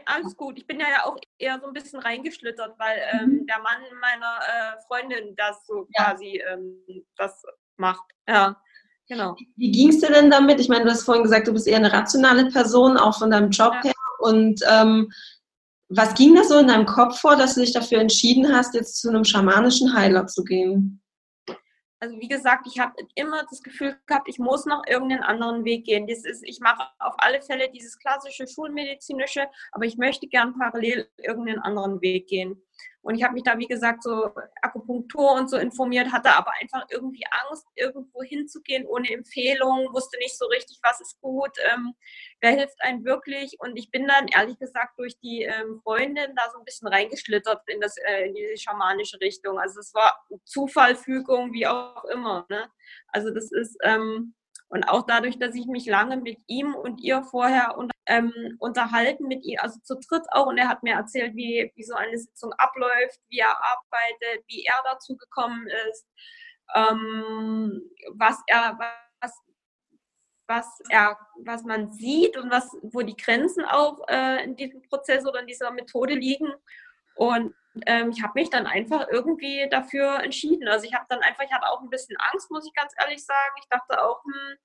alles 0.06 0.36
gut. 0.36 0.56
Ich 0.56 0.66
bin 0.66 0.80
ja 0.80 1.04
auch 1.04 1.16
eher 1.38 1.60
so 1.60 1.66
ein 1.66 1.74
bisschen 1.74 2.00
reingeschlittert, 2.00 2.78
weil 2.78 2.98
ähm, 3.12 3.28
mhm. 3.28 3.46
der 3.46 3.58
Mann 3.58 3.82
meiner 4.00 4.38
äh, 4.40 4.80
Freundin 4.86 5.36
das 5.36 5.66
so 5.66 5.86
ja. 5.96 6.04
quasi 6.04 6.42
ähm, 6.50 6.78
das 7.16 7.42
macht. 7.76 8.04
Ja. 8.26 8.56
Genau. 9.08 9.36
Wie 9.56 9.70
ging 9.70 9.90
es 9.90 10.00
dir 10.00 10.10
denn 10.10 10.30
damit? 10.30 10.60
Ich 10.60 10.68
meine, 10.70 10.84
du 10.84 10.90
hast 10.90 11.02
vorhin 11.02 11.24
gesagt, 11.24 11.46
du 11.46 11.52
bist 11.52 11.66
eher 11.66 11.76
eine 11.76 11.92
rationale 11.92 12.46
Person, 12.50 12.96
auch 12.96 13.18
von 13.18 13.30
deinem 13.30 13.50
Job 13.50 13.74
ja. 13.74 13.82
her. 13.82 13.92
Und 14.20 14.60
ähm, 14.70 15.10
was 15.96 16.14
ging 16.14 16.34
da 16.34 16.44
so 16.44 16.58
in 16.58 16.68
deinem 16.68 16.86
Kopf 16.86 17.20
vor, 17.20 17.36
dass 17.36 17.54
du 17.54 17.60
dich 17.60 17.72
dafür 17.72 17.98
entschieden 17.98 18.54
hast, 18.54 18.74
jetzt 18.74 19.00
zu 19.00 19.08
einem 19.08 19.24
schamanischen 19.24 19.94
Heiler 19.94 20.26
zu 20.26 20.44
gehen? 20.44 21.02
Also 22.00 22.18
wie 22.18 22.26
gesagt, 22.26 22.66
ich 22.66 22.80
habe 22.80 22.94
immer 23.14 23.44
das 23.48 23.62
Gefühl 23.62 23.96
gehabt, 24.06 24.28
ich 24.28 24.40
muss 24.40 24.66
noch 24.66 24.82
irgendeinen 24.88 25.22
anderen 25.22 25.64
Weg 25.64 25.84
gehen. 25.84 26.08
Das 26.08 26.24
ist, 26.24 26.42
ich 26.44 26.58
mache 26.58 26.82
auf 26.98 27.14
alle 27.18 27.40
Fälle 27.42 27.70
dieses 27.70 27.96
klassische 27.96 28.48
schulmedizinische, 28.48 29.46
aber 29.70 29.84
ich 29.84 29.96
möchte 29.98 30.26
gern 30.26 30.58
parallel 30.58 31.08
irgendeinen 31.16 31.60
anderen 31.60 32.00
Weg 32.00 32.26
gehen. 32.26 32.60
Und 33.02 33.16
ich 33.16 33.24
habe 33.24 33.34
mich 33.34 33.42
da, 33.42 33.58
wie 33.58 33.66
gesagt, 33.66 34.04
so 34.04 34.32
Akupunktur 34.62 35.32
und 35.32 35.50
so 35.50 35.56
informiert, 35.56 36.12
hatte 36.12 36.34
aber 36.34 36.52
einfach 36.60 36.86
irgendwie 36.90 37.24
Angst, 37.48 37.66
irgendwo 37.74 38.22
hinzugehen 38.22 38.86
ohne 38.86 39.10
Empfehlung, 39.10 39.92
wusste 39.92 40.18
nicht 40.18 40.38
so 40.38 40.46
richtig, 40.46 40.78
was 40.82 41.00
ist 41.00 41.20
gut, 41.20 41.50
ähm, 41.72 41.94
wer 42.40 42.52
hilft 42.52 42.80
einem 42.80 43.04
wirklich. 43.04 43.56
Und 43.58 43.76
ich 43.76 43.90
bin 43.90 44.06
dann 44.06 44.28
ehrlich 44.28 44.58
gesagt 44.58 44.98
durch 44.98 45.18
die 45.18 45.42
ähm, 45.42 45.80
Freundin 45.82 46.34
da 46.36 46.50
so 46.52 46.58
ein 46.58 46.64
bisschen 46.64 46.88
reingeschlittert 46.88 47.62
in, 47.66 47.80
das, 47.80 47.96
äh, 47.98 48.28
in 48.28 48.34
diese 48.34 48.56
schamanische 48.56 49.20
Richtung. 49.20 49.58
Also 49.58 49.80
es 49.80 49.92
war 49.94 50.24
Zufall, 50.44 50.94
Fügung, 50.94 51.52
wie 51.52 51.66
auch 51.66 52.04
immer. 52.04 52.46
Ne? 52.48 52.70
Also 53.08 53.30
das 53.30 53.50
ist, 53.50 53.76
ähm, 53.82 54.34
Und 54.72 54.84
auch 54.84 55.02
dadurch, 55.02 55.38
dass 55.38 55.54
ich 55.54 55.66
mich 55.66 55.84
lange 55.84 56.16
mit 56.16 56.38
ihm 56.46 56.74
und 56.74 56.98
ihr 57.02 57.22
vorher 57.24 57.76
und, 57.76 57.92
ähm, 58.06 58.56
unterhalten 58.58 59.28
mit 59.28 59.44
ihm, 59.44 59.58
also 59.60 59.78
zu 59.80 59.96
dritt 59.96 60.22
auch, 60.30 60.46
und 60.46 60.56
er 60.56 60.66
hat 60.66 60.82
mir 60.82 60.94
erzählt, 60.94 61.36
wie, 61.36 61.70
wie 61.74 61.84
so 61.84 61.94
eine 61.94 62.16
Sitzung 62.16 62.54
abläuft, 62.54 63.20
wie 63.28 63.40
er 63.40 63.54
arbeitet, 63.54 64.44
wie 64.48 64.64
er 64.64 64.82
dazu 64.84 65.14
gekommen 65.18 65.68
ist, 65.90 66.06
ähm, 66.74 67.82
was 68.14 68.38
er, 68.46 68.78
was, 69.20 69.32
was 70.46 70.80
er, 70.88 71.18
was 71.44 71.64
man 71.64 71.92
sieht 71.92 72.38
und 72.38 72.50
was, 72.50 72.66
wo 72.80 73.02
die 73.02 73.16
Grenzen 73.16 73.66
auch 73.66 74.00
äh, 74.08 74.42
in 74.42 74.56
diesem 74.56 74.80
Prozess 74.84 75.26
oder 75.26 75.40
in 75.40 75.48
dieser 75.48 75.70
Methode 75.70 76.14
liegen. 76.14 76.50
Und 77.16 77.54
ähm, 77.86 78.10
ich 78.10 78.22
habe 78.22 78.32
mich 78.34 78.50
dann 78.50 78.66
einfach 78.66 79.08
irgendwie 79.10 79.66
dafür 79.70 80.22
entschieden. 80.22 80.68
Also 80.68 80.86
ich 80.86 80.94
habe 80.94 81.06
dann 81.08 81.20
einfach, 81.20 81.44
ich 81.44 81.52
hatte 81.52 81.68
auch 81.68 81.80
ein 81.80 81.90
bisschen 81.90 82.16
Angst, 82.32 82.50
muss 82.50 82.66
ich 82.66 82.74
ganz 82.74 82.92
ehrlich 83.00 83.24
sagen. 83.24 83.54
Ich 83.60 83.68
dachte 83.68 84.02
auch, 84.02 84.22
hm, 84.24 84.56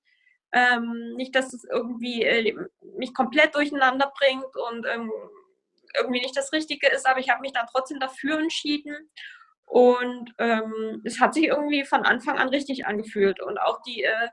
ähm, 0.52 1.14
nicht, 1.16 1.34
dass 1.34 1.52
es 1.52 1.64
irgendwie 1.64 2.22
äh, 2.22 2.54
mich 2.96 3.14
komplett 3.14 3.54
durcheinander 3.54 4.12
bringt 4.18 4.56
und 4.56 4.86
ähm, 4.86 5.12
irgendwie 5.98 6.20
nicht 6.20 6.36
das 6.36 6.52
Richtige 6.52 6.88
ist, 6.88 7.06
aber 7.06 7.20
ich 7.20 7.30
habe 7.30 7.40
mich 7.40 7.52
dann 7.52 7.66
trotzdem 7.70 8.00
dafür 8.00 8.38
entschieden. 8.38 9.10
Und 9.64 10.32
ähm, 10.38 11.02
es 11.04 11.20
hat 11.20 11.34
sich 11.34 11.44
irgendwie 11.44 11.84
von 11.84 12.04
Anfang 12.04 12.38
an 12.38 12.48
richtig 12.48 12.86
angefühlt. 12.86 13.40
Und 13.42 13.58
auch 13.58 13.82
die, 13.82 14.02
äh, 14.02 14.28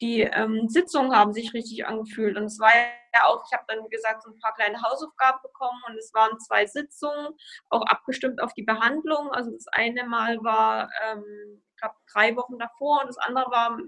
die 0.00 0.22
ähm, 0.22 0.68
Sitzungen 0.68 1.14
haben 1.14 1.32
sich 1.32 1.52
richtig 1.52 1.86
angefühlt. 1.86 2.38
Und 2.38 2.44
es 2.44 2.58
war 2.58 2.70
ja 3.18 3.26
auch, 3.26 3.44
ich 3.46 3.52
habe 3.52 3.64
dann, 3.68 3.84
wie 3.84 3.88
gesagt, 3.88 4.22
so 4.22 4.30
ein 4.30 4.38
paar 4.40 4.54
kleine 4.54 4.80
Hausaufgaben 4.82 5.40
bekommen 5.42 5.80
und 5.88 5.96
es 5.96 6.12
waren 6.14 6.38
zwei 6.40 6.66
Sitzungen, 6.66 7.34
auch 7.70 7.82
abgestimmt 7.86 8.42
auf 8.42 8.52
die 8.54 8.62
Behandlung. 8.62 9.30
Also 9.32 9.50
das 9.50 9.66
eine 9.72 10.04
Mal 10.04 10.42
war, 10.42 10.90
ähm, 11.06 11.62
ich 11.70 11.76
glaube, 11.80 11.94
drei 12.12 12.36
Wochen 12.36 12.58
davor 12.58 13.00
und 13.00 13.08
das 13.08 13.18
andere 13.18 13.50
war 13.50 13.78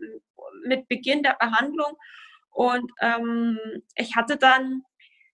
mit 0.64 0.88
Beginn 0.88 1.23
der 1.23 1.37
Behandlung. 1.38 1.97
Und 2.51 2.90
ähm, 3.01 3.59
ich 3.95 4.16
hatte 4.16 4.37
dann, 4.37 4.83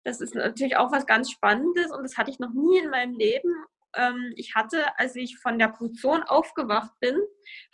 das 0.04 0.20
ist 0.20 0.34
natürlich 0.34 0.76
auch 0.76 0.92
was 0.92 1.06
ganz 1.06 1.30
Spannendes 1.30 1.92
und 1.92 2.02
das 2.02 2.16
hatte 2.16 2.30
ich 2.30 2.38
noch 2.38 2.52
nie 2.52 2.78
in 2.78 2.90
meinem 2.90 3.14
Leben. 3.14 3.54
Ähm, 3.94 4.32
ich 4.36 4.54
hatte, 4.54 4.98
als 4.98 5.14
ich 5.16 5.38
von 5.38 5.58
der 5.58 5.74
Funktion 5.74 6.22
aufgewacht 6.22 6.92
bin, 7.00 7.18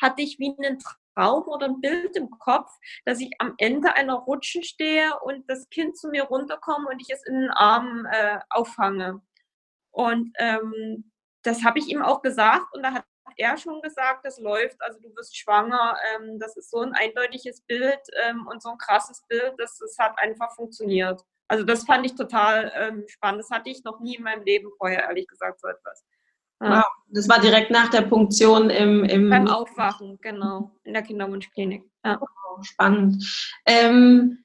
hatte 0.00 0.22
ich 0.22 0.38
wie 0.38 0.54
einen 0.59 0.78
Traum 1.18 1.48
oder 1.48 1.66
ein 1.66 1.81
Bild 1.81 2.16
im 2.16 2.31
Kopf, 2.31 2.70
dass 3.04 3.20
ich 3.20 3.31
am 3.38 3.54
Ende 3.59 3.94
einer 3.94 4.14
Rutsche 4.14 4.62
stehe 4.62 5.18
und 5.20 5.48
das 5.50 5.68
Kind 5.70 5.96
zu 5.96 6.09
mir 6.09 6.24
runterkommt 6.24 6.88
und 6.88 7.00
ich 7.00 7.11
es 7.11 7.26
in 7.26 7.40
den 7.40 7.50
Armen 7.50 8.07
äh, 8.07 8.38
auffange. 8.50 9.20
Und 9.90 10.33
ähm, 10.38 11.11
das 11.42 11.64
habe 11.64 11.78
ich 11.78 11.88
ihm 11.88 12.02
auch 12.02 12.22
gesagt 12.22 12.66
und 12.72 12.83
da 12.83 12.92
hat 12.92 13.04
er 13.37 13.57
schon 13.57 13.81
gesagt, 13.83 14.24
das 14.24 14.38
läuft, 14.38 14.81
also 14.81 14.98
du 15.00 15.14
wirst 15.16 15.37
schwanger. 15.37 15.96
Ähm, 16.14 16.38
das 16.38 16.57
ist 16.57 16.70
so 16.70 16.81
ein 16.81 16.92
eindeutiges 16.92 17.62
Bild 17.62 18.00
ähm, 18.24 18.46
und 18.46 18.62
so 18.62 18.70
ein 18.70 18.78
krasses 18.78 19.22
Bild, 19.28 19.54
dass 19.59 19.81
es 19.81 19.96
hat 19.98 20.18
einfach 20.18 20.54
funktioniert. 20.54 21.22
Also 21.48 21.64
das 21.64 21.85
fand 21.85 22.04
ich 22.04 22.14
total 22.14 22.72
ähm, 22.74 23.04
spannend. 23.09 23.40
Das 23.40 23.50
hatte 23.50 23.70
ich 23.70 23.83
noch 23.85 24.00
nie 24.00 24.16
in 24.16 24.22
meinem 24.22 24.44
Leben 24.44 24.70
vorher, 24.76 25.04
ehrlich 25.04 25.26
gesagt, 25.26 25.61
so 25.61 25.68
etwas. 25.68 26.04
Wow, 26.61 26.85
das 27.11 27.29
war 27.29 27.40
direkt 27.40 27.71
nach 27.71 27.88
der 27.88 28.03
Punktion 28.03 28.71
im, 28.71 29.05
im 29.05 29.31
beim 29.31 29.47
Aufwachen, 29.47 30.18
genau, 30.21 30.73
in 30.85 30.92
der 30.92 31.03
Kinderwunschklinik. 31.03 31.85
Ja. 32.05 32.18
Oh, 32.21 32.62
spannend. 32.62 33.25
Ähm, 33.64 34.44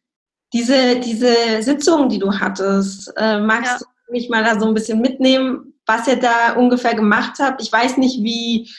diese, 0.54 1.00
diese 1.00 1.64
Sitzung, 1.64 2.10
die 2.10 2.20
du 2.20 2.32
hattest, 2.32 3.12
äh, 3.18 3.40
magst 3.40 3.82
ja. 3.82 3.88
du 4.08 4.12
mich 4.12 4.30
mal 4.30 4.44
da 4.44 4.60
so 4.60 4.68
ein 4.68 4.76
bisschen 4.76 5.02
mitnehmen, 5.02 5.74
was 5.86 6.08
ihr 6.08 6.18
da 6.18 6.54
ungefähr 6.54 6.94
gemacht 6.94 7.40
habt? 7.40 7.62
Ich 7.62 7.72
weiß 7.72 7.98
nicht, 7.98 8.24
wie, 8.24 8.70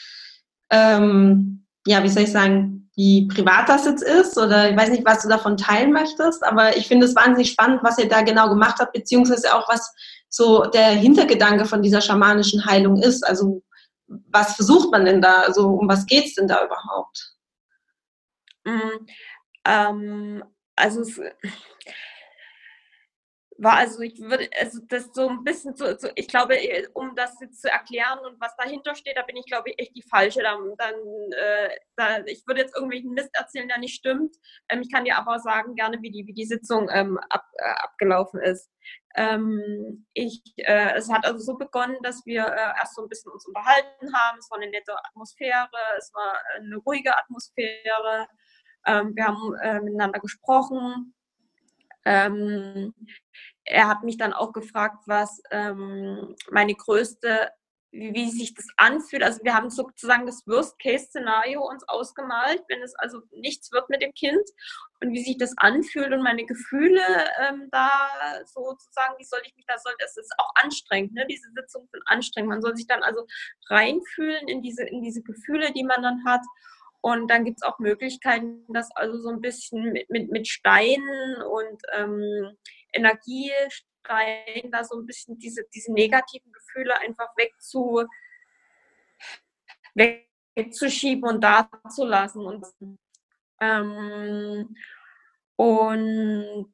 ähm, 0.71 1.65
ja, 1.85 2.01
wie 2.03 2.09
soll 2.09 2.23
ich 2.23 2.31
sagen, 2.31 2.84
wie 2.95 3.27
privat 3.27 3.67
das 3.67 3.85
jetzt 3.85 4.03
ist 4.03 4.37
oder 4.37 4.69
ich 4.69 4.77
weiß 4.77 4.89
nicht, 4.89 5.05
was 5.05 5.21
du 5.21 5.27
davon 5.27 5.57
teilen 5.57 5.91
möchtest, 5.91 6.43
aber 6.43 6.77
ich 6.77 6.87
finde 6.87 7.05
es 7.05 7.15
wahnsinnig 7.15 7.51
spannend, 7.51 7.81
was 7.83 7.97
ihr 7.97 8.07
da 8.07 8.21
genau 8.21 8.47
gemacht 8.49 8.77
habt, 8.79 8.93
beziehungsweise 8.93 9.53
auch 9.53 9.67
was 9.67 9.93
so 10.29 10.65
der 10.65 10.89
Hintergedanke 10.89 11.65
von 11.65 11.81
dieser 11.81 12.01
schamanischen 12.01 12.65
Heilung 12.65 13.01
ist. 13.01 13.25
Also 13.25 13.61
was 14.07 14.55
versucht 14.55 14.91
man 14.91 15.05
denn 15.05 15.21
da? 15.21 15.41
Also 15.41 15.67
um 15.67 15.89
was 15.89 16.05
geht 16.05 16.25
es 16.25 16.35
denn 16.35 16.47
da 16.47 16.63
überhaupt? 16.63 17.33
Mm, 18.63 19.07
ähm, 19.65 20.43
also 20.75 21.01
es 21.01 21.19
war 23.57 23.77
also 23.77 24.01
ich 24.01 24.19
würde 24.19 24.49
also 24.59 24.79
das 24.87 25.11
so 25.13 25.29
ein 25.29 25.43
bisschen 25.43 25.75
so, 25.75 25.85
so, 25.97 26.09
ich 26.15 26.27
glaube 26.27 26.57
um 26.93 27.15
das 27.15 27.39
jetzt 27.39 27.61
zu 27.61 27.69
erklären 27.71 28.19
und 28.19 28.39
was 28.41 28.55
dahinter 28.57 28.95
steht 28.95 29.17
da 29.17 29.21
bin 29.23 29.37
ich 29.37 29.45
glaube 29.45 29.69
ich 29.69 29.79
echt 29.79 29.95
die 29.95 30.03
falsche 30.09 30.41
dann, 30.41 30.75
dann 30.77 30.95
äh, 31.31 31.69
da, 31.95 32.19
ich 32.25 32.43
würde 32.47 32.61
jetzt 32.61 32.75
irgendwelchen 32.75 33.11
Mist 33.11 33.29
erzählen 33.33 33.67
der 33.67 33.77
nicht 33.77 33.95
stimmt 33.95 34.35
ähm, 34.69 34.81
ich 34.81 34.91
kann 34.91 35.05
dir 35.05 35.17
aber 35.17 35.39
sagen 35.39 35.75
gerne 35.75 36.01
wie 36.01 36.11
die 36.11 36.27
wie 36.27 36.33
die 36.33 36.45
Sitzung 36.45 36.89
ähm, 36.91 37.17
ab, 37.29 37.45
äh, 37.53 37.83
abgelaufen 37.83 38.41
ist 38.41 38.69
ähm, 39.17 40.05
ich, 40.13 40.41
äh, 40.57 40.93
es 40.95 41.09
hat 41.09 41.25
also 41.25 41.39
so 41.39 41.57
begonnen, 41.57 41.95
dass 42.03 42.25
wir 42.25 42.45
äh, 42.45 42.77
erst 42.77 42.95
so 42.95 43.03
ein 43.03 43.07
bisschen 43.07 43.31
uns 43.31 43.45
unterhalten 43.47 44.13
haben. 44.13 44.37
Es 44.37 44.51
war 44.51 44.57
eine 44.59 44.69
nette 44.69 44.93
Atmosphäre, 45.05 45.69
es 45.97 46.11
war 46.13 46.33
eine 46.57 46.75
ruhige 46.77 47.17
Atmosphäre. 47.17 48.27
Ähm, 48.85 49.15
wir 49.15 49.25
haben 49.25 49.55
äh, 49.61 49.79
miteinander 49.79 50.19
gesprochen. 50.19 51.15
Ähm, 52.05 52.93
er 53.63 53.87
hat 53.87 54.03
mich 54.03 54.17
dann 54.17 54.33
auch 54.33 54.53
gefragt, 54.53 55.03
was 55.07 55.41
ähm, 55.51 56.35
meine 56.51 56.75
größte 56.75 57.51
wie 57.95 58.29
sich 58.29 58.53
das 58.53 58.67
anfühlt. 58.75 59.23
Also 59.23 59.43
wir 59.43 59.53
haben 59.53 59.69
sozusagen 59.69 60.25
das 60.25 60.45
Worst-Case-Szenario 60.45 61.65
uns 61.65 61.87
ausgemalt, 61.87 62.61
wenn 62.67 62.81
es 62.81 62.93
also 62.95 63.21
nichts 63.31 63.71
wird 63.71 63.89
mit 63.89 64.01
dem 64.01 64.13
Kind 64.13 64.43
und 65.01 65.13
wie 65.13 65.23
sich 65.23 65.37
das 65.37 65.53
anfühlt 65.57 66.11
und 66.11 66.21
meine 66.21 66.45
Gefühle 66.45 67.01
ähm, 67.41 67.69
da 67.71 67.89
sozusagen, 68.45 69.15
wie 69.17 69.23
soll 69.23 69.39
ich 69.45 69.55
mich 69.55 69.65
da, 69.65 69.77
soll, 69.77 69.93
das 69.99 70.17
ist 70.17 70.33
auch 70.37 70.51
anstrengend, 70.61 71.13
ne? 71.13 71.25
diese 71.29 71.49
Sitzungen 71.51 71.87
sind 71.91 72.03
anstrengend. 72.05 72.49
Man 72.49 72.61
soll 72.61 72.75
sich 72.75 72.87
dann 72.87 73.01
also 73.01 73.25
reinfühlen 73.69 74.47
in 74.49 74.61
diese, 74.61 74.83
in 74.83 75.01
diese 75.01 75.21
Gefühle, 75.21 75.71
die 75.71 75.83
man 75.83 76.03
dann 76.03 76.25
hat. 76.25 76.41
Und 77.05 77.27
dann 77.27 77.45
gibt 77.45 77.59
es 77.59 77.61
auch 77.61 77.77
Möglichkeiten, 77.77 78.65
das 78.73 78.89
also 78.95 79.19
so 79.19 79.29
ein 79.29 79.39
bisschen 79.39 79.91
mit, 79.91 80.09
mit, 80.09 80.31
mit 80.31 80.47
Steinen 80.47 81.39
und 81.43 81.79
ähm, 81.93 82.57
Energie 82.93 83.51
rein, 84.05 84.71
da 84.71 84.83
so 84.83 84.97
ein 84.97 85.05
bisschen 85.05 85.37
diese, 85.37 85.65
diese 85.71 85.93
negativen 85.93 86.51
Gefühle 86.51 86.97
einfach 86.97 87.27
wegzu, 87.37 88.05
wegzuschieben 89.93 91.29
und 91.29 91.43
da 91.43 91.69
zu 91.95 92.05
lassen. 92.05 92.43
Und, 92.43 92.65
ähm, 93.61 94.75
und 95.57 96.73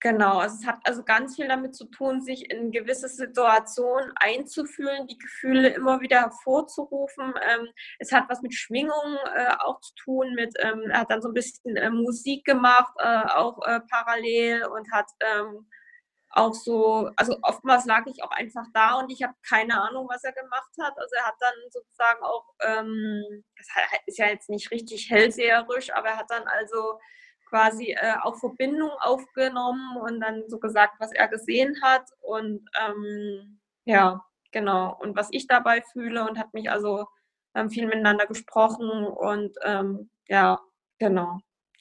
Genau, 0.00 0.38
also 0.40 0.56
es 0.60 0.66
hat 0.66 0.78
also 0.84 1.02
ganz 1.02 1.36
viel 1.36 1.48
damit 1.48 1.74
zu 1.74 1.86
tun, 1.86 2.20
sich 2.20 2.50
in 2.50 2.70
gewisse 2.70 3.08
Situationen 3.08 4.12
einzufühlen, 4.16 5.06
die 5.06 5.16
Gefühle 5.16 5.70
immer 5.70 6.00
wieder 6.02 6.20
hervorzurufen. 6.20 7.32
Ähm, 7.42 7.68
es 7.98 8.12
hat 8.12 8.24
was 8.28 8.42
mit 8.42 8.52
Schwingungen 8.54 9.16
äh, 9.34 9.54
auch 9.58 9.80
zu 9.80 9.94
tun, 9.94 10.34
mit, 10.34 10.54
ähm, 10.58 10.82
er 10.90 11.00
hat 11.00 11.10
dann 11.10 11.22
so 11.22 11.28
ein 11.28 11.34
bisschen 11.34 11.76
äh, 11.76 11.90
Musik 11.90 12.44
gemacht, 12.44 12.92
äh, 12.98 13.22
auch 13.34 13.58
äh, 13.66 13.80
parallel 13.90 14.66
und 14.66 14.92
hat 14.92 15.06
ähm, 15.20 15.66
auch 16.30 16.52
so, 16.52 17.10
also 17.16 17.38
oftmals 17.42 17.86
lag 17.86 18.04
ich 18.06 18.22
auch 18.22 18.30
einfach 18.32 18.66
da 18.74 18.98
und 18.98 19.10
ich 19.10 19.22
habe 19.22 19.34
keine 19.48 19.80
Ahnung, 19.80 20.06
was 20.10 20.22
er 20.24 20.32
gemacht 20.32 20.70
hat. 20.80 20.92
Also 20.98 21.14
er 21.16 21.26
hat 21.26 21.36
dann 21.40 21.54
sozusagen 21.70 22.22
auch, 22.22 22.44
ähm, 22.62 23.44
das 23.56 23.66
ist 24.06 24.18
ja 24.18 24.26
jetzt 24.28 24.50
nicht 24.50 24.70
richtig 24.70 25.08
hellseherisch, 25.10 25.90
aber 25.94 26.08
er 26.08 26.18
hat 26.18 26.30
dann 26.30 26.44
also 26.46 26.98
quasi 27.46 27.92
äh, 27.92 28.14
auch 28.22 28.36
Verbindung 28.36 28.90
aufgenommen 29.00 29.96
und 29.98 30.20
dann 30.20 30.44
so 30.48 30.58
gesagt, 30.58 30.94
was 30.98 31.12
er 31.12 31.28
gesehen 31.28 31.80
hat 31.82 32.04
und 32.20 32.68
ähm, 32.80 33.60
ja, 33.84 34.24
genau. 34.52 34.96
Und 35.00 35.16
was 35.16 35.28
ich 35.30 35.46
dabei 35.46 35.82
fühle 35.92 36.28
und 36.28 36.38
hat 36.38 36.52
mich 36.52 36.70
also 36.70 37.06
ähm, 37.54 37.70
viel 37.70 37.86
miteinander 37.86 38.26
gesprochen 38.26 38.90
und 39.06 39.56
ähm, 39.62 40.10
ja, 40.28 40.60
genau. 40.98 41.38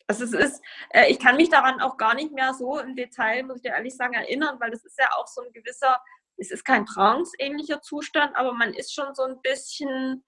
Also 0.07 0.23
es 0.23 0.33
ist, 0.33 0.61
äh, 0.91 1.09
ich 1.11 1.19
kann 1.19 1.35
mich 1.35 1.49
daran 1.49 1.81
auch 1.81 1.97
gar 1.97 2.13
nicht 2.13 2.31
mehr 2.31 2.53
so 2.53 2.79
im 2.79 2.95
Detail, 2.95 3.43
muss 3.43 3.57
ich 3.57 3.63
dir 3.63 3.71
ehrlich 3.71 3.95
sagen, 3.95 4.13
erinnern, 4.13 4.59
weil 4.59 4.71
das 4.71 4.85
ist 4.85 4.99
ja 4.99 5.09
auch 5.17 5.27
so 5.27 5.41
ein 5.41 5.51
gewisser, 5.51 5.99
es 6.37 6.51
ist 6.51 6.63
kein 6.63 6.85
trance-ähnlicher 6.85 7.81
Zustand, 7.81 8.35
aber 8.35 8.53
man 8.53 8.73
ist 8.73 8.93
schon 8.93 9.15
so 9.15 9.23
ein 9.23 9.41
bisschen, 9.41 10.23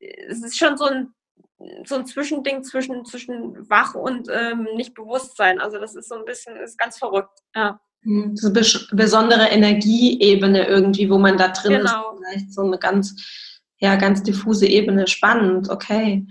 es 0.00 0.42
ist 0.42 0.58
schon 0.58 0.76
so 0.76 0.84
ein, 0.84 1.14
so 1.84 1.96
ein 1.96 2.06
Zwischending 2.06 2.62
zwischen, 2.64 3.04
zwischen 3.04 3.68
wach 3.68 3.94
und 3.94 4.28
ähm, 4.30 4.66
nicht 4.74 4.94
Bewusstsein. 4.94 5.60
Also 5.60 5.78
das 5.78 5.94
ist 5.94 6.08
so 6.08 6.16
ein 6.16 6.24
bisschen, 6.24 6.56
ist 6.56 6.78
ganz 6.78 6.98
verrückt, 6.98 7.40
ja. 7.54 7.80
Hm, 8.02 8.36
so 8.36 8.48
eine 8.48 8.62
besondere 8.92 9.46
Energieebene 9.48 10.66
irgendwie, 10.66 11.08
wo 11.08 11.18
man 11.18 11.36
da 11.36 11.48
drin 11.48 11.78
genau. 11.78 12.12
ist. 12.12 12.18
Vielleicht 12.18 12.52
so 12.52 12.62
eine 12.62 12.78
ganz, 12.78 13.14
ja, 13.78 13.96
ganz 13.96 14.22
diffuse 14.22 14.66
Ebene. 14.66 15.06
Spannend, 15.06 15.70
okay. 15.70 16.26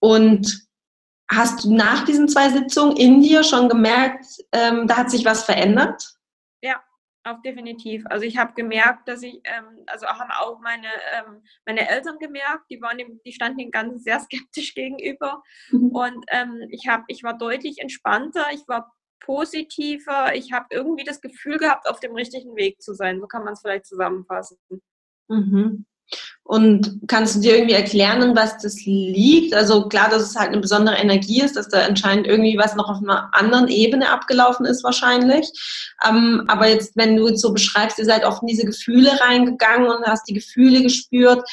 Und 0.00 0.66
Hast 1.32 1.64
du 1.64 1.74
nach 1.74 2.04
diesen 2.04 2.28
zwei 2.28 2.50
Sitzungen 2.50 2.94
in 2.96 3.22
dir 3.22 3.42
schon 3.42 3.70
gemerkt, 3.70 4.26
ähm, 4.52 4.86
da 4.86 4.98
hat 4.98 5.10
sich 5.10 5.24
was 5.24 5.44
verändert? 5.44 6.04
Auch 7.24 7.40
definitiv. 7.42 8.04
Also 8.06 8.24
ich 8.24 8.36
habe 8.36 8.52
gemerkt, 8.54 9.06
dass 9.06 9.22
ich, 9.22 9.40
ähm, 9.44 9.84
also 9.86 10.06
haben 10.06 10.30
auch 10.32 10.60
meine, 10.60 10.88
ähm, 11.14 11.42
meine 11.64 11.88
Eltern 11.88 12.18
gemerkt, 12.18 12.64
die 12.68 12.80
waren 12.82 12.98
dem, 12.98 13.20
die 13.24 13.32
standen 13.32 13.58
dem 13.58 13.70
Ganzen 13.70 14.00
sehr 14.00 14.18
skeptisch 14.20 14.74
gegenüber. 14.74 15.42
Mhm. 15.70 15.90
Und 15.90 16.24
ähm, 16.28 16.66
ich 16.70 16.88
habe, 16.88 17.04
ich 17.06 17.22
war 17.22 17.38
deutlich 17.38 17.78
entspannter, 17.78 18.46
ich 18.52 18.66
war 18.66 18.92
positiver, 19.20 20.34
ich 20.34 20.52
habe 20.52 20.66
irgendwie 20.70 21.04
das 21.04 21.20
Gefühl 21.20 21.58
gehabt, 21.58 21.88
auf 21.88 22.00
dem 22.00 22.14
richtigen 22.14 22.56
Weg 22.56 22.82
zu 22.82 22.92
sein. 22.92 23.20
So 23.20 23.28
kann 23.28 23.44
man 23.44 23.52
es 23.52 23.60
vielleicht 23.60 23.86
zusammenfassen. 23.86 24.58
Mhm. 25.28 25.86
Und 26.44 27.00
kannst 27.06 27.36
du 27.36 27.40
dir 27.40 27.54
irgendwie 27.54 27.74
erklären, 27.74 28.34
was 28.34 28.58
das 28.58 28.84
liegt? 28.84 29.54
Also 29.54 29.88
klar, 29.88 30.10
dass 30.10 30.22
es 30.22 30.36
halt 30.36 30.48
eine 30.48 30.60
besondere 30.60 30.96
Energie 30.96 31.40
ist, 31.40 31.56
dass 31.56 31.68
da 31.68 31.86
anscheinend 31.86 32.26
irgendwie 32.26 32.58
was 32.58 32.74
noch 32.74 32.88
auf 32.88 32.98
einer 32.98 33.30
anderen 33.32 33.68
Ebene 33.68 34.10
abgelaufen 34.10 34.66
ist 34.66 34.82
wahrscheinlich. 34.82 35.50
Ähm, 36.06 36.44
aber 36.48 36.68
jetzt, 36.68 36.96
wenn 36.96 37.16
du 37.16 37.28
jetzt 37.28 37.40
so 37.40 37.52
beschreibst, 37.52 37.98
ihr 37.98 38.04
seid 38.04 38.24
oft 38.24 38.42
in 38.42 38.48
diese 38.48 38.66
Gefühle 38.66 39.20
reingegangen 39.20 39.88
und 39.88 40.04
hast 40.04 40.28
die 40.28 40.34
Gefühle 40.34 40.82
gespürt, 40.82 41.48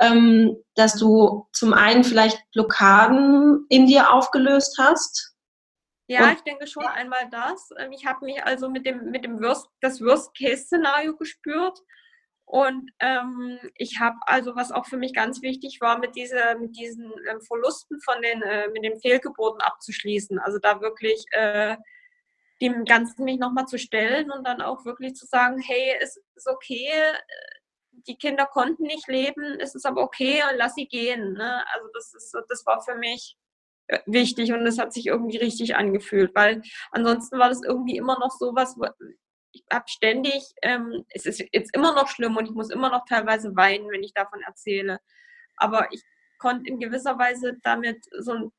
ähm, 0.00 0.56
dass 0.74 0.96
du 0.96 1.46
zum 1.52 1.72
einen 1.72 2.02
vielleicht 2.02 2.38
Blockaden 2.52 3.64
in 3.68 3.86
dir 3.86 4.12
aufgelöst 4.12 4.76
hast. 4.78 5.32
Ja, 6.08 6.24
und 6.24 6.32
ich 6.32 6.42
denke 6.42 6.66
schon 6.66 6.84
einmal 6.84 7.28
das. 7.30 7.70
Ähm, 7.78 7.92
ich 7.92 8.04
habe 8.06 8.26
mich 8.26 8.42
also 8.44 8.68
mit 8.68 8.84
dem, 8.84 9.10
mit 9.10 9.24
dem 9.24 9.40
Worst, 9.40 9.68
das 9.80 10.00
Worst-Case-Szenario 10.00 11.16
gespürt 11.16 11.78
und 12.44 12.90
ähm, 13.00 13.58
ich 13.76 13.98
habe 14.00 14.16
also, 14.26 14.54
was 14.56 14.72
auch 14.72 14.86
für 14.86 14.96
mich 14.96 15.14
ganz 15.14 15.42
wichtig 15.42 15.80
war, 15.80 15.98
mit, 15.98 16.16
dieser, 16.16 16.58
mit 16.58 16.76
diesen 16.76 17.10
ähm, 17.30 17.40
Verlusten 17.40 18.00
von 18.00 18.20
den, 18.20 18.42
äh, 18.42 18.68
mit 18.68 18.84
den 18.84 19.00
Fehlgeburten 19.00 19.60
abzuschließen. 19.60 20.38
Also 20.38 20.58
da 20.58 20.80
wirklich 20.80 21.24
äh, 21.30 21.76
dem 22.60 22.84
Ganzen 22.84 23.24
mich 23.24 23.38
nochmal 23.38 23.66
zu 23.66 23.78
stellen 23.78 24.30
und 24.30 24.46
dann 24.46 24.60
auch 24.60 24.84
wirklich 24.84 25.14
zu 25.14 25.26
sagen, 25.26 25.58
hey, 25.60 25.96
es 26.00 26.20
ist 26.34 26.46
okay, 26.48 26.88
äh, 26.88 27.18
die 28.06 28.16
Kinder 28.16 28.46
konnten 28.46 28.84
nicht 28.84 29.08
leben, 29.08 29.58
es 29.60 29.74
ist 29.74 29.86
aber 29.86 30.02
okay, 30.02 30.42
lass 30.56 30.74
sie 30.74 30.86
gehen. 30.86 31.34
Ne? 31.34 31.64
Also 31.74 31.88
das, 31.94 32.14
ist, 32.14 32.36
das 32.48 32.66
war 32.66 32.82
für 32.82 32.96
mich 32.96 33.36
äh, 33.88 34.00
wichtig 34.06 34.52
und 34.52 34.66
es 34.66 34.78
hat 34.78 34.92
sich 34.92 35.06
irgendwie 35.06 35.38
richtig 35.38 35.76
angefühlt, 35.76 36.34
weil 36.34 36.62
ansonsten 36.90 37.38
war 37.38 37.48
das 37.48 37.62
irgendwie 37.62 37.96
immer 37.96 38.18
noch 38.18 38.30
so 38.30 38.54
was, 38.54 38.76
ich 39.52 39.64
habe 39.72 39.84
ständig, 39.86 40.42
ähm, 40.62 41.04
es 41.10 41.26
ist 41.26 41.44
jetzt 41.52 41.74
immer 41.74 41.94
noch 41.94 42.08
schlimm 42.08 42.36
und 42.36 42.46
ich 42.46 42.54
muss 42.54 42.70
immer 42.70 42.90
noch 42.90 43.04
teilweise 43.06 43.54
weinen, 43.54 43.90
wenn 43.90 44.02
ich 44.02 44.14
davon 44.14 44.40
erzähle. 44.42 44.98
Aber 45.56 45.88
ich 45.92 46.02
konnte 46.38 46.68
in 46.68 46.80
gewisser 46.80 47.18
Weise 47.18 47.56
damit 47.62 48.04
so 48.18 48.32
ein, 48.32 48.50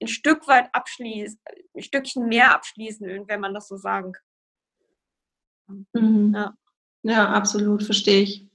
ein 0.00 0.08
Stück 0.08 0.46
weit 0.48 0.68
abschließen, 0.72 1.40
ein 1.74 1.82
Stückchen 1.82 2.28
mehr 2.28 2.54
abschließen, 2.54 3.26
wenn 3.26 3.40
man 3.40 3.54
das 3.54 3.68
so 3.68 3.76
sagen 3.76 4.12
kann. 4.12 5.86
Mhm. 5.94 6.34
Ja. 6.34 6.54
ja, 7.02 7.28
absolut, 7.30 7.82
verstehe 7.82 8.22
ich. 8.22 8.46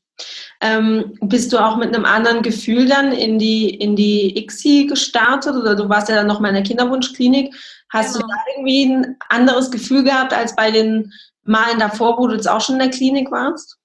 Ähm, 0.61 1.17
bist 1.21 1.53
du 1.53 1.59
auch 1.59 1.77
mit 1.77 1.93
einem 1.93 2.05
anderen 2.05 2.41
Gefühl 2.41 2.87
dann 2.87 3.11
in 3.11 3.37
die, 3.37 3.69
in 3.69 3.95
die 3.95 4.37
ICSI 4.37 4.87
gestartet 4.87 5.55
oder 5.55 5.75
du 5.75 5.87
warst 5.89 6.09
ja 6.09 6.15
dann 6.15 6.27
noch 6.27 6.39
mal 6.39 6.49
in 6.49 6.55
der 6.55 6.63
Kinderwunschklinik? 6.63 7.53
Hast 7.89 8.15
genau. 8.15 8.27
du 8.27 8.33
da 8.33 8.39
irgendwie 8.55 8.85
ein 8.85 9.17
anderes 9.29 9.69
Gefühl 9.69 10.03
gehabt 10.03 10.33
als 10.33 10.55
bei 10.55 10.71
den 10.71 11.13
Malen 11.47 11.79
davor, 11.79 12.17
wo 12.17 12.27
du 12.27 12.35
jetzt 12.35 12.49
auch 12.49 12.61
schon 12.61 12.75
in 12.75 12.89
der 12.89 12.89
Klinik 12.89 13.31
warst? 13.31 13.79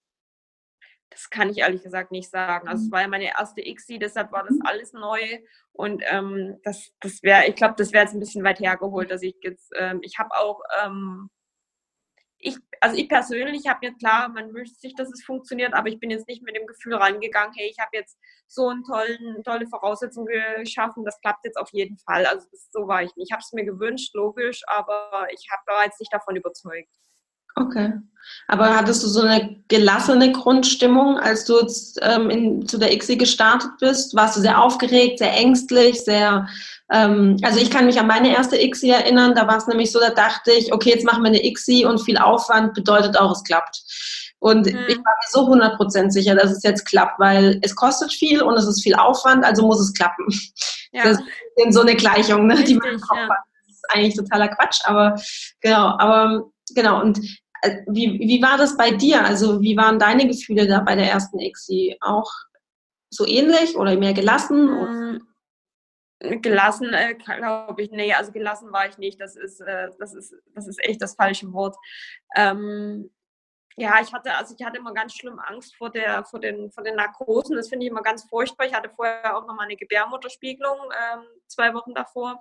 Das 1.10 1.28
kann 1.28 1.50
ich 1.50 1.58
ehrlich 1.58 1.82
gesagt 1.82 2.10
nicht 2.10 2.30
sagen. 2.30 2.68
Also 2.68 2.84
es 2.84 2.90
war 2.90 3.02
ja 3.02 3.08
meine 3.08 3.26
erste 3.38 3.60
ICSI, 3.60 3.98
deshalb 3.98 4.32
war 4.32 4.44
das 4.44 4.56
mhm. 4.56 4.62
alles 4.64 4.92
neu. 4.92 5.20
Und 5.72 6.02
ähm, 6.06 6.58
das, 6.64 6.90
das 7.00 7.22
wäre, 7.22 7.46
ich 7.46 7.54
glaube, 7.54 7.74
das 7.76 7.92
wäre 7.92 8.04
jetzt 8.04 8.14
ein 8.14 8.20
bisschen 8.20 8.44
weit 8.44 8.60
hergeholt, 8.60 9.10
dass 9.10 9.22
ich 9.22 9.36
jetzt, 9.42 9.70
ähm, 9.78 10.00
ich 10.02 10.18
habe 10.18 10.30
auch, 10.34 10.60
ähm, 10.82 11.28
ich, 12.38 12.56
also 12.80 12.96
ich 12.96 13.08
persönlich 13.08 13.68
habe 13.68 13.86
jetzt 13.86 14.00
klar, 14.00 14.28
man 14.28 14.52
wünscht 14.52 14.80
sich, 14.80 14.94
dass 14.96 15.12
es 15.12 15.22
funktioniert, 15.22 15.74
aber 15.74 15.88
ich 15.88 16.00
bin 16.00 16.10
jetzt 16.10 16.26
nicht 16.26 16.42
mit 16.42 16.56
dem 16.56 16.66
Gefühl 16.66 16.94
rangegangen, 16.94 17.54
hey, 17.56 17.70
ich 17.70 17.78
habe 17.78 17.96
jetzt 17.96 18.18
so 18.48 18.68
eine 18.68 18.82
tollen, 18.82 19.42
tolle 19.44 19.68
Voraussetzung 19.68 20.26
geschaffen, 20.26 21.04
das 21.04 21.20
klappt 21.20 21.44
jetzt 21.44 21.56
auf 21.56 21.70
jeden 21.72 21.98
Fall. 21.98 22.26
Also 22.26 22.48
das, 22.50 22.68
so 22.72 22.88
war 22.88 23.02
ich 23.02 23.14
nicht. 23.16 23.28
Ich 23.28 23.32
habe 23.32 23.40
es 23.40 23.52
mir 23.52 23.64
gewünscht, 23.64 24.12
logisch, 24.14 24.62
aber 24.66 25.28
ich 25.32 25.46
habe 25.52 25.62
bereits 25.66 26.00
nicht 26.00 26.12
davon 26.12 26.34
überzeugt. 26.34 26.90
Okay. 27.55 27.92
Aber 28.48 28.76
hattest 28.76 29.03
du 29.03 29.09
so 29.09 29.22
eine 29.22 29.57
gelassene 29.68 30.32
Grundstimmung, 30.32 31.18
als 31.18 31.44
du 31.44 31.61
jetzt, 31.61 31.98
ähm, 32.03 32.30
in, 32.30 32.68
zu 32.68 32.78
der 32.78 32.92
ICSI 32.92 33.16
gestartet 33.16 33.70
bist? 33.80 34.14
Warst 34.14 34.36
du 34.36 34.40
sehr 34.40 34.61
aufgeregt, 34.61 35.18
sehr 35.18 35.32
ängstlich, 35.32 36.00
sehr, 36.03 36.46
ähm, 36.92 37.36
also 37.42 37.59
ich 37.59 37.70
kann 37.70 37.86
mich 37.86 37.98
an 37.98 38.07
meine 38.07 38.34
erste 38.34 38.61
ICSI 38.61 38.90
erinnern, 38.90 39.34
da 39.34 39.46
war 39.46 39.57
es 39.57 39.66
nämlich 39.66 39.90
so, 39.90 40.00
da 40.00 40.11
dachte 40.11 40.53
ich, 40.53 40.72
okay, 40.72 40.90
jetzt 40.90 41.05
machen 41.05 41.22
wir 41.22 41.28
eine 41.28 41.44
ICSI 41.44 41.86
und 41.86 42.00
viel 42.00 42.18
Aufwand 42.18 42.74
bedeutet 42.74 43.18
auch, 43.18 43.32
es 43.32 43.42
klappt. 43.44 43.82
Und 44.38 44.66
mhm. 44.66 44.78
ich 44.88 44.96
war 44.96 45.05
mir 45.05 45.30
so 45.30 45.48
100% 45.48 46.11
sicher, 46.11 46.34
dass 46.34 46.50
es 46.50 46.62
jetzt 46.62 46.84
klappt, 46.84 47.20
weil 47.20 47.59
es 47.62 47.76
kostet 47.76 48.12
viel 48.12 48.42
und 48.42 48.55
es 48.55 48.66
ist 48.66 48.82
viel 48.82 48.94
Aufwand, 48.94 49.44
also 49.44 49.66
muss 49.66 49.80
es 49.80 49.94
klappen. 49.94 50.26
Ja. 50.94 51.05
Das 51.05 51.18
ist 51.18 51.72
so 51.72 51.80
eine 51.80 51.96
Gleichung, 51.96 52.46
ne, 52.48 52.62
die 52.64 52.74
man 52.74 52.90
im 52.90 53.00
Kopf 53.00 53.16
ja. 53.16 53.28
hat. 53.28 53.38
Das 53.66 53.76
ist 53.76 53.84
eigentlich 53.88 54.14
totaler 54.14 54.48
Quatsch, 54.48 54.80
aber 54.84 55.18
genau, 55.62 55.96
aber 55.98 56.51
genau. 56.74 57.00
Und 57.00 57.18
äh, 57.62 57.78
wie, 57.86 58.18
wie 58.18 58.42
war 58.42 58.58
das 58.58 58.76
bei 58.76 58.90
dir? 58.90 59.24
Also 59.24 59.60
wie 59.60 59.76
waren 59.76 59.98
deine 59.98 60.26
Gefühle 60.26 60.66
da 60.66 60.80
bei 60.80 60.94
der 60.94 61.10
ersten 61.10 61.38
ICSI? 61.38 61.98
Auch 62.00 62.30
so 63.10 63.26
ähnlich 63.26 63.76
oder 63.76 63.96
mehr 63.96 64.14
gelassen? 64.14 64.66
Mm, 64.66 66.40
gelassen, 66.40 66.92
äh, 66.92 67.14
glaube 67.14 67.82
ich, 67.82 67.90
nee, 67.90 68.12
also 68.14 68.32
gelassen 68.32 68.72
war 68.72 68.88
ich 68.88 68.98
nicht. 68.98 69.20
Das 69.20 69.36
ist, 69.36 69.60
äh, 69.60 69.90
das 69.98 70.14
ist, 70.14 70.34
das 70.54 70.66
ist 70.66 70.82
echt 70.82 71.02
das 71.02 71.14
falsche 71.14 71.52
Wort. 71.52 71.76
Ähm, 72.36 73.10
ja, 73.76 74.00
ich 74.02 74.12
hatte, 74.12 74.34
also 74.34 74.54
ich 74.58 74.64
hatte 74.64 74.78
immer 74.78 74.92
ganz 74.92 75.14
schlimm 75.14 75.38
Angst 75.38 75.76
vor 75.76 75.90
der, 75.90 76.24
vor 76.24 76.40
den, 76.40 76.70
vor 76.70 76.84
den 76.84 76.96
Narkosen. 76.96 77.56
Das 77.56 77.68
finde 77.68 77.86
ich 77.86 77.90
immer 77.90 78.02
ganz 78.02 78.24
furchtbar. 78.24 78.66
Ich 78.66 78.74
hatte 78.74 78.90
vorher 78.90 79.36
auch 79.36 79.46
noch 79.46 79.54
mal 79.54 79.64
eine 79.64 79.76
Gebärmutterspiegelung, 79.76 80.76
ähm, 80.78 81.24
zwei 81.46 81.72
Wochen 81.74 81.94
davor. 81.94 82.38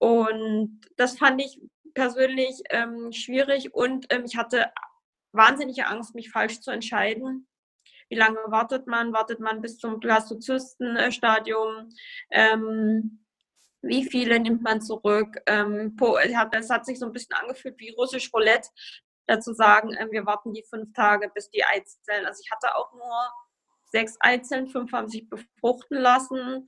Und 0.00 0.80
das 0.96 1.18
fand 1.18 1.42
ich 1.42 1.60
persönlich 1.94 2.62
ähm, 2.70 3.12
schwierig 3.12 3.74
und 3.74 4.06
ähm, 4.08 4.24
ich 4.24 4.36
hatte 4.36 4.72
wahnsinnige 5.32 5.86
Angst, 5.86 6.14
mich 6.14 6.30
falsch 6.30 6.60
zu 6.60 6.70
entscheiden. 6.70 7.46
Wie 8.08 8.16
lange 8.16 8.38
wartet 8.46 8.86
man? 8.86 9.12
Wartet 9.12 9.40
man 9.40 9.60
bis 9.60 9.76
zum 9.76 10.00
Blastozystenstadium? 10.00 11.90
Ähm, 12.30 13.26
wie 13.82 14.04
viele 14.04 14.40
nimmt 14.40 14.62
man 14.62 14.80
zurück? 14.80 15.36
Ähm, 15.46 15.96
das 16.50 16.70
hat 16.70 16.86
sich 16.86 16.98
so 16.98 17.04
ein 17.04 17.12
bisschen 17.12 17.36
angefühlt 17.36 17.78
wie 17.78 17.90
russisch 17.90 18.32
Roulette, 18.32 18.70
dazu 19.26 19.52
sagen, 19.52 19.92
äh, 19.92 20.08
wir 20.10 20.24
warten 20.24 20.54
die 20.54 20.64
fünf 20.68 20.94
Tage, 20.94 21.30
bis 21.34 21.50
die 21.50 21.62
Eizellen, 21.62 22.24
also 22.24 22.40
ich 22.42 22.50
hatte 22.50 22.74
auch 22.74 22.90
nur 22.94 23.32
sechs 23.92 24.16
Eizellen, 24.20 24.68
fünf 24.68 24.92
haben 24.92 25.08
sich 25.08 25.28
befruchten 25.28 25.98
lassen 25.98 26.66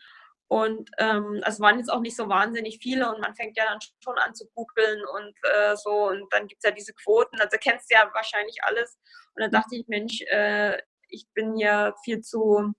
und 0.53 0.91
ähm, 0.99 1.43
es 1.47 1.61
waren 1.61 1.79
jetzt 1.79 1.91
auch 1.91 2.01
nicht 2.01 2.15
so 2.15 2.29
wahnsinnig 2.29 2.79
viele 2.79 3.11
und 3.11 3.23
man 3.23 3.35
fängt 3.35 3.57
ja 3.57 3.65
dann 3.65 3.79
schon 4.05 4.19
an 4.19 4.35
zu 4.35 4.47
googeln 4.55 5.01
und 5.15 5.35
äh, 5.51 5.75
so 5.77 6.09
und 6.09 6.31
dann 6.31 6.47
gibt 6.47 6.63
es 6.63 6.69
ja 6.69 6.75
diese 6.75 6.93
Quoten, 6.93 7.41
also 7.41 7.57
kennst 7.59 7.91
du 7.91 7.95
ja 7.95 8.11
wahrscheinlich 8.13 8.59
alles. 8.65 8.99
Und 9.35 9.41
dann 9.45 9.51
dachte 9.51 9.77
ich, 9.77 9.89
Mensch, 9.89 10.21
äh, 10.31 10.77
ich 11.09 11.27
bin 11.33 11.57
hier 11.57 11.95
viel 12.05 12.21
zu, 12.21 12.75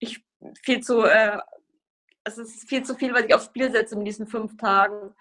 ich 0.00 0.22
viel 0.62 0.82
zu, 0.82 1.04
äh, 1.04 1.38
es 2.24 2.36
ist 2.36 2.68
viel 2.68 2.82
zu 2.82 2.94
viel, 2.94 3.14
was 3.14 3.24
ich 3.24 3.34
aufs 3.34 3.46
Spiel 3.46 3.72
setze 3.72 3.94
in 3.94 4.04
diesen 4.04 4.26
fünf 4.26 4.54
Tagen 4.58 5.14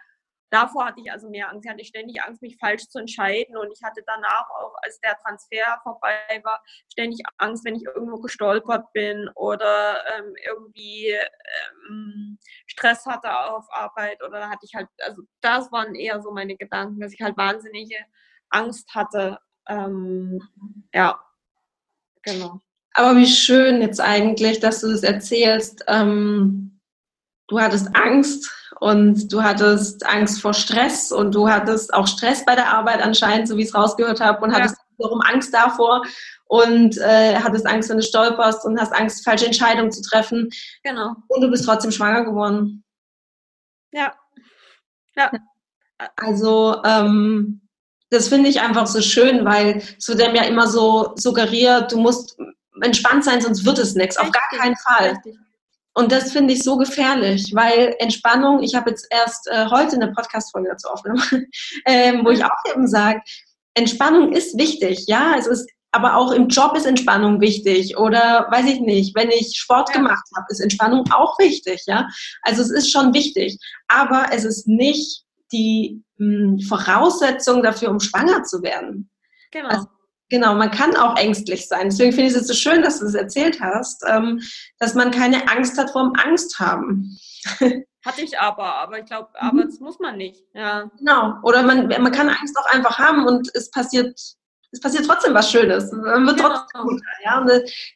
davor 0.53 0.85
hatte 0.85 1.01
ich 1.01 1.11
also 1.11 1.29
mehr 1.29 1.49
Angst. 1.49 1.65
Ich 1.65 1.71
hatte 1.71 1.83
ständig 1.83 2.21
Angst, 2.21 2.41
mich 2.41 2.57
falsch 2.57 2.87
zu 2.87 2.99
entscheiden. 2.99 3.57
Und 3.57 3.71
ich 3.71 3.81
hatte 3.83 4.03
danach 4.05 4.47
auch, 4.51 4.75
als 4.83 4.99
der 4.99 5.17
Transfer 5.17 5.79
vorbei 5.81 6.41
war, 6.43 6.63
ständig 6.91 7.21
Angst, 7.37 7.65
wenn 7.65 7.75
ich 7.75 7.83
irgendwo 7.83 8.17
gestolpert 8.17 8.93
bin 8.93 9.29
oder 9.35 10.03
ähm, 10.15 10.35
irgendwie 10.45 11.15
ähm, 11.89 12.37
Stress 12.67 13.05
hatte 13.05 13.35
auf 13.35 13.65
Arbeit. 13.71 14.23
Oder 14.23 14.49
hatte 14.49 14.65
ich 14.65 14.75
halt, 14.75 14.87
also 15.03 15.23
das 15.41 15.71
waren 15.71 15.95
eher 15.95 16.21
so 16.21 16.31
meine 16.31 16.55
Gedanken, 16.55 16.99
dass 16.99 17.13
ich 17.13 17.21
halt 17.21 17.35
wahnsinnige 17.35 17.97
Angst 18.49 18.93
hatte. 18.93 19.39
Ähm, 19.67 20.39
ja, 20.93 21.19
genau. 22.21 22.59
Aber 22.93 23.17
wie 23.17 23.25
schön 23.25 23.81
jetzt 23.81 23.99
eigentlich, 23.99 24.59
dass 24.59 24.81
du 24.81 24.91
das 24.91 25.01
erzählst. 25.01 25.83
Ähm, 25.87 26.79
du 27.47 27.59
hattest 27.59 27.95
Angst 27.95 28.62
und 28.79 29.31
du 29.31 29.43
hattest 29.43 30.05
Angst 30.05 30.41
vor 30.41 30.53
Stress 30.53 31.11
und 31.11 31.33
du 31.35 31.49
hattest 31.49 31.93
auch 31.93 32.07
Stress 32.07 32.45
bei 32.45 32.55
der 32.55 32.73
Arbeit 32.73 33.01
anscheinend, 33.01 33.47
so 33.47 33.57
wie 33.57 33.61
ich 33.61 33.69
es 33.69 33.75
rausgehört 33.75 34.19
habe, 34.19 34.43
und 34.43 34.51
ja. 34.51 34.57
hattest 34.57 34.77
wiederum 34.97 35.21
Angst 35.21 35.53
davor 35.53 36.03
und 36.45 36.97
äh, 36.97 37.35
hattest 37.37 37.65
Angst, 37.65 37.89
wenn 37.89 37.97
du 37.97 38.03
stolperst 38.03 38.65
und 38.65 38.79
hast 38.79 38.93
Angst, 38.93 39.23
falsche 39.23 39.45
Entscheidungen 39.45 39.91
zu 39.91 40.01
treffen. 40.01 40.49
Genau. 40.83 41.15
Und 41.27 41.41
du 41.41 41.49
bist 41.49 41.65
trotzdem 41.65 41.91
schwanger 41.91 42.25
geworden. 42.25 42.83
Ja. 43.91 44.13
Ja. 45.15 45.31
Also, 46.15 46.81
ähm, 46.83 47.61
das 48.09 48.27
finde 48.27 48.49
ich 48.49 48.61
einfach 48.61 48.87
so 48.87 49.01
schön, 49.01 49.45
weil 49.45 49.81
es 49.97 50.07
wird 50.07 50.21
einem 50.21 50.35
ja 50.35 50.43
immer 50.43 50.67
so 50.67 51.13
suggeriert, 51.15 51.91
du 51.91 51.97
musst 51.97 52.37
entspannt 52.81 53.23
sein, 53.23 53.41
sonst 53.41 53.65
wird 53.65 53.79
es 53.79 53.95
nichts. 53.95 54.17
Auf 54.17 54.31
gar 54.31 54.59
keinen 54.59 54.75
Fall. 54.77 55.09
Richtig. 55.09 55.37
Und 55.93 56.11
das 56.11 56.31
finde 56.31 56.53
ich 56.53 56.63
so 56.63 56.77
gefährlich, 56.77 57.51
weil 57.53 57.95
Entspannung, 57.99 58.63
ich 58.63 58.73
habe 58.75 58.89
jetzt 58.89 59.07
erst 59.11 59.47
äh, 59.47 59.67
heute 59.69 59.95
eine 59.95 60.11
Podcast-Folge 60.11 60.69
dazu 60.69 60.87
aufgenommen, 60.89 61.47
ähm, 61.85 62.25
wo 62.25 62.29
ich 62.31 62.43
auch 62.43 62.49
eben 62.73 62.87
sage, 62.87 63.21
Entspannung 63.75 64.33
ist 64.33 64.57
wichtig, 64.57 65.05
ja. 65.07 65.35
Es 65.37 65.67
aber 65.93 66.17
auch 66.17 66.31
im 66.31 66.47
Job 66.47 66.75
ist 66.75 66.87
Entspannung 66.87 67.39
wichtig 67.39 67.97
oder 67.97 68.47
weiß 68.49 68.65
ich 68.65 68.79
nicht, 68.79 69.15
wenn 69.15 69.29
ich 69.29 69.55
Sport 69.55 69.89
ja. 69.89 69.97
gemacht 69.97 70.25
habe, 70.35 70.47
ist 70.49 70.59
Entspannung 70.59 71.05
auch 71.11 71.37
wichtig, 71.37 71.83
ja. 71.85 72.07
Also 72.41 72.63
es 72.63 72.71
ist 72.71 72.91
schon 72.91 73.13
wichtig, 73.13 73.59
aber 73.87 74.25
es 74.31 74.43
ist 74.43 74.67
nicht 74.67 75.23
die 75.51 76.01
mh, 76.17 76.25
hm, 76.27 76.59
Voraussetzung 76.61 77.61
dafür, 77.61 77.91
um 77.91 77.99
schwanger 77.99 78.43
zu 78.43 78.63
werden. 78.63 79.09
Genau. 79.51 79.69
Also, 79.69 79.87
genau, 80.33 80.55
man 80.55 80.71
kann 80.71 80.95
auch 80.95 81.15
ängstlich 81.15 81.67
sein. 81.67 81.89
Deswegen 81.89 82.11
finde 82.11 82.31
ich 82.31 82.35
es 82.35 82.47
so 82.47 82.55
schön, 82.55 82.81
dass 82.81 82.99
du 82.99 83.05
es 83.05 83.13
erzählt 83.13 83.61
hast, 83.61 84.03
ähm, 84.07 84.41
dass 84.79 84.95
man 84.95 85.11
keine 85.11 85.47
Angst 85.47 85.77
hat 85.77 85.91
vor 85.91 86.01
dem 86.01 86.13
Angst 86.19 86.59
haben. 86.59 87.15
Hatte 88.05 88.21
ich 88.21 88.39
aber, 88.39 88.79
aber 88.79 88.97
ich 88.99 89.05
glaube, 89.05 89.29
aber 89.35 89.53
mhm. 89.53 89.67
das 89.67 89.79
muss 89.79 89.99
man 89.99 90.17
nicht. 90.17 90.43
Ja. 90.55 90.89
Genau. 90.97 91.35
Oder 91.43 91.61
man, 91.61 91.87
man 91.87 92.11
kann 92.11 92.29
Angst 92.29 92.57
auch 92.57 92.73
einfach 92.73 92.97
haben 92.97 93.27
und 93.27 93.47
es 93.53 93.69
passiert 93.69 94.19
es 94.71 94.79
passiert 94.79 95.05
trotzdem 95.05 95.35
was 95.35 95.51
Schönes. 95.51 95.91
Man 95.91 96.25
wird 96.25 96.37
genau. 96.37 96.49
trotzdem 96.49 96.81
gut. 96.81 97.01
Ja? 97.23 97.39
Und 97.39 97.47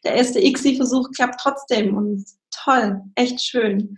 der 0.03 0.13
erste 0.13 0.39
ICSI-Versuch 0.39 1.09
klappt 1.15 1.39
trotzdem 1.41 1.97
und 1.97 2.23
toll, 2.51 3.01
echt 3.15 3.41
schön. 3.41 3.97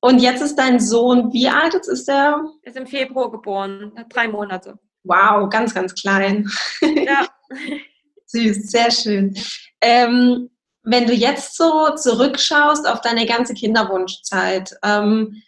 Und 0.00 0.18
jetzt 0.18 0.42
ist 0.42 0.56
dein 0.56 0.80
Sohn, 0.80 1.32
wie 1.32 1.48
alt 1.48 1.72
jetzt 1.72 1.86
ist 1.86 2.08
er? 2.08 2.42
Ist 2.62 2.76
im 2.76 2.88
Februar 2.88 3.30
geboren, 3.30 3.92
hat 3.96 4.06
drei 4.12 4.26
Monate. 4.26 4.76
Wow, 5.04 5.48
ganz, 5.48 5.74
ganz 5.74 5.94
klein. 5.94 6.48
Ja. 6.80 7.26
Süß, 8.26 8.70
sehr 8.70 8.90
schön. 8.90 9.36
Ähm, 9.80 10.50
wenn 10.82 11.06
du 11.06 11.12
jetzt 11.12 11.56
so 11.56 11.94
zurückschaust 11.94 12.86
auf 12.86 13.00
deine 13.00 13.26
ganze 13.26 13.54
Kinderwunschzeit, 13.54 14.74
ähm, 14.82 15.42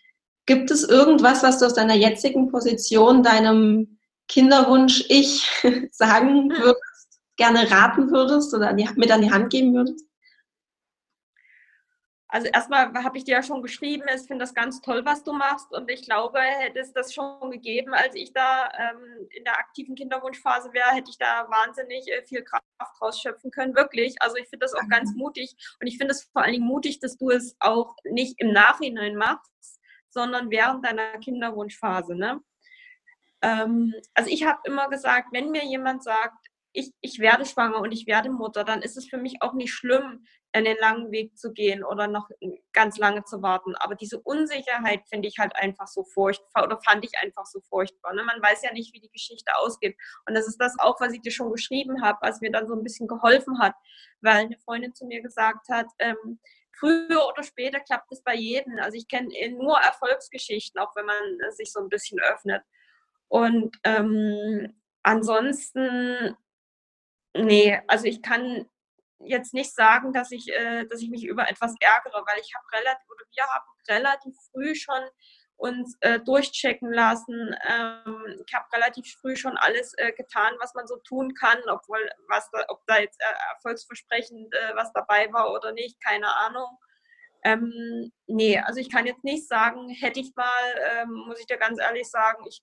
gibt 0.47 0.71
es 0.71 0.83
irgendwas, 0.83 1.43
was 1.43 1.59
du 1.59 1.67
aus 1.67 1.75
deiner 1.75 1.95
jetzigen 1.95 2.51
Position 2.51 3.23
deinem 3.23 3.99
Kinderwunsch 4.29 5.05
ich 5.09 5.49
sagen 5.93 6.51
hm. 6.51 6.63
würdest, 6.63 7.21
gerne 7.37 7.71
raten 7.71 8.11
würdest 8.11 8.55
oder 8.55 8.73
mit 8.73 9.11
an 9.11 9.23
die 9.23 9.31
Hand 9.31 9.51
geben 9.51 9.75
würdest? 9.75 10.05
Also 12.33 12.49
erstmal 12.49 12.91
habe 12.95 13.19
ich 13.19 13.25
dir 13.25 13.33
ja 13.33 13.43
schon 13.43 13.61
geschrieben, 13.61 14.05
ich 14.09 14.23
finde 14.23 14.45
das 14.45 14.55
ganz 14.55 14.81
toll, 14.81 15.05
was 15.05 15.23
du 15.23 15.35
machst 15.35 15.71
und 15.71 15.91
ich 15.91 16.07
glaube, 16.07 16.41
hätte 16.41 16.79
es 16.79 16.91
das 16.95 17.13
schon 17.13 17.51
gegeben, 17.51 17.93
als 17.93 18.15
ich 18.15 18.33
da 18.33 18.71
ähm, 18.79 19.29
in 19.29 19.45
der 19.45 19.59
aktiven 19.59 19.95
Kinderwunschphase 19.95 20.73
wäre, 20.73 20.93
hätte 20.93 21.11
ich 21.11 21.19
da 21.19 21.47
wahnsinnig 21.51 22.11
äh, 22.11 22.23
viel 22.23 22.43
Kraft 22.43 22.65
rausschöpfen 23.03 23.51
können, 23.51 23.77
wirklich. 23.77 24.17
Also 24.21 24.37
ich 24.37 24.49
finde 24.49 24.65
das 24.65 24.73
auch 24.73 24.89
ganz 24.89 25.15
mutig 25.15 25.55
und 25.79 25.87
ich 25.87 25.99
finde 25.99 26.13
es 26.13 26.25
vor 26.33 26.41
allen 26.41 26.53
Dingen 26.53 26.67
mutig, 26.67 27.01
dass 27.01 27.19
du 27.19 27.29
es 27.29 27.55
auch 27.61 27.97
nicht 28.05 28.41
im 28.41 28.51
Nachhinein 28.51 29.15
machst, 29.15 29.79
sondern 30.09 30.51
während 30.51 30.87
deiner 30.87 31.19
Kinderwunschphase. 31.19 32.15
Ne? 32.15 32.41
Ähm, 33.43 33.93
also 34.15 34.31
ich 34.31 34.47
habe 34.47 34.61
immer 34.65 34.89
gesagt, 34.89 35.29
wenn 35.33 35.51
mir 35.51 35.67
jemand 35.67 36.03
sagt, 36.03 36.47
ich, 36.73 36.95
ich 37.03 37.19
werde 37.19 37.45
schwanger 37.45 37.81
und 37.81 37.93
ich 37.93 38.07
werde 38.07 38.31
Mutter, 38.31 38.65
dann 38.65 38.81
ist 38.81 38.97
es 38.97 39.07
für 39.07 39.19
mich 39.19 39.43
auch 39.43 39.53
nicht 39.53 39.75
schlimm, 39.75 40.25
einen 40.53 40.77
langen 40.79 41.11
Weg 41.11 41.37
zu 41.39 41.53
gehen 41.53 41.83
oder 41.83 42.07
noch 42.07 42.29
ganz 42.73 42.99
lange 42.99 43.25
zu 43.25 43.43
warten. 43.43 43.75
Aber 43.77 43.95
diese 43.95 44.21
Unsicherheit 44.21 45.03
finde 45.09 45.29
ich 45.29 45.39
halt 45.39 45.57
einfach 45.57 45.87
so 45.87 46.05
furchtbar 46.05 46.65
oder 46.65 46.81
fand 46.85 47.05
ich 47.05 47.13
einfach 47.19 47.47
so 47.47 47.61
furchtbar. 47.61 48.13
Ne? 48.13 48.23
Man 48.23 48.43
weiß 48.43 48.63
ja 48.63 48.73
nicht, 48.73 48.93
wie 48.93 49.01
die 49.01 49.11
Geschichte 49.11 49.51
ausgeht. 49.57 49.97
Und 50.27 50.35
das 50.35 50.47
ist 50.47 50.59
das 50.59 50.79
auch, 50.79 51.01
was 51.01 51.13
ich 51.15 51.23
dir 51.23 51.33
schon 51.33 51.53
geschrieben 51.53 52.03
habe, 52.03 52.19
was 52.21 52.41
mir 52.41 52.53
dann 52.53 52.69
so 52.69 52.75
ein 52.75 52.83
bisschen 52.83 53.09
geholfen 53.09 53.59
hat, 53.61 53.75
weil 54.21 54.45
eine 54.45 54.59
Freundin 54.59 54.95
zu 54.95 55.07
mir 55.07 55.23
gesagt 55.23 55.69
hat, 55.71 55.87
ähm, 55.99 56.39
früher 56.79 57.27
oder 57.29 57.43
später 57.43 57.81
klappt 57.81 58.13
es 58.13 58.23
bei 58.23 58.35
jedem. 58.35 58.79
Also 58.79 58.97
ich 58.97 59.09
kenne 59.09 59.29
nur 59.53 59.79
Erfolgsgeschichten, 59.79 60.81
auch 60.81 60.95
wenn 60.97 61.07
man 61.07 61.17
sich 61.53 61.73
so 61.73 61.81
ein 61.81 61.89
bisschen 61.89 62.21
öffnet. 62.21 62.63
Und 63.29 63.77
ähm, 63.85 64.75
ansonsten, 65.03 66.37
nee, 67.35 67.81
also 67.87 68.05
ich 68.05 68.21
kann 68.21 68.67
jetzt 69.25 69.55
nicht 69.55 69.75
sagen, 69.75 70.13
dass 70.13 70.31
ich, 70.31 70.49
äh, 70.53 70.85
dass 70.87 71.01
ich 71.01 71.11
mich 71.11 71.25
über 71.25 71.49
etwas 71.49 71.75
ärgere, 71.81 72.25
weil 72.27 72.41
ich 72.41 72.55
habe 72.55 72.65
relativ, 72.73 73.09
oder 73.11 73.25
wir 73.35 73.45
haben 73.45 73.65
relativ 73.89 74.35
früh 74.51 74.75
schon 74.75 75.03
uns 75.57 75.97
äh, 76.01 76.19
durchchecken 76.21 76.93
lassen. 76.93 77.55
Ähm, 77.69 78.43
ich 78.47 78.55
habe 78.55 78.67
relativ 78.73 79.15
früh 79.21 79.37
schon 79.37 79.57
alles 79.57 79.95
äh, 79.97 80.13
getan, 80.13 80.55
was 80.61 80.75
man 80.75 80.87
so 80.87 80.97
tun 80.97 81.35
kann, 81.35 81.59
obwohl 81.69 82.01
was 82.29 82.51
da, 82.51 82.65
ob 82.69 82.85
da 82.87 82.99
jetzt 82.99 83.21
äh, 83.21 83.55
erfolgsversprechend 83.55 84.53
äh, 84.53 84.75
was 84.75 84.93
dabei 84.93 85.33
war 85.33 85.53
oder 85.53 85.73
nicht, 85.73 86.03
keine 86.03 86.35
Ahnung. 86.37 86.79
Ähm, 87.45 88.13
nee, 88.27 88.59
also 88.59 88.81
ich 88.81 88.91
kann 88.91 89.07
jetzt 89.07 89.25
nicht 89.25 89.47
sagen, 89.47 89.89
hätte 89.89 90.21
ich 90.21 90.35
mal, 90.35 90.75
ähm, 90.97 91.13
muss 91.27 91.41
ich 91.41 91.47
dir 91.47 91.59
ganz 91.59 91.81
ehrlich 91.81 92.09
sagen, 92.09 92.45
ich 92.49 92.63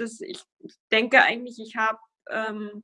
das, 0.00 0.20
ich 0.20 0.42
denke 0.90 1.22
eigentlich, 1.22 1.58
ich 1.60 1.76
habe 1.76 1.98
ähm, 2.30 2.82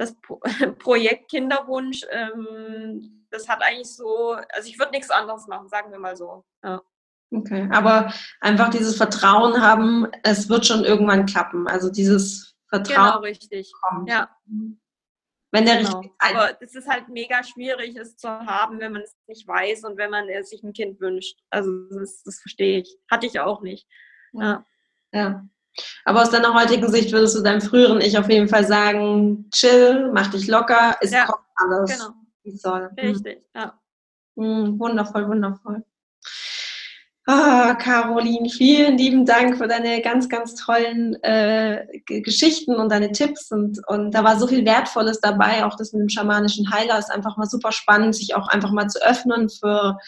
das 0.00 0.14
Pro 0.22 0.40
Projekt 0.78 1.30
Kinderwunsch, 1.30 2.06
ähm, 2.10 3.26
das 3.30 3.48
hat 3.48 3.62
eigentlich 3.62 3.94
so, 3.94 4.32
also 4.52 4.68
ich 4.68 4.78
würde 4.78 4.92
nichts 4.92 5.10
anderes 5.10 5.46
machen, 5.46 5.68
sagen 5.68 5.92
wir 5.92 5.98
mal 5.98 6.16
so. 6.16 6.44
Ja. 6.64 6.82
Okay, 7.32 7.68
aber 7.70 8.12
einfach 8.40 8.70
dieses 8.70 8.96
Vertrauen 8.96 9.62
haben, 9.62 10.08
es 10.24 10.48
wird 10.48 10.66
schon 10.66 10.84
irgendwann 10.84 11.26
klappen. 11.26 11.68
Also 11.68 11.90
dieses 11.90 12.56
Vertrauen. 12.68 13.06
Genau, 13.06 13.18
richtig. 13.20 13.72
Kommt. 13.82 14.08
Ja. 14.08 14.34
Wenn 15.52 15.64
der 15.64 15.78
genau. 15.78 16.02
Aber 16.18 16.60
es 16.60 16.74
ist 16.74 16.88
halt 16.88 17.08
mega 17.08 17.44
schwierig, 17.44 17.94
es 17.96 18.16
zu 18.16 18.28
haben, 18.28 18.80
wenn 18.80 18.92
man 18.92 19.02
es 19.02 19.14
nicht 19.28 19.46
weiß 19.46 19.84
und 19.84 19.96
wenn 19.96 20.10
man 20.10 20.26
sich 20.42 20.64
ein 20.64 20.72
Kind 20.72 21.00
wünscht. 21.00 21.38
Also 21.50 21.70
das, 21.90 22.22
das 22.24 22.40
verstehe 22.40 22.80
ich. 22.80 22.96
Hatte 23.08 23.26
ich 23.26 23.38
auch 23.38 23.62
nicht. 23.62 23.86
Ja. 24.32 24.64
ja. 25.12 25.46
Aber 26.04 26.22
aus 26.22 26.30
deiner 26.30 26.54
heutigen 26.54 26.90
Sicht 26.90 27.12
würdest 27.12 27.36
du 27.36 27.42
deinem 27.42 27.60
früheren 27.60 28.00
Ich 28.00 28.18
auf 28.18 28.28
jeden 28.28 28.48
Fall 28.48 28.66
sagen, 28.66 29.48
chill, 29.52 30.10
mach 30.12 30.28
dich 30.28 30.46
locker, 30.46 30.96
es 31.00 31.12
ja, 31.12 31.26
kommt 31.26 31.44
alles, 31.56 31.90
genau. 31.90 32.10
wie 32.42 32.56
soll. 32.56 32.90
Hm. 32.96 33.10
Richtig, 33.10 33.42
ja. 33.54 33.78
Hm, 34.36 34.78
wundervoll, 34.78 35.28
wundervoll. 35.28 35.84
Ah, 37.26 37.74
Caroline, 37.74 38.48
vielen 38.48 38.98
lieben 38.98 39.24
Dank 39.24 39.56
für 39.56 39.68
deine 39.68 40.00
ganz, 40.00 40.28
ganz 40.28 40.54
tollen 40.56 41.14
äh, 41.22 41.86
Geschichten 42.06 42.74
und 42.74 42.90
deine 42.90 43.12
Tipps. 43.12 43.52
Und, 43.52 43.80
und 43.86 44.12
da 44.12 44.24
war 44.24 44.38
so 44.38 44.48
viel 44.48 44.64
Wertvolles 44.64 45.20
dabei. 45.20 45.64
Auch 45.64 45.76
das 45.76 45.92
mit 45.92 46.00
dem 46.00 46.08
schamanischen 46.08 46.72
Heiler 46.72 46.98
ist 46.98 47.10
einfach 47.10 47.36
mal 47.36 47.46
super 47.46 47.70
spannend, 47.70 48.16
sich 48.16 48.34
auch 48.34 48.48
einfach 48.48 48.72
mal 48.72 48.88
zu 48.88 49.00
öffnen 49.02 49.48
für 49.48 49.98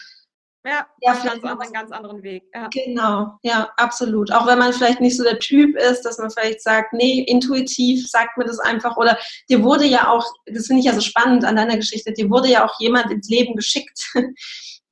ja, 0.65 0.87
ja 1.01 1.13
vielleicht 1.13 1.43
einen 1.43 1.73
ganz 1.73 1.91
anderen 1.91 2.23
Weg. 2.23 2.43
Ja. 2.53 2.69
Genau, 2.69 3.37
ja, 3.41 3.69
absolut. 3.77 4.31
Auch 4.31 4.47
wenn 4.47 4.59
man 4.59 4.71
vielleicht 4.71 5.01
nicht 5.01 5.17
so 5.17 5.23
der 5.23 5.39
Typ 5.39 5.75
ist, 5.75 6.03
dass 6.03 6.17
man 6.17 6.29
vielleicht 6.29 6.61
sagt, 6.61 6.93
nee, 6.93 7.23
intuitiv 7.27 8.07
sagt 8.09 8.37
mir 8.37 8.45
das 8.45 8.59
einfach. 8.59 8.95
Oder 8.95 9.17
dir 9.49 9.61
wurde 9.61 9.85
ja 9.85 10.09
auch, 10.09 10.25
das 10.45 10.67
finde 10.67 10.79
ich 10.79 10.85
ja 10.85 10.93
so 10.93 11.01
spannend 11.01 11.43
an 11.43 11.57
deiner 11.57 11.75
Geschichte, 11.75 12.13
dir 12.13 12.29
wurde 12.29 12.49
ja 12.49 12.65
auch 12.65 12.79
jemand 12.79 13.11
ins 13.11 13.27
Leben 13.29 13.55
geschickt. 13.55 14.09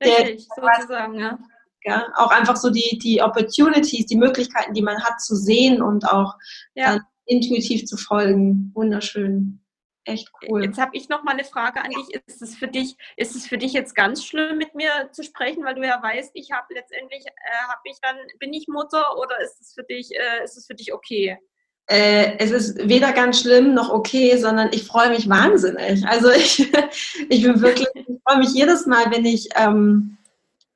Richtig, 0.02 0.46
der, 0.56 0.76
sozusagen, 0.78 1.18
ja. 1.18 1.38
ja. 1.84 2.06
Auch 2.16 2.30
einfach 2.30 2.56
so 2.56 2.68
die, 2.68 2.98
die 3.02 3.22
Opportunities, 3.22 4.06
die 4.06 4.16
Möglichkeiten, 4.16 4.74
die 4.74 4.82
man 4.82 5.02
hat 5.02 5.20
zu 5.22 5.36
sehen 5.36 5.80
und 5.80 6.06
auch 6.06 6.34
ja. 6.74 6.92
dann 6.92 7.00
intuitiv 7.24 7.86
zu 7.86 7.96
folgen. 7.96 8.72
Wunderschön 8.74 9.61
echt 10.04 10.28
cool. 10.48 10.64
Jetzt 10.64 10.78
habe 10.78 10.96
ich 10.96 11.08
noch 11.08 11.22
mal 11.22 11.32
eine 11.32 11.44
Frage 11.44 11.82
an 11.82 11.90
dich. 11.90 12.20
Ist 12.26 12.42
es 12.42 12.54
für 12.54 12.68
dich, 12.68 12.96
ist 13.16 13.36
es 13.36 13.46
für 13.46 13.58
dich 13.58 13.72
jetzt 13.72 13.94
ganz 13.94 14.24
schlimm, 14.24 14.58
mit 14.58 14.74
mir 14.74 15.10
zu 15.12 15.22
sprechen, 15.22 15.64
weil 15.64 15.74
du 15.74 15.86
ja 15.86 16.02
weißt, 16.02 16.32
ich 16.34 16.50
habe 16.52 16.74
letztendlich, 16.74 17.24
äh, 17.26 17.68
habe 17.68 17.80
ich 17.84 17.98
dann, 18.00 18.16
bin 18.38 18.52
ich 18.52 18.68
Mutter 18.68 19.16
oder 19.18 19.40
ist 19.40 19.60
es 19.60 19.74
für 19.74 19.84
dich, 19.84 20.10
äh, 20.12 20.44
ist 20.44 20.56
es 20.56 20.66
für 20.66 20.74
dich 20.74 20.92
okay? 20.92 21.38
Äh, 21.86 22.38
es 22.38 22.50
ist 22.52 22.88
weder 22.88 23.12
ganz 23.12 23.40
schlimm 23.40 23.74
noch 23.74 23.90
okay, 23.90 24.36
sondern 24.36 24.70
ich 24.72 24.84
freue 24.84 25.10
mich 25.10 25.28
wahnsinnig. 25.28 26.06
Also 26.06 26.30
ich, 26.30 26.60
ich 27.28 27.42
bin 27.42 27.60
wirklich, 27.60 27.88
ich 27.94 28.18
freue 28.24 28.38
mich 28.38 28.54
jedes 28.54 28.86
Mal, 28.86 29.10
wenn 29.10 29.24
ich 29.24 29.48
ähm, 29.56 30.16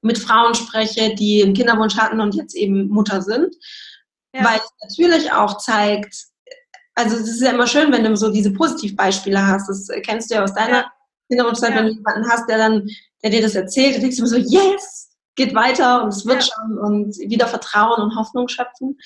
mit 0.03 0.18
Frauen 0.18 0.55
spreche, 0.55 1.14
die 1.14 1.43
einen 1.43 1.55
Kinderwunsch 1.55 1.97
hatten 1.97 2.20
und 2.20 2.35
jetzt 2.35 2.55
eben 2.55 2.89
Mutter 2.89 3.22
sind, 3.22 3.55
ja. 4.35 4.45
weil 4.45 4.59
es 4.59 4.70
natürlich 4.83 5.33
auch 5.33 5.59
zeigt, 5.59 6.27
also 6.97 7.17
es 7.17 7.29
ist 7.29 7.43
ja 7.43 7.51
immer 7.51 7.67
schön, 7.67 7.93
wenn 7.93 8.05
du 8.05 8.17
so 8.17 8.33
diese 8.33 8.53
Positivbeispiele 8.53 9.47
hast. 9.47 9.69
Das 9.69 9.89
kennst 10.03 10.31
du 10.31 10.37
ja 10.37 10.43
aus 10.43 10.55
deiner 10.55 10.79
ja. 10.79 10.93
Hintergrundzeit, 11.29 11.71
ja. 11.71 11.77
wenn 11.77 11.87
du 11.87 11.93
jemanden 11.93 12.29
hast, 12.29 12.49
der 12.49 12.59
dann, 12.59 12.89
der 13.23 13.31
dir 13.31 13.43
das 13.43 13.55
erzählt, 13.55 13.95
dann 13.95 14.01
denkst 14.01 14.17
du 14.17 14.23
immer 14.23 14.31
so, 14.31 14.37
yes, 14.37 15.11
geht 15.37 15.55
weiter 15.55 16.03
und 16.03 16.09
es 16.09 16.25
wird 16.25 16.43
ja. 16.43 16.49
schon 16.55 16.79
und 16.79 17.19
wieder 17.19 17.47
Vertrauen 17.47 18.03
und 18.03 18.17
Hoffnung 18.17 18.49
schöpfen. 18.49 18.99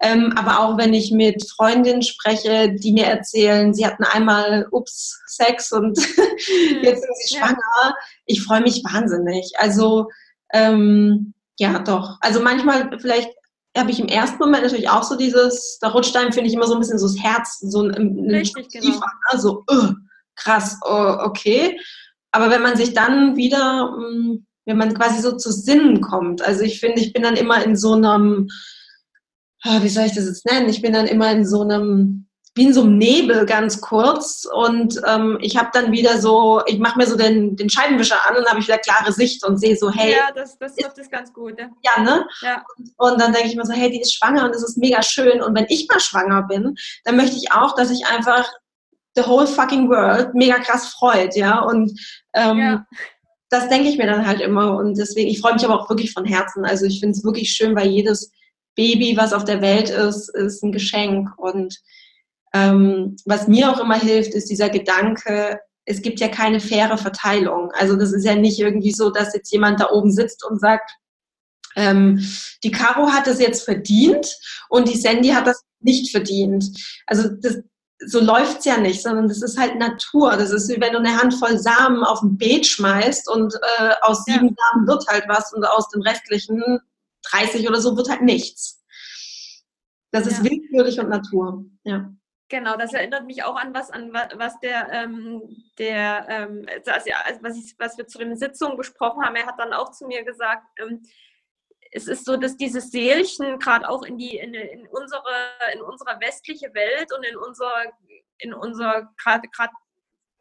Ähm, 0.00 0.32
aber 0.36 0.58
auch 0.58 0.76
wenn 0.76 0.92
ich 0.92 1.12
mit 1.12 1.48
Freundinnen 1.48 2.02
spreche, 2.02 2.74
die 2.74 2.92
mir 2.92 3.06
erzählen, 3.06 3.72
sie 3.72 3.86
hatten 3.86 4.02
einmal, 4.02 4.66
ups, 4.72 5.20
Sex 5.26 5.70
und 5.70 5.96
jetzt 6.82 7.02
sind 7.02 7.16
sie 7.16 7.36
schwanger. 7.36 7.94
Ich 8.24 8.42
freue 8.42 8.62
mich 8.62 8.82
wahnsinnig. 8.82 9.52
Also 9.58 10.08
ähm, 10.52 11.34
ja, 11.58 11.78
doch. 11.78 12.18
Also 12.20 12.42
manchmal 12.42 12.90
vielleicht 12.98 13.30
habe 13.76 13.90
ich 13.90 14.00
im 14.00 14.08
ersten 14.08 14.38
Moment 14.38 14.64
natürlich 14.64 14.88
auch 14.88 15.02
so 15.02 15.16
dieses, 15.16 15.78
da 15.80 15.88
rutscht 15.88 16.16
einem, 16.16 16.32
finde 16.32 16.48
ich, 16.48 16.54
immer 16.54 16.66
so 16.66 16.74
ein 16.74 16.80
bisschen 16.80 16.98
so 16.98 17.06
das 17.06 17.18
Herz, 17.22 17.58
so 17.60 17.82
ein, 17.82 17.94
ein 17.94 18.30
Richtig, 18.30 18.68
genau. 18.68 18.96
Ne? 18.96 19.38
so, 19.38 19.64
uh, 19.70 19.92
krass, 20.34 20.78
uh, 20.88 21.24
okay. 21.24 21.78
Aber 22.32 22.50
wenn 22.50 22.62
man 22.62 22.76
sich 22.76 22.94
dann 22.94 23.36
wieder, 23.36 23.90
mm, 23.90 24.46
wenn 24.66 24.76
man 24.76 24.94
quasi 24.94 25.20
so 25.20 25.36
zu 25.36 25.52
Sinnen 25.52 26.00
kommt, 26.00 26.42
also 26.42 26.62
ich 26.62 26.80
finde, 26.80 27.00
ich 27.00 27.12
bin 27.12 27.22
dann 27.22 27.36
immer 27.36 27.64
in 27.64 27.76
so 27.76 27.94
einem, 27.94 28.48
ah, 29.62 29.82
wie 29.82 29.88
soll 29.88 30.04
ich 30.04 30.14
das 30.14 30.26
jetzt 30.26 30.46
nennen? 30.46 30.68
Ich 30.68 30.82
bin 30.82 30.92
dann 30.92 31.06
immer 31.06 31.30
in 31.30 31.46
so 31.46 31.62
einem 31.62 32.25
wie 32.56 32.64
in 32.64 32.72
so 32.72 32.82
einem 32.82 32.96
Nebel 32.96 33.44
ganz 33.44 33.82
kurz 33.82 34.46
und 34.50 34.98
ähm, 35.06 35.36
ich 35.42 35.58
habe 35.58 35.68
dann 35.74 35.92
wieder 35.92 36.18
so, 36.18 36.62
ich 36.64 36.78
mache 36.78 36.98
mir 36.98 37.06
so 37.06 37.14
den, 37.14 37.54
den 37.54 37.68
Scheibenwischer 37.68 38.16
an 38.26 38.38
und 38.38 38.46
habe 38.46 38.58
ich 38.58 38.66
wieder 38.66 38.78
klare 38.78 39.12
Sicht 39.12 39.44
und 39.44 39.58
sehe 39.58 39.76
so, 39.76 39.90
hey. 39.90 40.12
Ja, 40.12 40.32
das, 40.34 40.56
das 40.58 40.74
trifft 40.74 40.96
es 40.96 41.10
ganz 41.10 41.34
gut. 41.34 41.58
Ja, 41.58 41.68
ja 41.82 42.02
ne? 42.02 42.26
Ja. 42.40 42.64
Und, 42.78 43.12
und 43.12 43.20
dann 43.20 43.34
denke 43.34 43.48
ich 43.48 43.56
mir 43.56 43.66
so, 43.66 43.74
hey, 43.74 43.90
die 43.90 44.00
ist 44.00 44.14
schwanger 44.14 44.46
und 44.46 44.54
das 44.54 44.62
ist 44.62 44.78
mega 44.78 45.02
schön 45.02 45.42
und 45.42 45.54
wenn 45.54 45.66
ich 45.68 45.86
mal 45.88 46.00
schwanger 46.00 46.44
bin, 46.44 46.74
dann 47.04 47.16
möchte 47.16 47.36
ich 47.36 47.52
auch, 47.52 47.74
dass 47.74 47.90
ich 47.90 48.06
einfach 48.06 48.50
the 49.16 49.26
whole 49.26 49.46
fucking 49.46 49.90
world 49.90 50.34
mega 50.34 50.58
krass 50.58 50.88
freut, 50.88 51.36
ja 51.36 51.60
und 51.60 51.92
ähm, 52.32 52.58
ja. 52.58 52.86
das 53.50 53.68
denke 53.68 53.90
ich 53.90 53.98
mir 53.98 54.06
dann 54.06 54.26
halt 54.26 54.40
immer 54.40 54.78
und 54.78 54.96
deswegen, 54.96 55.28
ich 55.28 55.40
freue 55.40 55.54
mich 55.54 55.64
aber 55.66 55.78
auch 55.78 55.90
wirklich 55.90 56.14
von 56.14 56.24
Herzen, 56.24 56.64
also 56.64 56.86
ich 56.86 57.00
finde 57.00 57.18
es 57.18 57.24
wirklich 57.24 57.52
schön, 57.52 57.76
weil 57.76 57.88
jedes 57.88 58.30
Baby, 58.76 59.14
was 59.18 59.34
auf 59.34 59.44
der 59.44 59.60
Welt 59.60 59.90
ist, 59.90 60.34
ist 60.34 60.62
ein 60.62 60.72
Geschenk 60.72 61.30
und 61.36 61.78
ähm, 62.54 63.16
was 63.24 63.48
mir 63.48 63.70
auch 63.70 63.80
immer 63.80 63.98
hilft, 63.98 64.34
ist 64.34 64.50
dieser 64.50 64.70
Gedanke, 64.70 65.60
es 65.84 66.02
gibt 66.02 66.20
ja 66.20 66.28
keine 66.28 66.60
faire 66.60 66.98
Verteilung. 66.98 67.70
Also 67.72 67.96
das 67.96 68.12
ist 68.12 68.24
ja 68.24 68.34
nicht 68.34 68.58
irgendwie 68.58 68.92
so, 68.92 69.10
dass 69.10 69.34
jetzt 69.34 69.52
jemand 69.52 69.80
da 69.80 69.90
oben 69.90 70.10
sitzt 70.10 70.44
und 70.44 70.60
sagt, 70.60 70.90
ähm, 71.76 72.26
die 72.64 72.70
Caro 72.70 73.12
hat 73.12 73.26
es 73.26 73.38
jetzt 73.38 73.64
verdient 73.64 74.26
und 74.68 74.88
die 74.88 74.96
Sandy 74.96 75.28
hat 75.28 75.46
das 75.46 75.62
nicht 75.80 76.10
verdient. 76.10 76.64
Also 77.06 77.28
das, 77.28 77.58
so 78.04 78.20
läuft's 78.20 78.64
ja 78.64 78.78
nicht, 78.78 79.02
sondern 79.02 79.28
das 79.28 79.42
ist 79.42 79.58
halt 79.58 79.78
Natur. 79.78 80.36
Das 80.36 80.50
ist 80.50 80.68
wie 80.68 80.80
wenn 80.80 80.92
du 80.92 80.98
eine 80.98 81.16
Handvoll 81.16 81.58
Samen 81.58 82.02
auf 82.02 82.22
ein 82.22 82.36
Beet 82.36 82.66
schmeißt 82.66 83.30
und 83.30 83.54
äh, 83.78 83.90
aus 84.02 84.24
sieben 84.24 84.48
ja. 84.48 84.54
Samen 84.72 84.86
wird 84.86 85.06
halt 85.08 85.24
was 85.28 85.52
und 85.52 85.64
aus 85.64 85.88
den 85.90 86.02
restlichen 86.02 86.80
30 87.30 87.68
oder 87.68 87.80
so 87.80 87.96
wird 87.96 88.08
halt 88.08 88.22
nichts. 88.22 88.82
Das 90.10 90.26
ist 90.26 90.38
ja. 90.38 90.44
willkürlich 90.44 90.98
und 90.98 91.08
Natur. 91.08 91.64
Ja. 91.84 92.10
Genau, 92.48 92.76
das 92.76 92.92
erinnert 92.92 93.26
mich 93.26 93.42
auch 93.42 93.56
an 93.56 93.74
was, 93.74 93.90
an 93.90 94.12
was 94.12 94.58
der, 94.60 94.88
ähm, 94.92 95.42
der 95.78 96.26
ähm, 96.28 96.66
also, 96.86 97.10
was, 97.40 97.56
ich, 97.56 97.74
was 97.78 97.98
wir 97.98 98.06
zu 98.06 98.18
den 98.18 98.36
Sitzungen 98.36 98.76
besprochen 98.76 99.24
haben. 99.24 99.34
Er 99.34 99.46
hat 99.46 99.58
dann 99.58 99.72
auch 99.72 99.90
zu 99.90 100.06
mir 100.06 100.24
gesagt, 100.24 100.64
ähm, 100.78 101.02
es 101.90 102.06
ist 102.06 102.24
so, 102.24 102.36
dass 102.36 102.56
dieses 102.56 102.90
Seelchen 102.90 103.58
gerade 103.58 103.88
auch 103.88 104.02
in 104.02 104.16
die 104.16 104.36
in, 104.36 104.54
in 104.54 104.86
unsere 104.86 105.22
in 105.72 105.80
unsere 105.80 106.20
westliche 106.20 106.72
Welt 106.74 107.12
und 107.16 107.24
in 107.24 107.36
unser 107.36 107.70
in 108.38 108.54
unser 108.54 109.12
gerade 109.16 109.48
gerade 109.48 109.72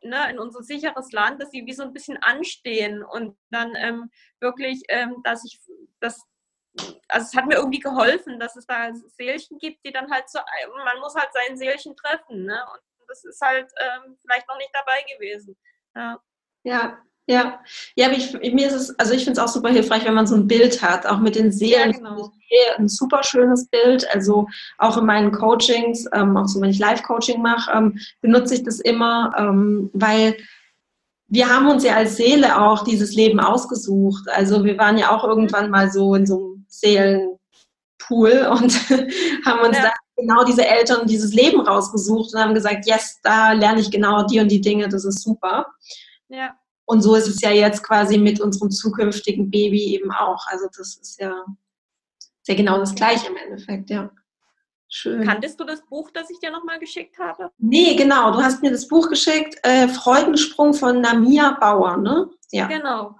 ne, 0.05 0.29
in 0.29 0.39
unser 0.39 0.63
sicheres 0.63 1.11
Land, 1.11 1.41
dass 1.41 1.51
sie 1.51 1.65
wie 1.65 1.73
so 1.73 1.83
ein 1.83 1.93
bisschen 1.93 2.17
anstehen 2.21 3.03
und 3.03 3.37
dann 3.49 3.73
ähm, 3.75 4.11
wirklich, 4.39 4.83
ähm, 4.89 5.21
dass 5.23 5.43
ich 5.43 5.59
das 5.99 6.21
also 7.07 7.27
es 7.27 7.35
hat 7.35 7.45
mir 7.45 7.55
irgendwie 7.55 7.79
geholfen, 7.79 8.39
dass 8.39 8.55
es 8.55 8.65
da 8.65 8.91
Seelchen 9.17 9.57
gibt, 9.59 9.85
die 9.85 9.91
dann 9.91 10.11
halt 10.11 10.29
so, 10.29 10.39
man 10.83 10.99
muss 10.99 11.15
halt 11.15 11.29
sein 11.33 11.57
Seelchen 11.57 11.95
treffen, 11.95 12.45
ne? 12.45 12.59
Und 12.73 12.81
das 13.07 13.23
ist 13.23 13.41
halt 13.41 13.71
ähm, 13.79 14.17
vielleicht 14.21 14.47
noch 14.47 14.57
nicht 14.57 14.71
dabei 14.73 15.03
gewesen. 15.13 15.55
Ja. 15.95 16.19
Ja, 16.63 16.97
ja, 17.27 17.59
ja, 17.95 18.11
ich, 18.11 18.33
mir 18.53 18.67
ist 18.67 18.73
es, 18.73 18.99
also 18.99 19.13
ich 19.13 19.23
finde 19.23 19.39
es 19.39 19.43
auch 19.47 19.51
super 19.51 19.69
hilfreich, 19.69 20.05
wenn 20.05 20.13
man 20.13 20.27
so 20.27 20.35
ein 20.35 20.47
Bild 20.47 20.83
hat, 20.83 21.07
auch 21.07 21.19
mit 21.19 21.35
den 21.35 21.51
Seelen. 21.51 21.91
Ja, 21.91 21.97
genau. 21.97 22.31
Ein 22.77 22.87
super 22.87 23.23
schönes 23.23 23.67
Bild. 23.67 24.07
Also 24.13 24.47
auch 24.77 24.97
in 24.97 25.05
meinen 25.05 25.31
Coachings, 25.31 26.05
ähm, 26.13 26.37
auch 26.37 26.47
so 26.47 26.61
wenn 26.61 26.69
ich 26.69 26.77
Live-Coaching 26.79 27.41
mache, 27.41 27.71
ähm, 27.71 27.99
benutze 28.21 28.53
ich 28.53 28.63
das 28.63 28.79
immer, 28.79 29.33
ähm, 29.37 29.89
weil 29.93 30.37
wir 31.27 31.49
haben 31.49 31.67
uns 31.67 31.83
ja 31.83 31.95
als 31.95 32.17
Seele 32.17 32.61
auch 32.61 32.83
dieses 32.83 33.15
Leben 33.15 33.39
ausgesucht. 33.39 34.29
Also 34.29 34.63
wir 34.63 34.77
waren 34.77 34.99
ja 34.99 35.09
auch 35.09 35.23
irgendwann 35.23 35.71
mal 35.71 35.89
so 35.89 36.13
in 36.13 36.27
so 36.27 36.37
einem 36.37 36.54
Seelenpool 36.67 37.39
und 38.51 38.89
haben 39.45 39.67
uns 39.67 39.77
ja. 39.77 39.83
da 39.83 39.93
genau 40.17 40.43
diese 40.43 40.65
Eltern 40.65 41.07
dieses 41.07 41.33
Leben 41.33 41.61
rausgesucht 41.61 42.33
und 42.33 42.39
haben 42.39 42.53
gesagt, 42.53 42.87
yes, 42.87 43.19
da 43.23 43.51
lerne 43.51 43.81
ich 43.81 43.91
genau 43.91 44.23
die 44.25 44.39
und 44.39 44.49
die 44.49 44.61
Dinge, 44.61 44.87
das 44.87 45.05
ist 45.05 45.21
super. 45.21 45.67
Ja. 46.29 46.57
Und 46.85 47.01
so 47.01 47.15
ist 47.15 47.27
es 47.27 47.41
ja 47.41 47.51
jetzt 47.51 47.83
quasi 47.83 48.17
mit 48.17 48.39
unserem 48.39 48.69
zukünftigen 48.71 49.49
Baby 49.49 49.95
eben 49.95 50.11
auch. 50.11 50.45
Also 50.47 50.67
das 50.77 50.95
ist 50.97 51.19
ja, 51.19 51.43
ist 52.17 52.47
ja 52.47 52.55
genau 52.55 52.77
das 52.77 52.93
Gleiche 52.93 53.27
im 53.27 53.37
Endeffekt, 53.37 53.89
ja. 53.89 54.11
Schön. 54.87 55.25
Kanntest 55.25 55.59
du 55.59 55.63
das 55.63 55.83
Buch, 55.87 56.11
das 56.11 56.29
ich 56.29 56.39
dir 56.39 56.51
nochmal 56.51 56.79
geschickt 56.79 57.17
habe? 57.17 57.51
Nee, 57.57 57.95
genau. 57.95 58.31
Du 58.31 58.41
hast 58.41 58.61
mir 58.61 58.71
das 58.71 58.87
Buch 58.87 59.09
geschickt, 59.09 59.57
äh, 59.63 59.87
Freudensprung 59.87 60.73
von 60.73 61.01
Namia 61.01 61.57
Bauer, 61.59 61.97
ne? 61.97 62.29
Ja. 62.51 62.67
Genau. 62.67 63.15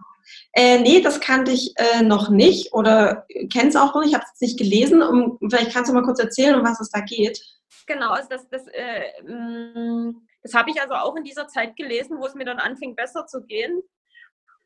Äh, 0.53 0.79
nee, 0.79 1.01
das 1.01 1.19
kannte 1.19 1.51
ich 1.51 1.73
äh, 1.77 2.01
noch 2.01 2.29
nicht 2.29 2.73
oder 2.73 3.25
kenne 3.51 3.69
es 3.69 3.75
auch 3.75 3.93
noch 3.93 4.01
nicht, 4.01 4.09
ich 4.09 4.15
habe 4.15 4.25
es 4.33 4.41
nicht 4.41 4.59
gelesen. 4.59 5.01
Um, 5.01 5.37
vielleicht 5.49 5.71
kannst 5.73 5.89
du 5.89 5.93
mal 5.93 6.03
kurz 6.03 6.19
erzählen, 6.19 6.55
um 6.55 6.65
was 6.65 6.79
es 6.79 6.89
da 6.89 7.01
geht. 7.01 7.39
Genau, 7.87 8.11
also 8.11 8.29
das, 8.29 8.47
das, 8.49 8.63
äh, 8.67 9.21
mm, 9.23 10.27
das 10.41 10.53
habe 10.53 10.69
ich 10.71 10.81
also 10.81 10.93
auch 10.95 11.15
in 11.15 11.23
dieser 11.23 11.47
Zeit 11.47 11.75
gelesen, 11.75 12.17
wo 12.19 12.25
es 12.25 12.35
mir 12.35 12.45
dann 12.45 12.59
anfing, 12.59 12.95
besser 12.95 13.25
zu 13.27 13.41
gehen. 13.41 13.81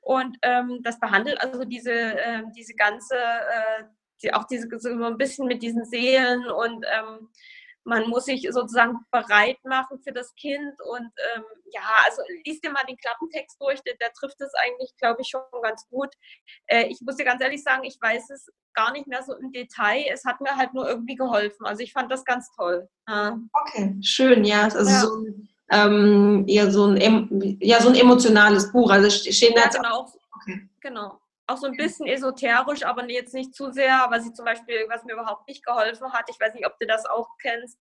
Und 0.01 0.37
ähm, 0.41 0.79
das 0.83 0.99
behandelt 0.99 1.41
also 1.41 1.65
diese, 1.65 1.91
äh, 1.91 2.43
diese 2.55 2.73
ganze, 2.73 3.15
äh, 3.15 3.83
die, 4.23 4.33
auch 4.33 4.45
diese 4.45 4.67
so 4.79 4.89
ein 4.89 5.17
bisschen 5.17 5.47
mit 5.47 5.61
diesen 5.61 5.85
Seelen 5.85 6.49
und 6.49 6.85
ähm, 6.85 7.29
man 7.83 8.09
muss 8.09 8.25
sich 8.25 8.47
sozusagen 8.51 8.99
bereit 9.11 9.57
machen 9.63 9.99
für 10.03 10.11
das 10.11 10.33
Kind 10.35 10.73
und 10.91 11.11
ähm, 11.35 11.43
ja, 11.71 11.81
also 12.05 12.21
liest 12.45 12.63
dir 12.63 12.71
mal 12.71 12.83
den 12.87 12.97
Klappentext 12.97 13.57
durch, 13.59 13.81
der, 13.81 13.95
der 13.95 14.11
trifft 14.13 14.39
es 14.41 14.51
eigentlich, 14.55 14.95
glaube 14.97 15.21
ich, 15.21 15.29
schon 15.29 15.41
ganz 15.61 15.87
gut. 15.89 16.09
Äh, 16.67 16.87
ich 16.87 16.99
muss 17.01 17.15
dir 17.15 17.25
ganz 17.25 17.41
ehrlich 17.41 17.63
sagen, 17.63 17.83
ich 17.83 17.97
weiß 18.01 18.29
es 18.31 18.49
gar 18.73 18.91
nicht 18.91 19.07
mehr 19.07 19.23
so 19.23 19.35
im 19.35 19.51
Detail. 19.51 20.05
Es 20.11 20.25
hat 20.25 20.41
mir 20.41 20.55
halt 20.55 20.73
nur 20.73 20.87
irgendwie 20.87 21.15
geholfen. 21.15 21.65
Also 21.65 21.81
ich 21.81 21.93
fand 21.93 22.11
das 22.11 22.23
ganz 22.25 22.51
toll. 22.55 22.87
Ja. 23.07 23.37
Okay, 23.53 23.95
schön, 24.01 24.43
ja. 24.43 24.63
Also 24.63 24.89
ja. 24.89 24.99
so 24.99 25.15
ein, 25.15 25.49
ähm, 25.71 26.45
eher 26.47 26.71
so 26.71 26.85
ein, 26.85 27.57
ja, 27.61 27.81
so 27.81 27.89
ein 27.89 27.95
emotionales 27.95 28.71
Buch. 28.71 28.91
Also 28.91 29.09
stehen 29.09 29.53
da 29.55 29.61
ja, 29.61 29.69
genau. 29.69 30.07
Okay. 30.41 30.69
Genau 30.81 31.19
auch 31.49 31.57
so 31.57 31.67
ein 31.67 31.75
bisschen 31.75 32.07
esoterisch, 32.07 32.83
aber 32.83 33.09
jetzt 33.09 33.33
nicht 33.33 33.53
zu 33.53 33.71
sehr, 33.71 34.07
was 34.09 34.25
ich 34.25 34.33
zum 34.33 34.45
Beispiel, 34.45 34.85
was 34.89 35.03
mir 35.03 35.13
überhaupt 35.13 35.47
nicht 35.47 35.65
geholfen 35.65 36.11
hat, 36.13 36.25
ich 36.29 36.39
weiß 36.39 36.53
nicht, 36.53 36.65
ob 36.65 36.77
du 36.79 36.87
das 36.87 37.05
auch 37.05 37.27
kennst, 37.41 37.77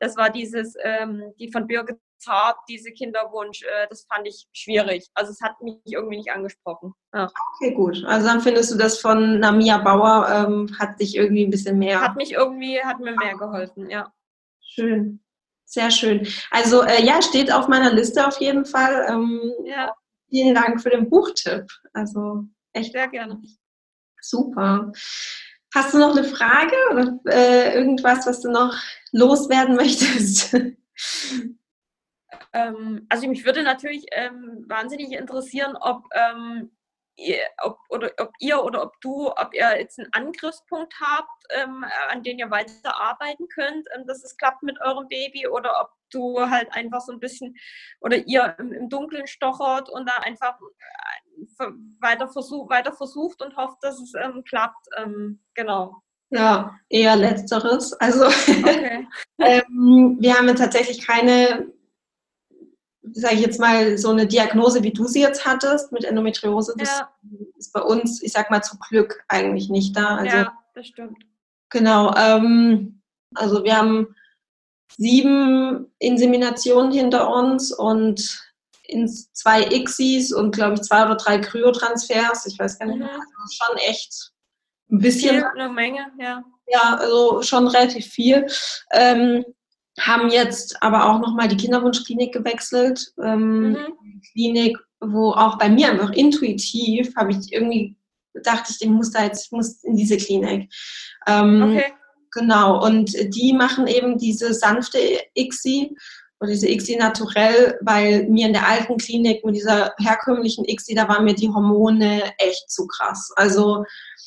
das 0.00 0.16
war 0.16 0.30
dieses, 0.30 0.74
ähm, 0.82 1.32
die 1.38 1.50
von 1.50 1.66
Birgit 1.66 1.98
Zart, 2.22 2.56
diese 2.68 2.92
Kinderwunsch, 2.92 3.62
äh, 3.62 3.86
das 3.90 4.06
fand 4.08 4.26
ich 4.28 4.46
schwierig. 4.52 5.08
Also 5.14 5.32
es 5.32 5.40
hat 5.40 5.60
mich 5.60 5.78
irgendwie 5.84 6.18
nicht 6.18 6.30
angesprochen. 6.30 6.94
Ja. 7.12 7.28
Okay, 7.56 7.74
gut. 7.74 8.04
Also 8.04 8.26
dann 8.28 8.40
findest 8.40 8.72
du 8.72 8.78
das 8.78 8.98
von 8.98 9.40
Namia 9.40 9.78
Bauer, 9.78 10.28
ähm, 10.30 10.76
hat 10.78 11.00
dich 11.00 11.16
irgendwie 11.16 11.44
ein 11.44 11.50
bisschen 11.50 11.78
mehr. 11.78 12.00
Hat 12.00 12.16
mich 12.16 12.32
irgendwie, 12.32 12.80
hat 12.80 13.00
mir 13.00 13.16
mehr 13.16 13.36
geholfen, 13.36 13.90
ja. 13.90 14.12
Schön. 14.60 15.20
Sehr 15.64 15.90
schön. 15.90 16.26
Also 16.50 16.82
äh, 16.82 17.02
ja, 17.02 17.20
steht 17.22 17.52
auf 17.52 17.66
meiner 17.66 17.92
Liste 17.92 18.26
auf 18.26 18.38
jeden 18.40 18.64
Fall. 18.64 19.06
Ähm, 19.08 19.52
ja. 19.64 19.92
Vielen 20.28 20.54
Dank 20.54 20.80
für 20.80 20.90
den 20.90 21.10
Buchtipp. 21.10 21.66
Also 21.92 22.44
echt. 22.72 22.92
Sehr 22.92 23.08
gerne. 23.08 23.42
Super. 24.20 24.92
Hast 25.74 25.94
du 25.94 25.98
noch 25.98 26.16
eine 26.16 26.24
Frage 26.24 26.76
oder 26.90 27.18
äh, 27.26 27.74
irgendwas, 27.74 28.26
was 28.26 28.40
du 28.40 28.50
noch 28.50 28.76
loswerden 29.12 29.76
möchtest? 29.76 30.54
Ähm, 32.52 33.06
also 33.08 33.28
mich 33.28 33.44
würde 33.44 33.62
natürlich 33.62 34.04
ähm, 34.12 34.64
wahnsinnig 34.68 35.12
interessieren, 35.12 35.76
ob, 35.80 36.04
ähm, 36.12 36.70
ihr, 37.16 37.38
ob, 37.62 37.78
oder, 37.88 38.10
ob 38.18 38.32
ihr 38.40 38.62
oder 38.62 38.82
ob 38.82 39.00
du, 39.00 39.28
ob 39.30 39.54
ihr 39.54 39.78
jetzt 39.78 39.98
einen 39.98 40.12
Angriffspunkt 40.12 40.94
habt, 41.00 41.44
ähm, 41.50 41.84
an 42.10 42.22
dem 42.22 42.38
ihr 42.38 42.50
weiter 42.50 42.94
arbeiten 43.00 43.48
könnt, 43.48 43.88
ähm, 43.94 44.06
dass 44.06 44.22
es 44.22 44.36
klappt 44.36 44.62
mit 44.62 44.78
eurem 44.80 45.08
Baby 45.08 45.46
oder 45.48 45.80
ob 45.80 45.90
du 46.12 46.40
halt 46.40 46.68
einfach 46.72 47.00
so 47.00 47.12
ein 47.12 47.20
bisschen 47.20 47.54
oder 48.00 48.16
ihr 48.16 48.54
im, 48.58 48.72
im 48.72 48.88
Dunkeln 48.88 49.26
stochert 49.26 49.88
und 49.88 50.08
da 50.08 50.16
einfach 50.22 50.58
äh, 50.60 51.66
weiter, 52.00 52.28
versuch, 52.28 52.68
weiter 52.70 52.92
versucht 52.92 53.42
und 53.42 53.56
hofft, 53.56 53.78
dass 53.82 54.00
es 54.00 54.12
ähm, 54.14 54.44
klappt. 54.44 54.86
genau. 55.54 56.02
Ja, 56.32 56.78
eher 56.88 57.16
letzteres. 57.16 57.92
Also 57.94 58.26
okay. 58.26 59.06
ähm, 59.38 60.16
wir 60.18 60.34
haben 60.34 60.46
tatsächlich 60.56 61.06
keine, 61.06 61.70
sage 63.02 63.34
ich 63.34 63.42
jetzt 63.42 63.60
mal, 63.60 63.98
so 63.98 64.10
eine 64.10 64.26
Diagnose, 64.26 64.82
wie 64.82 64.92
du 64.92 65.06
sie 65.06 65.20
jetzt 65.20 65.44
hattest 65.44 65.92
mit 65.92 66.04
Endometriose. 66.04 66.74
Das 66.78 66.88
ja. 66.88 67.12
ist 67.56 67.72
bei 67.74 67.82
uns, 67.82 68.22
ich 68.22 68.32
sag 68.32 68.50
mal, 68.50 68.62
zu 68.62 68.78
Glück 68.78 69.22
eigentlich 69.28 69.68
nicht 69.68 69.94
da. 69.94 70.16
Also, 70.16 70.36
ja, 70.36 70.58
das 70.74 70.86
stimmt. 70.86 71.18
Genau. 71.68 72.14
Ähm, 72.16 73.02
also 73.34 73.62
wir 73.64 73.76
haben 73.76 74.14
sieben 74.96 75.92
Inseminationen 75.98 76.92
hinter 76.92 77.34
uns 77.34 77.72
und 77.72 78.42
in 78.84 79.08
zwei 79.08 79.62
ICSIs 79.62 80.32
und 80.32 80.54
glaube 80.54 80.74
ich 80.74 80.82
zwei 80.82 81.04
oder 81.04 81.16
drei 81.16 81.38
Kryotransfers. 81.38 82.46
Ich 82.46 82.58
weiß 82.58 82.78
gar 82.78 82.86
nicht, 82.86 82.98
mhm. 82.98 83.04
also 83.04 83.20
schon 83.50 83.76
echt 83.78 84.32
ein 84.90 84.98
bisschen. 84.98 85.36
Viel, 85.36 85.44
eine 85.44 85.68
Menge, 85.72 86.06
ja. 86.18 86.44
Ja, 86.66 86.96
also 86.96 87.42
schon 87.42 87.66
relativ 87.66 88.06
viel. 88.06 88.46
Ähm, 88.92 89.44
haben 90.00 90.30
jetzt 90.30 90.82
aber 90.82 91.10
auch 91.10 91.20
nochmal 91.20 91.48
die 91.48 91.56
Kinderwunschklinik 91.56 92.32
gewechselt. 92.32 93.12
Ähm, 93.22 93.70
mhm. 93.70 94.22
Klinik, 94.32 94.78
wo 95.00 95.32
auch 95.32 95.58
bei 95.58 95.68
mir 95.68 95.90
einfach 95.90 96.12
intuitiv 96.12 97.14
habe 97.16 97.32
ich 97.32 97.52
irgendwie 97.52 97.96
gedacht, 98.32 98.64
ich 98.68 98.88
muss 98.88 99.10
da 99.10 99.24
jetzt, 99.24 99.46
ich 99.46 99.52
muss 99.52 99.82
in 99.84 99.96
diese 99.96 100.16
Klinik. 100.16 100.72
Ähm, 101.26 101.62
okay. 101.62 101.92
Genau, 102.32 102.82
und 102.82 103.14
die 103.34 103.52
machen 103.52 103.86
eben 103.86 104.16
diese 104.16 104.54
sanfte 104.54 104.98
ICSI 105.34 105.94
oder 106.40 106.50
diese 106.50 106.68
ICSI 106.68 106.96
naturell, 106.96 107.78
weil 107.82 108.26
mir 108.28 108.46
in 108.46 108.54
der 108.54 108.66
alten 108.66 108.96
Klinik 108.96 109.44
mit 109.44 109.54
dieser 109.54 109.94
herkömmlichen 109.98 110.64
ICSI, 110.64 110.94
da 110.94 111.08
waren 111.08 111.24
mir 111.24 111.34
die 111.34 111.50
Hormone 111.50 112.32
echt 112.38 112.70
zu 112.70 112.86
krass. 112.86 113.30
Also 113.36 113.84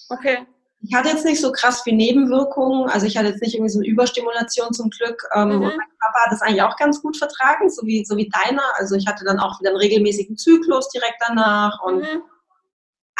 okay. 0.09 0.45
ich 0.81 0.93
hatte 0.93 1.09
jetzt 1.09 1.25
nicht 1.25 1.41
so 1.41 1.51
krass 1.51 1.81
viel 1.81 1.95
Nebenwirkungen, 1.95 2.87
also 2.91 3.07
ich 3.07 3.17
hatte 3.17 3.29
jetzt 3.29 3.41
nicht 3.41 3.55
irgendwie 3.55 3.71
so 3.71 3.79
eine 3.79 3.87
Überstimulation 3.87 4.71
zum 4.71 4.91
Glück. 4.91 5.23
Ähm, 5.33 5.47
mhm. 5.47 5.55
Und 5.55 5.61
mein 5.75 5.87
Papa 5.99 6.25
hat 6.25 6.31
das 6.31 6.43
eigentlich 6.43 6.61
auch 6.61 6.77
ganz 6.77 7.01
gut 7.01 7.17
vertragen, 7.17 7.71
so 7.71 7.87
wie, 7.87 8.05
so 8.05 8.15
wie 8.17 8.29
deiner. 8.29 8.63
Also 8.77 8.95
ich 8.95 9.07
hatte 9.07 9.25
dann 9.25 9.39
auch 9.39 9.59
wieder 9.59 9.71
einen 9.71 9.79
regelmäßigen 9.79 10.37
Zyklus 10.37 10.89
direkt 10.89 11.17
danach. 11.27 11.81
Und, 11.81 12.01
mhm. 12.01 12.21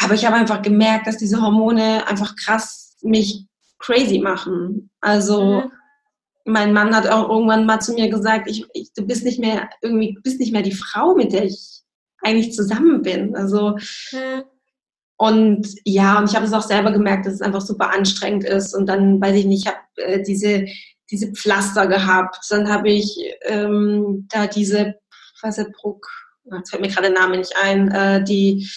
Aber 0.00 0.14
ich 0.14 0.24
habe 0.24 0.36
einfach 0.36 0.62
gemerkt, 0.62 1.08
dass 1.08 1.16
diese 1.16 1.42
Hormone 1.42 2.06
einfach 2.06 2.36
krass 2.36 2.96
mich 3.02 3.46
crazy 3.78 4.18
machen. 4.18 4.90
Also 5.00 5.62
mhm 5.62 5.72
mein 6.46 6.72
Mann 6.72 6.94
hat 6.94 7.08
auch 7.08 7.28
irgendwann 7.28 7.66
mal 7.66 7.80
zu 7.80 7.92
mir 7.92 8.08
gesagt, 8.08 8.48
ich, 8.48 8.64
ich, 8.72 8.92
du 8.94 9.04
bist 9.04 9.24
nicht 9.24 9.40
mehr 9.40 9.68
irgendwie, 9.82 10.16
bist 10.22 10.38
nicht 10.38 10.52
mehr 10.52 10.62
die 10.62 10.74
Frau, 10.74 11.14
mit 11.14 11.32
der 11.32 11.44
ich 11.44 11.82
eigentlich 12.22 12.54
zusammen 12.54 13.02
bin. 13.02 13.34
Also 13.34 13.76
mhm. 14.12 14.44
und 15.16 15.66
ja, 15.84 16.18
und 16.18 16.30
ich 16.30 16.36
habe 16.36 16.46
es 16.46 16.52
auch 16.52 16.62
selber 16.62 16.92
gemerkt, 16.92 17.26
dass 17.26 17.34
es 17.34 17.40
einfach 17.40 17.60
super 17.60 17.92
anstrengend 17.92 18.44
ist. 18.44 18.74
Und 18.74 18.86
dann 18.86 19.20
weiß 19.20 19.34
ich 19.36 19.44
nicht, 19.44 19.66
ich 19.66 19.72
habe 19.72 19.80
äh, 19.96 20.22
diese 20.22 20.66
diese 21.10 21.32
Pflaster 21.32 21.86
gehabt. 21.86 22.38
Dann 22.48 22.68
habe 22.68 22.90
ich 22.90 23.16
ähm, 23.42 24.26
da 24.30 24.46
diese, 24.46 24.94
was 25.42 25.58
ist 25.58 25.72
Prog, 25.72 26.06
jetzt 26.52 26.70
fällt 26.70 26.82
mir 26.82 26.88
gerade 26.88 27.12
der 27.12 27.20
Name 27.20 27.38
nicht 27.38 27.54
ein, 27.62 27.90
äh, 27.90 28.22
die 28.22 28.68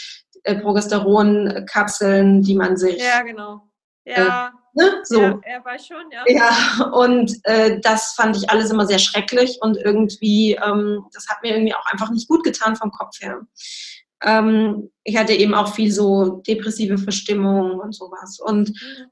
äh, 0.44 0.56
Progesteron-Kapseln, 0.56 2.42
die 2.42 2.56
man 2.56 2.78
sich 2.78 2.98
ja 2.98 3.22
genau 3.22 3.62
ja 4.06 4.48
äh, 4.48 4.59
Ne? 4.74 5.02
So. 5.04 5.22
Ja, 5.22 5.40
er 5.44 5.66
weiß 5.66 5.88
schon, 5.88 6.12
ja. 6.12 6.24
Ja, 6.28 6.86
und 6.92 7.36
äh, 7.44 7.80
das 7.82 8.14
fand 8.14 8.38
ich 8.38 8.50
alles 8.50 8.70
immer 8.70 8.86
sehr 8.86 9.00
schrecklich 9.00 9.58
und 9.62 9.78
irgendwie, 9.78 10.54
ähm, 10.64 11.06
das 11.14 11.28
hat 11.28 11.42
mir 11.42 11.54
irgendwie 11.54 11.74
auch 11.74 11.86
einfach 11.92 12.12
nicht 12.12 12.28
gut 12.28 12.44
getan 12.44 12.76
vom 12.76 12.92
Kopf 12.92 13.20
her. 13.20 13.42
Ähm, 14.22 14.92
ich 15.04 15.18
hatte 15.18 15.34
eben 15.34 15.54
auch 15.54 15.74
viel 15.74 15.92
so 15.92 16.42
depressive 16.48 16.98
Verstimmung 16.98 17.80
und 17.80 17.96
sowas. 17.96 18.40
Und 18.40 18.70
mhm. 18.70 19.06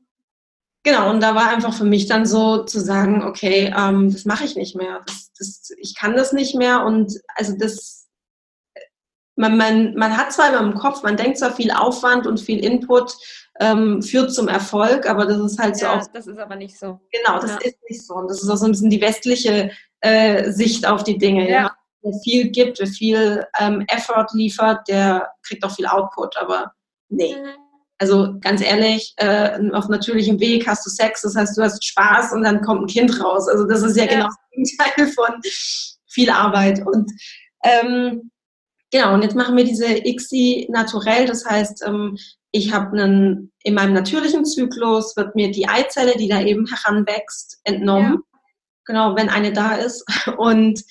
genau, 0.83 1.09
und 1.09 1.21
da 1.21 1.33
war 1.33 1.49
einfach 1.49 1.73
für 1.73 1.85
mich 1.85 2.07
dann 2.07 2.25
so 2.25 2.63
zu 2.63 2.79
sagen, 2.79 3.23
okay, 3.23 3.73
ähm, 3.75 4.11
das 4.11 4.25
mache 4.25 4.45
ich 4.45 4.55
nicht 4.55 4.75
mehr. 4.75 5.01
Das, 5.05 5.31
das, 5.37 5.69
ich 5.77 5.95
kann 5.95 6.15
das 6.15 6.33
nicht 6.33 6.55
mehr 6.55 6.85
und 6.85 7.13
also 7.35 7.55
das 7.57 8.07
man, 9.37 9.55
man, 9.55 9.93
man 9.93 10.17
hat 10.17 10.33
zwar 10.33 10.49
immer 10.49 10.61
im 10.61 10.73
Kopf, 10.73 11.03
man 11.03 11.15
denkt 11.15 11.37
zwar 11.37 11.53
viel 11.53 11.71
Aufwand 11.71 12.25
und 12.27 12.39
viel 12.39 12.63
Input, 12.63 13.15
ähm, 13.59 14.01
führt 14.01 14.33
zum 14.33 14.47
Erfolg, 14.47 15.09
aber 15.09 15.25
das 15.25 15.39
ist 15.39 15.59
halt 15.59 15.77
so 15.77 15.85
ja, 15.85 15.99
auch. 15.99 16.07
Das 16.13 16.27
ist 16.27 16.37
aber 16.37 16.55
nicht 16.55 16.77
so. 16.77 16.99
Genau, 17.11 17.39
das 17.39 17.51
ja. 17.51 17.57
ist 17.57 17.77
nicht 17.89 18.05
so. 18.05 18.15
Und 18.15 18.29
das 18.29 18.43
ist 18.43 18.49
auch 18.49 18.57
so 18.57 18.65
ein 18.65 18.71
bisschen 18.71 18.89
die 18.89 19.01
westliche 19.01 19.71
äh, 20.01 20.51
Sicht 20.51 20.87
auf 20.87 21.03
die 21.03 21.17
Dinge. 21.17 21.49
Ja. 21.49 21.75
Wer 22.01 22.13
viel 22.23 22.49
gibt, 22.49 22.79
wer 22.79 22.87
viel 22.87 23.45
ähm, 23.59 23.83
Effort 23.87 24.27
liefert, 24.33 24.87
der 24.87 25.29
kriegt 25.43 25.63
auch 25.63 25.75
viel 25.75 25.87
Output, 25.87 26.37
aber 26.37 26.71
nee. 27.09 27.35
Mhm. 27.35 27.49
Also 27.99 28.35
ganz 28.41 28.61
ehrlich, 28.61 29.13
äh, 29.17 29.59
auf 29.71 29.89
natürlichem 29.89 30.39
Weg 30.39 30.67
hast 30.67 30.85
du 30.85 30.89
Sex, 30.91 31.21
das 31.21 31.35
heißt, 31.35 31.57
du 31.57 31.63
hast 31.63 31.83
Spaß 31.83 32.31
und 32.33 32.43
dann 32.43 32.61
kommt 32.61 32.83
ein 32.83 32.87
Kind 32.87 33.23
raus. 33.23 33.47
Also 33.47 33.65
das 33.65 33.81
ist 33.81 33.97
ja, 33.97 34.05
genau 34.05 34.27
das 34.27 34.35
Gegenteil 34.51 35.07
von 35.13 35.41
viel 36.05 36.29
Arbeit. 36.29 36.85
Und 36.85 37.11
ähm, 37.63 38.29
genau, 38.91 39.13
und 39.13 39.23
jetzt 39.23 39.35
machen 39.35 39.55
wir 39.55 39.63
diese 39.63 39.85
ICSI 39.85 40.67
naturell, 40.71 41.25
das 41.25 41.45
heißt, 41.45 41.83
ähm, 41.85 42.17
ich 42.51 42.73
habe 42.73 42.97
einen, 42.97 43.51
in 43.63 43.73
meinem 43.73 43.93
natürlichen 43.93 44.45
Zyklus 44.45 45.15
wird 45.15 45.35
mir 45.35 45.51
die 45.51 45.67
Eizelle, 45.67 46.15
die 46.17 46.27
da 46.27 46.41
eben 46.41 46.65
heranwächst, 46.65 47.59
entnommen. 47.63 48.13
Ja. 48.13 48.39
Genau, 48.85 49.15
wenn 49.15 49.29
eine 49.29 49.51
da 49.51 49.75
ist. 49.75 50.05
Und 50.37 50.83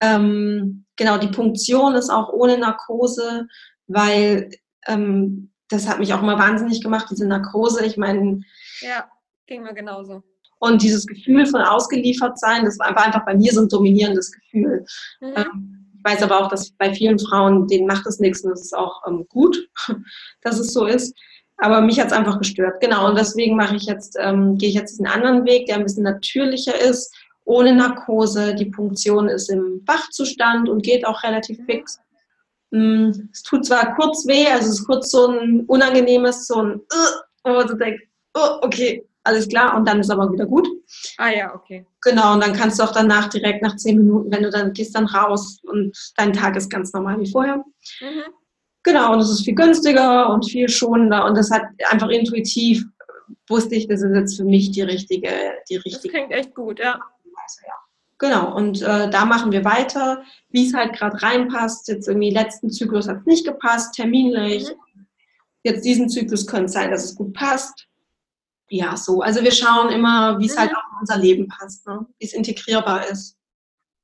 ähm, 0.00 0.84
genau, 0.96 1.18
die 1.18 1.28
Punktion 1.28 1.94
ist 1.94 2.10
auch 2.10 2.32
ohne 2.32 2.56
Narkose, 2.56 3.46
weil 3.88 4.50
ähm, 4.86 5.52
das 5.68 5.88
hat 5.88 5.98
mich 5.98 6.14
auch 6.14 6.22
immer 6.22 6.38
wahnsinnig 6.38 6.82
gemacht, 6.82 7.08
diese 7.10 7.26
Narkose. 7.26 7.84
Ich 7.84 7.96
meine. 7.96 8.40
Ja, 8.80 9.10
ging 9.46 9.62
mir 9.62 9.74
genauso. 9.74 10.22
Und 10.58 10.82
dieses 10.82 11.06
Gefühl 11.06 11.44
von 11.46 11.60
ausgeliefert 11.60 12.38
sein, 12.38 12.64
das 12.64 12.78
war 12.78 12.96
einfach 12.96 13.24
bei 13.24 13.34
mir 13.34 13.52
so 13.52 13.62
ein 13.62 13.68
dominierendes 13.68 14.30
Gefühl. 14.30 14.86
Mhm. 15.20 15.32
Ähm, 15.34 15.81
weiß 16.02 16.22
aber 16.22 16.40
auch, 16.40 16.48
dass 16.48 16.70
bei 16.72 16.92
vielen 16.92 17.18
Frauen, 17.18 17.66
denen 17.66 17.86
macht 17.86 18.06
es 18.06 18.20
nichts 18.20 18.42
und 18.42 18.50
das 18.50 18.62
ist 18.62 18.76
auch 18.76 19.02
ähm, 19.06 19.26
gut, 19.28 19.68
dass 20.42 20.58
es 20.58 20.72
so 20.72 20.86
ist. 20.86 21.16
Aber 21.58 21.80
mich 21.80 22.00
hat 22.00 22.08
es 22.08 22.12
einfach 22.12 22.38
gestört. 22.38 22.80
Genau, 22.80 23.08
und 23.08 23.16
deswegen 23.16 23.56
mache 23.56 23.76
ich 23.76 23.84
jetzt, 23.84 24.16
ähm, 24.18 24.58
gehe 24.58 24.70
ich 24.70 24.74
jetzt 24.74 24.98
einen 24.98 25.12
anderen 25.12 25.44
Weg, 25.44 25.66
der 25.66 25.76
ein 25.76 25.84
bisschen 25.84 26.02
natürlicher 26.02 26.78
ist, 26.80 27.14
ohne 27.44 27.74
Narkose. 27.74 28.54
Die 28.54 28.66
Punktion 28.66 29.28
ist 29.28 29.48
im 29.48 29.82
Wachzustand 29.86 30.68
und 30.68 30.82
geht 30.82 31.06
auch 31.06 31.22
relativ 31.22 31.58
fix. 31.66 32.00
Mm, 32.72 33.10
es 33.32 33.42
tut 33.42 33.66
zwar 33.66 33.94
kurz 33.94 34.26
weh, 34.26 34.46
also 34.46 34.70
es 34.70 34.80
ist 34.80 34.86
kurz 34.86 35.10
so 35.10 35.28
ein 35.28 35.64
unangenehmes, 35.66 36.46
so 36.46 36.62
ein, 36.62 36.74
uh, 36.76 37.20
wo 37.44 37.62
du 37.62 37.74
denkst, 37.74 38.02
oh, 38.34 38.58
okay, 38.62 39.06
alles 39.24 39.48
klar, 39.48 39.76
und 39.76 39.86
dann 39.86 40.00
ist 40.00 40.10
aber 40.10 40.32
wieder 40.32 40.46
gut. 40.46 40.68
Ah 41.18 41.30
ja, 41.30 41.54
okay. 41.54 41.86
Genau, 42.00 42.34
und 42.34 42.42
dann 42.42 42.52
kannst 42.52 42.78
du 42.78 42.82
auch 42.82 42.92
danach 42.92 43.28
direkt 43.28 43.62
nach 43.62 43.76
zehn 43.76 43.98
Minuten, 43.98 44.30
wenn 44.32 44.42
du 44.42 44.50
dann 44.50 44.72
gehst 44.72 44.96
dann 44.96 45.06
raus 45.06 45.58
und 45.62 45.96
dein 46.16 46.32
Tag 46.32 46.56
ist 46.56 46.70
ganz 46.70 46.92
normal 46.92 47.20
wie 47.20 47.30
vorher. 47.30 47.56
Mhm. 47.56 48.22
Genau, 48.82 49.12
und 49.12 49.20
es 49.20 49.30
ist 49.30 49.44
viel 49.44 49.54
günstiger 49.54 50.28
und 50.30 50.50
viel 50.50 50.68
schonender 50.68 51.24
und 51.24 51.36
das 51.36 51.50
hat 51.50 51.62
einfach 51.88 52.08
intuitiv 52.08 52.84
wusste 53.48 53.74
ich, 53.74 53.86
das 53.86 54.02
ist 54.02 54.14
jetzt 54.14 54.36
für 54.36 54.44
mich 54.44 54.70
die 54.72 54.82
richtige, 54.82 55.30
die 55.68 55.76
richtige. 55.76 56.02
Das 56.02 56.12
klingt 56.12 56.32
echt 56.32 56.54
gut, 56.54 56.78
ja. 56.78 56.98
Genau, 58.18 58.54
und 58.54 58.82
äh, 58.82 59.10
da 59.10 59.24
machen 59.24 59.50
wir 59.50 59.64
weiter, 59.64 60.22
wie 60.50 60.66
es 60.66 60.74
halt 60.74 60.94
gerade 60.94 61.20
reinpasst. 61.22 61.88
Jetzt 61.88 62.06
irgendwie 62.06 62.30
letzten 62.30 62.70
Zyklus 62.70 63.08
hat 63.08 63.18
es 63.20 63.26
nicht 63.26 63.44
gepasst, 63.44 63.94
terminlich. 63.94 64.68
Mhm. 64.68 65.06
Jetzt 65.64 65.84
diesen 65.84 66.08
Zyklus 66.08 66.46
könnte 66.46 66.66
es 66.66 66.72
sein, 66.72 66.90
dass 66.90 67.04
es 67.04 67.16
gut 67.16 67.32
passt 67.34 67.88
ja, 68.72 68.96
so. 68.96 69.20
Also 69.20 69.42
wir 69.42 69.52
schauen 69.52 69.90
immer, 69.90 70.38
wie 70.38 70.46
es 70.46 70.56
halt 70.56 70.70
mhm. 70.70 70.76
halt 70.76 70.84
auch 70.84 70.92
in 70.92 71.00
unser 71.00 71.18
Leben 71.18 71.48
passt, 71.48 71.86
ne? 71.86 72.06
wie 72.18 72.24
es 72.24 72.32
integrierbar 72.32 73.06
ist. 73.06 73.38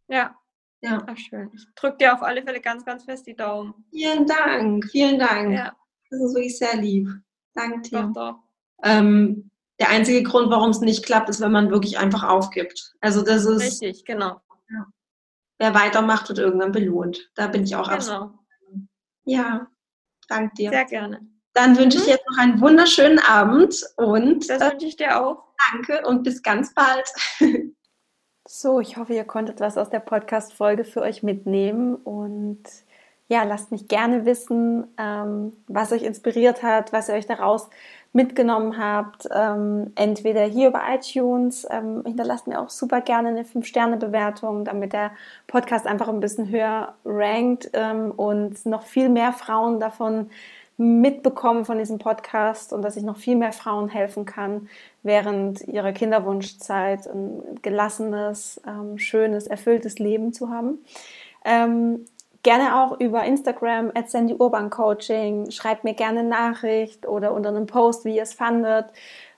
Ja. 0.08 0.34
Ja. 0.80 1.02
Ach, 1.06 1.16
schön. 1.16 1.50
Ich 1.54 1.66
drücke 1.74 1.96
dir 1.96 2.14
auf 2.14 2.22
alle 2.22 2.42
Fälle 2.42 2.60
ganz, 2.60 2.84
ganz 2.84 3.04
fest 3.04 3.26
die 3.26 3.34
Daumen. 3.34 3.74
Vielen 3.90 4.26
Dank, 4.26 4.84
vielen 4.90 5.18
Dank. 5.18 5.52
Ja. 5.52 5.74
Das 6.10 6.20
ist 6.20 6.34
wirklich 6.34 6.58
sehr 6.58 6.76
lieb. 6.76 7.08
Danke 7.54 7.80
dir. 7.80 8.02
Doch, 8.02 8.12
doch. 8.12 8.38
Ähm, 8.84 9.50
der 9.80 9.88
einzige 9.88 10.22
Grund, 10.22 10.50
warum 10.50 10.70
es 10.70 10.80
nicht 10.80 11.04
klappt, 11.04 11.30
ist, 11.30 11.40
wenn 11.40 11.50
man 11.50 11.70
wirklich 11.70 11.98
einfach 11.98 12.22
aufgibt. 12.24 12.94
Also 13.00 13.22
das 13.22 13.44
ist. 13.46 13.82
Richtig, 13.82 14.04
genau. 14.04 14.40
Ja. 14.70 14.86
Wer 15.58 15.74
weitermacht, 15.74 16.28
wird 16.28 16.38
irgendwann 16.38 16.72
belohnt. 16.72 17.30
Da 17.34 17.48
bin 17.48 17.64
ich 17.64 17.74
auch 17.74 17.84
genau. 17.84 17.96
absolut. 17.96 18.38
Ja, 19.24 19.66
danke 20.28 20.54
dir. 20.54 20.70
Sehr 20.70 20.84
gerne. 20.84 21.26
Dann 21.58 21.76
wünsche 21.76 21.98
ich 21.98 22.04
mhm. 22.04 22.10
jetzt 22.10 22.24
noch 22.30 22.38
einen 22.38 22.60
wunderschönen 22.60 23.18
Abend 23.18 23.84
und 23.96 24.48
das 24.48 24.60
wünsche 24.60 24.86
ich 24.86 24.94
dir 24.94 25.20
auch. 25.20 25.42
Danke 25.72 26.06
und 26.06 26.22
bis 26.22 26.42
ganz 26.42 26.72
bald. 26.72 27.12
So, 28.50 28.80
ich 28.80 28.96
hoffe, 28.96 29.12
ihr 29.12 29.24
konntet 29.24 29.60
was 29.60 29.76
aus 29.76 29.90
der 29.90 30.00
Podcast-Folge 30.00 30.84
für 30.84 31.02
euch 31.02 31.22
mitnehmen 31.22 31.96
und 31.96 32.62
ja, 33.26 33.42
lasst 33.42 33.70
mich 33.72 33.88
gerne 33.88 34.24
wissen, 34.24 34.86
ähm, 34.96 35.52
was 35.66 35.92
euch 35.92 36.02
inspiriert 36.02 36.62
hat, 36.62 36.90
was 36.94 37.10
ihr 37.10 37.14
euch 37.14 37.26
daraus 37.26 37.68
mitgenommen 38.14 38.78
habt. 38.78 39.28
Ähm, 39.30 39.92
entweder 39.96 40.44
hier 40.44 40.68
über 40.68 40.80
iTunes, 40.90 41.66
ähm, 41.70 42.02
hinterlasst 42.06 42.46
mir 42.46 42.58
auch 42.58 42.70
super 42.70 43.02
gerne 43.02 43.28
eine 43.28 43.42
5-Sterne-Bewertung, 43.42 44.64
damit 44.64 44.94
der 44.94 45.10
Podcast 45.46 45.86
einfach 45.86 46.08
ein 46.08 46.20
bisschen 46.20 46.48
höher 46.48 46.94
rankt 47.04 47.70
und 48.16 48.64
noch 48.64 48.84
viel 48.84 49.10
mehr 49.10 49.34
Frauen 49.34 49.78
davon 49.78 50.30
mitbekommen 50.78 51.64
von 51.64 51.78
diesem 51.78 51.98
Podcast 51.98 52.72
und 52.72 52.82
dass 52.82 52.96
ich 52.96 53.02
noch 53.02 53.16
viel 53.16 53.36
mehr 53.36 53.52
Frauen 53.52 53.88
helfen 53.88 54.24
kann, 54.24 54.68
während 55.02 55.66
ihrer 55.66 55.92
Kinderwunschzeit 55.92 57.08
ein 57.08 57.42
gelassenes, 57.62 58.60
ähm, 58.66 58.96
schönes, 58.96 59.48
erfülltes 59.48 59.98
Leben 59.98 60.32
zu 60.32 60.50
haben. 60.50 60.78
Ähm, 61.44 62.04
gerne 62.44 62.80
auch 62.80 63.00
über 63.00 63.24
Instagram 63.24 63.90
at 63.94 64.08
Sandy 64.08 64.34
Urban 64.34 64.70
Coaching. 64.70 65.50
Schreibt 65.50 65.82
mir 65.82 65.94
gerne 65.94 66.22
Nachricht 66.22 67.08
oder 67.08 67.32
unter 67.32 67.48
einem 67.48 67.66
Post, 67.66 68.04
wie 68.04 68.16
ihr 68.16 68.22
es 68.22 68.32
fandet, 68.32 68.86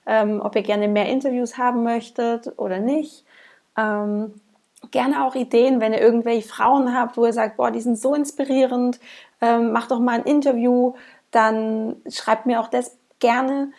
ähm, 0.05 0.41
ob 0.43 0.55
ihr 0.55 0.61
gerne 0.61 0.87
mehr 0.87 1.09
Interviews 1.09 1.57
haben 1.57 1.81
möchtet 1.81 2.53
oder 2.59 2.77
nicht. 2.77 3.25
Ähm, 3.75 4.35
gerne 4.91 5.25
auch 5.25 5.33
Ideen, 5.33 5.81
wenn 5.81 5.93
ihr 5.93 6.01
irgendwelche 6.01 6.47
Frauen 6.47 6.95
habt, 6.95 7.17
wo 7.17 7.25
ihr 7.25 7.33
sagt, 7.33 7.57
boah, 7.57 7.71
die 7.71 7.81
sind 7.81 7.97
so 7.97 8.13
inspirierend, 8.13 8.99
ähm, 9.41 9.71
macht 9.71 9.89
doch 9.89 9.99
mal 9.99 10.19
ein 10.19 10.25
Interview 10.25 10.93
dann 11.31 11.95
schreibt 12.09 12.45
mir 12.45 12.59
auch 12.59 12.67
das 12.67 12.97
gerne. 13.19 13.71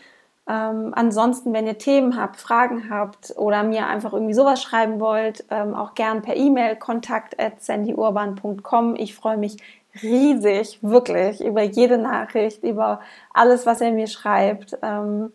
Ähm, 0.49 0.93
ansonsten, 0.95 1.53
wenn 1.53 1.67
ihr 1.67 1.79
Themen 1.79 2.17
habt, 2.21 2.37
Fragen 2.37 2.91
habt 2.91 3.35
oder 3.37 3.63
mir 3.63 3.87
einfach 3.87 4.13
irgendwie 4.13 4.35
sowas 4.35 4.61
schreiben 4.61 4.99
wollt, 4.99 5.45
ähm, 5.51 5.75
auch 5.75 5.95
gern 5.95 6.23
per 6.23 6.37
E-Mail 6.37 6.77
kontakt 6.77 7.39
at 7.39 7.63
sandyurban.com. 7.63 8.97
Ich 8.97 9.15
freue 9.15 9.37
mich 9.37 9.59
riesig, 10.03 10.79
wirklich, 10.83 11.45
über 11.45 11.63
jede 11.63 11.99
Nachricht, 11.99 12.65
über 12.65 13.01
alles, 13.33 13.67
was 13.67 13.81
ihr 13.81 13.93
mir 13.93 14.09
schreibt. 14.09 14.77
Ähm, 14.83 15.33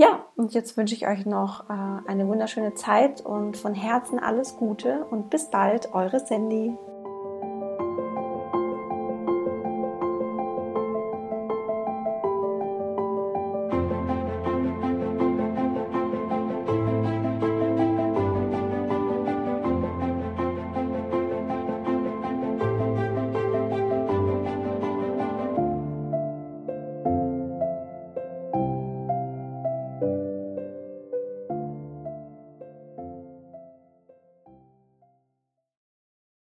Ja, 0.00 0.24
und 0.34 0.54
jetzt 0.54 0.78
wünsche 0.78 0.94
ich 0.94 1.06
euch 1.06 1.26
noch 1.26 1.68
äh, 1.68 2.08
eine 2.08 2.26
wunderschöne 2.26 2.72
Zeit 2.72 3.20
und 3.20 3.58
von 3.58 3.74
Herzen 3.74 4.18
alles 4.18 4.56
Gute 4.56 5.04
und 5.10 5.28
bis 5.28 5.50
bald, 5.50 5.92
eure 5.92 6.20
Sandy. 6.20 6.74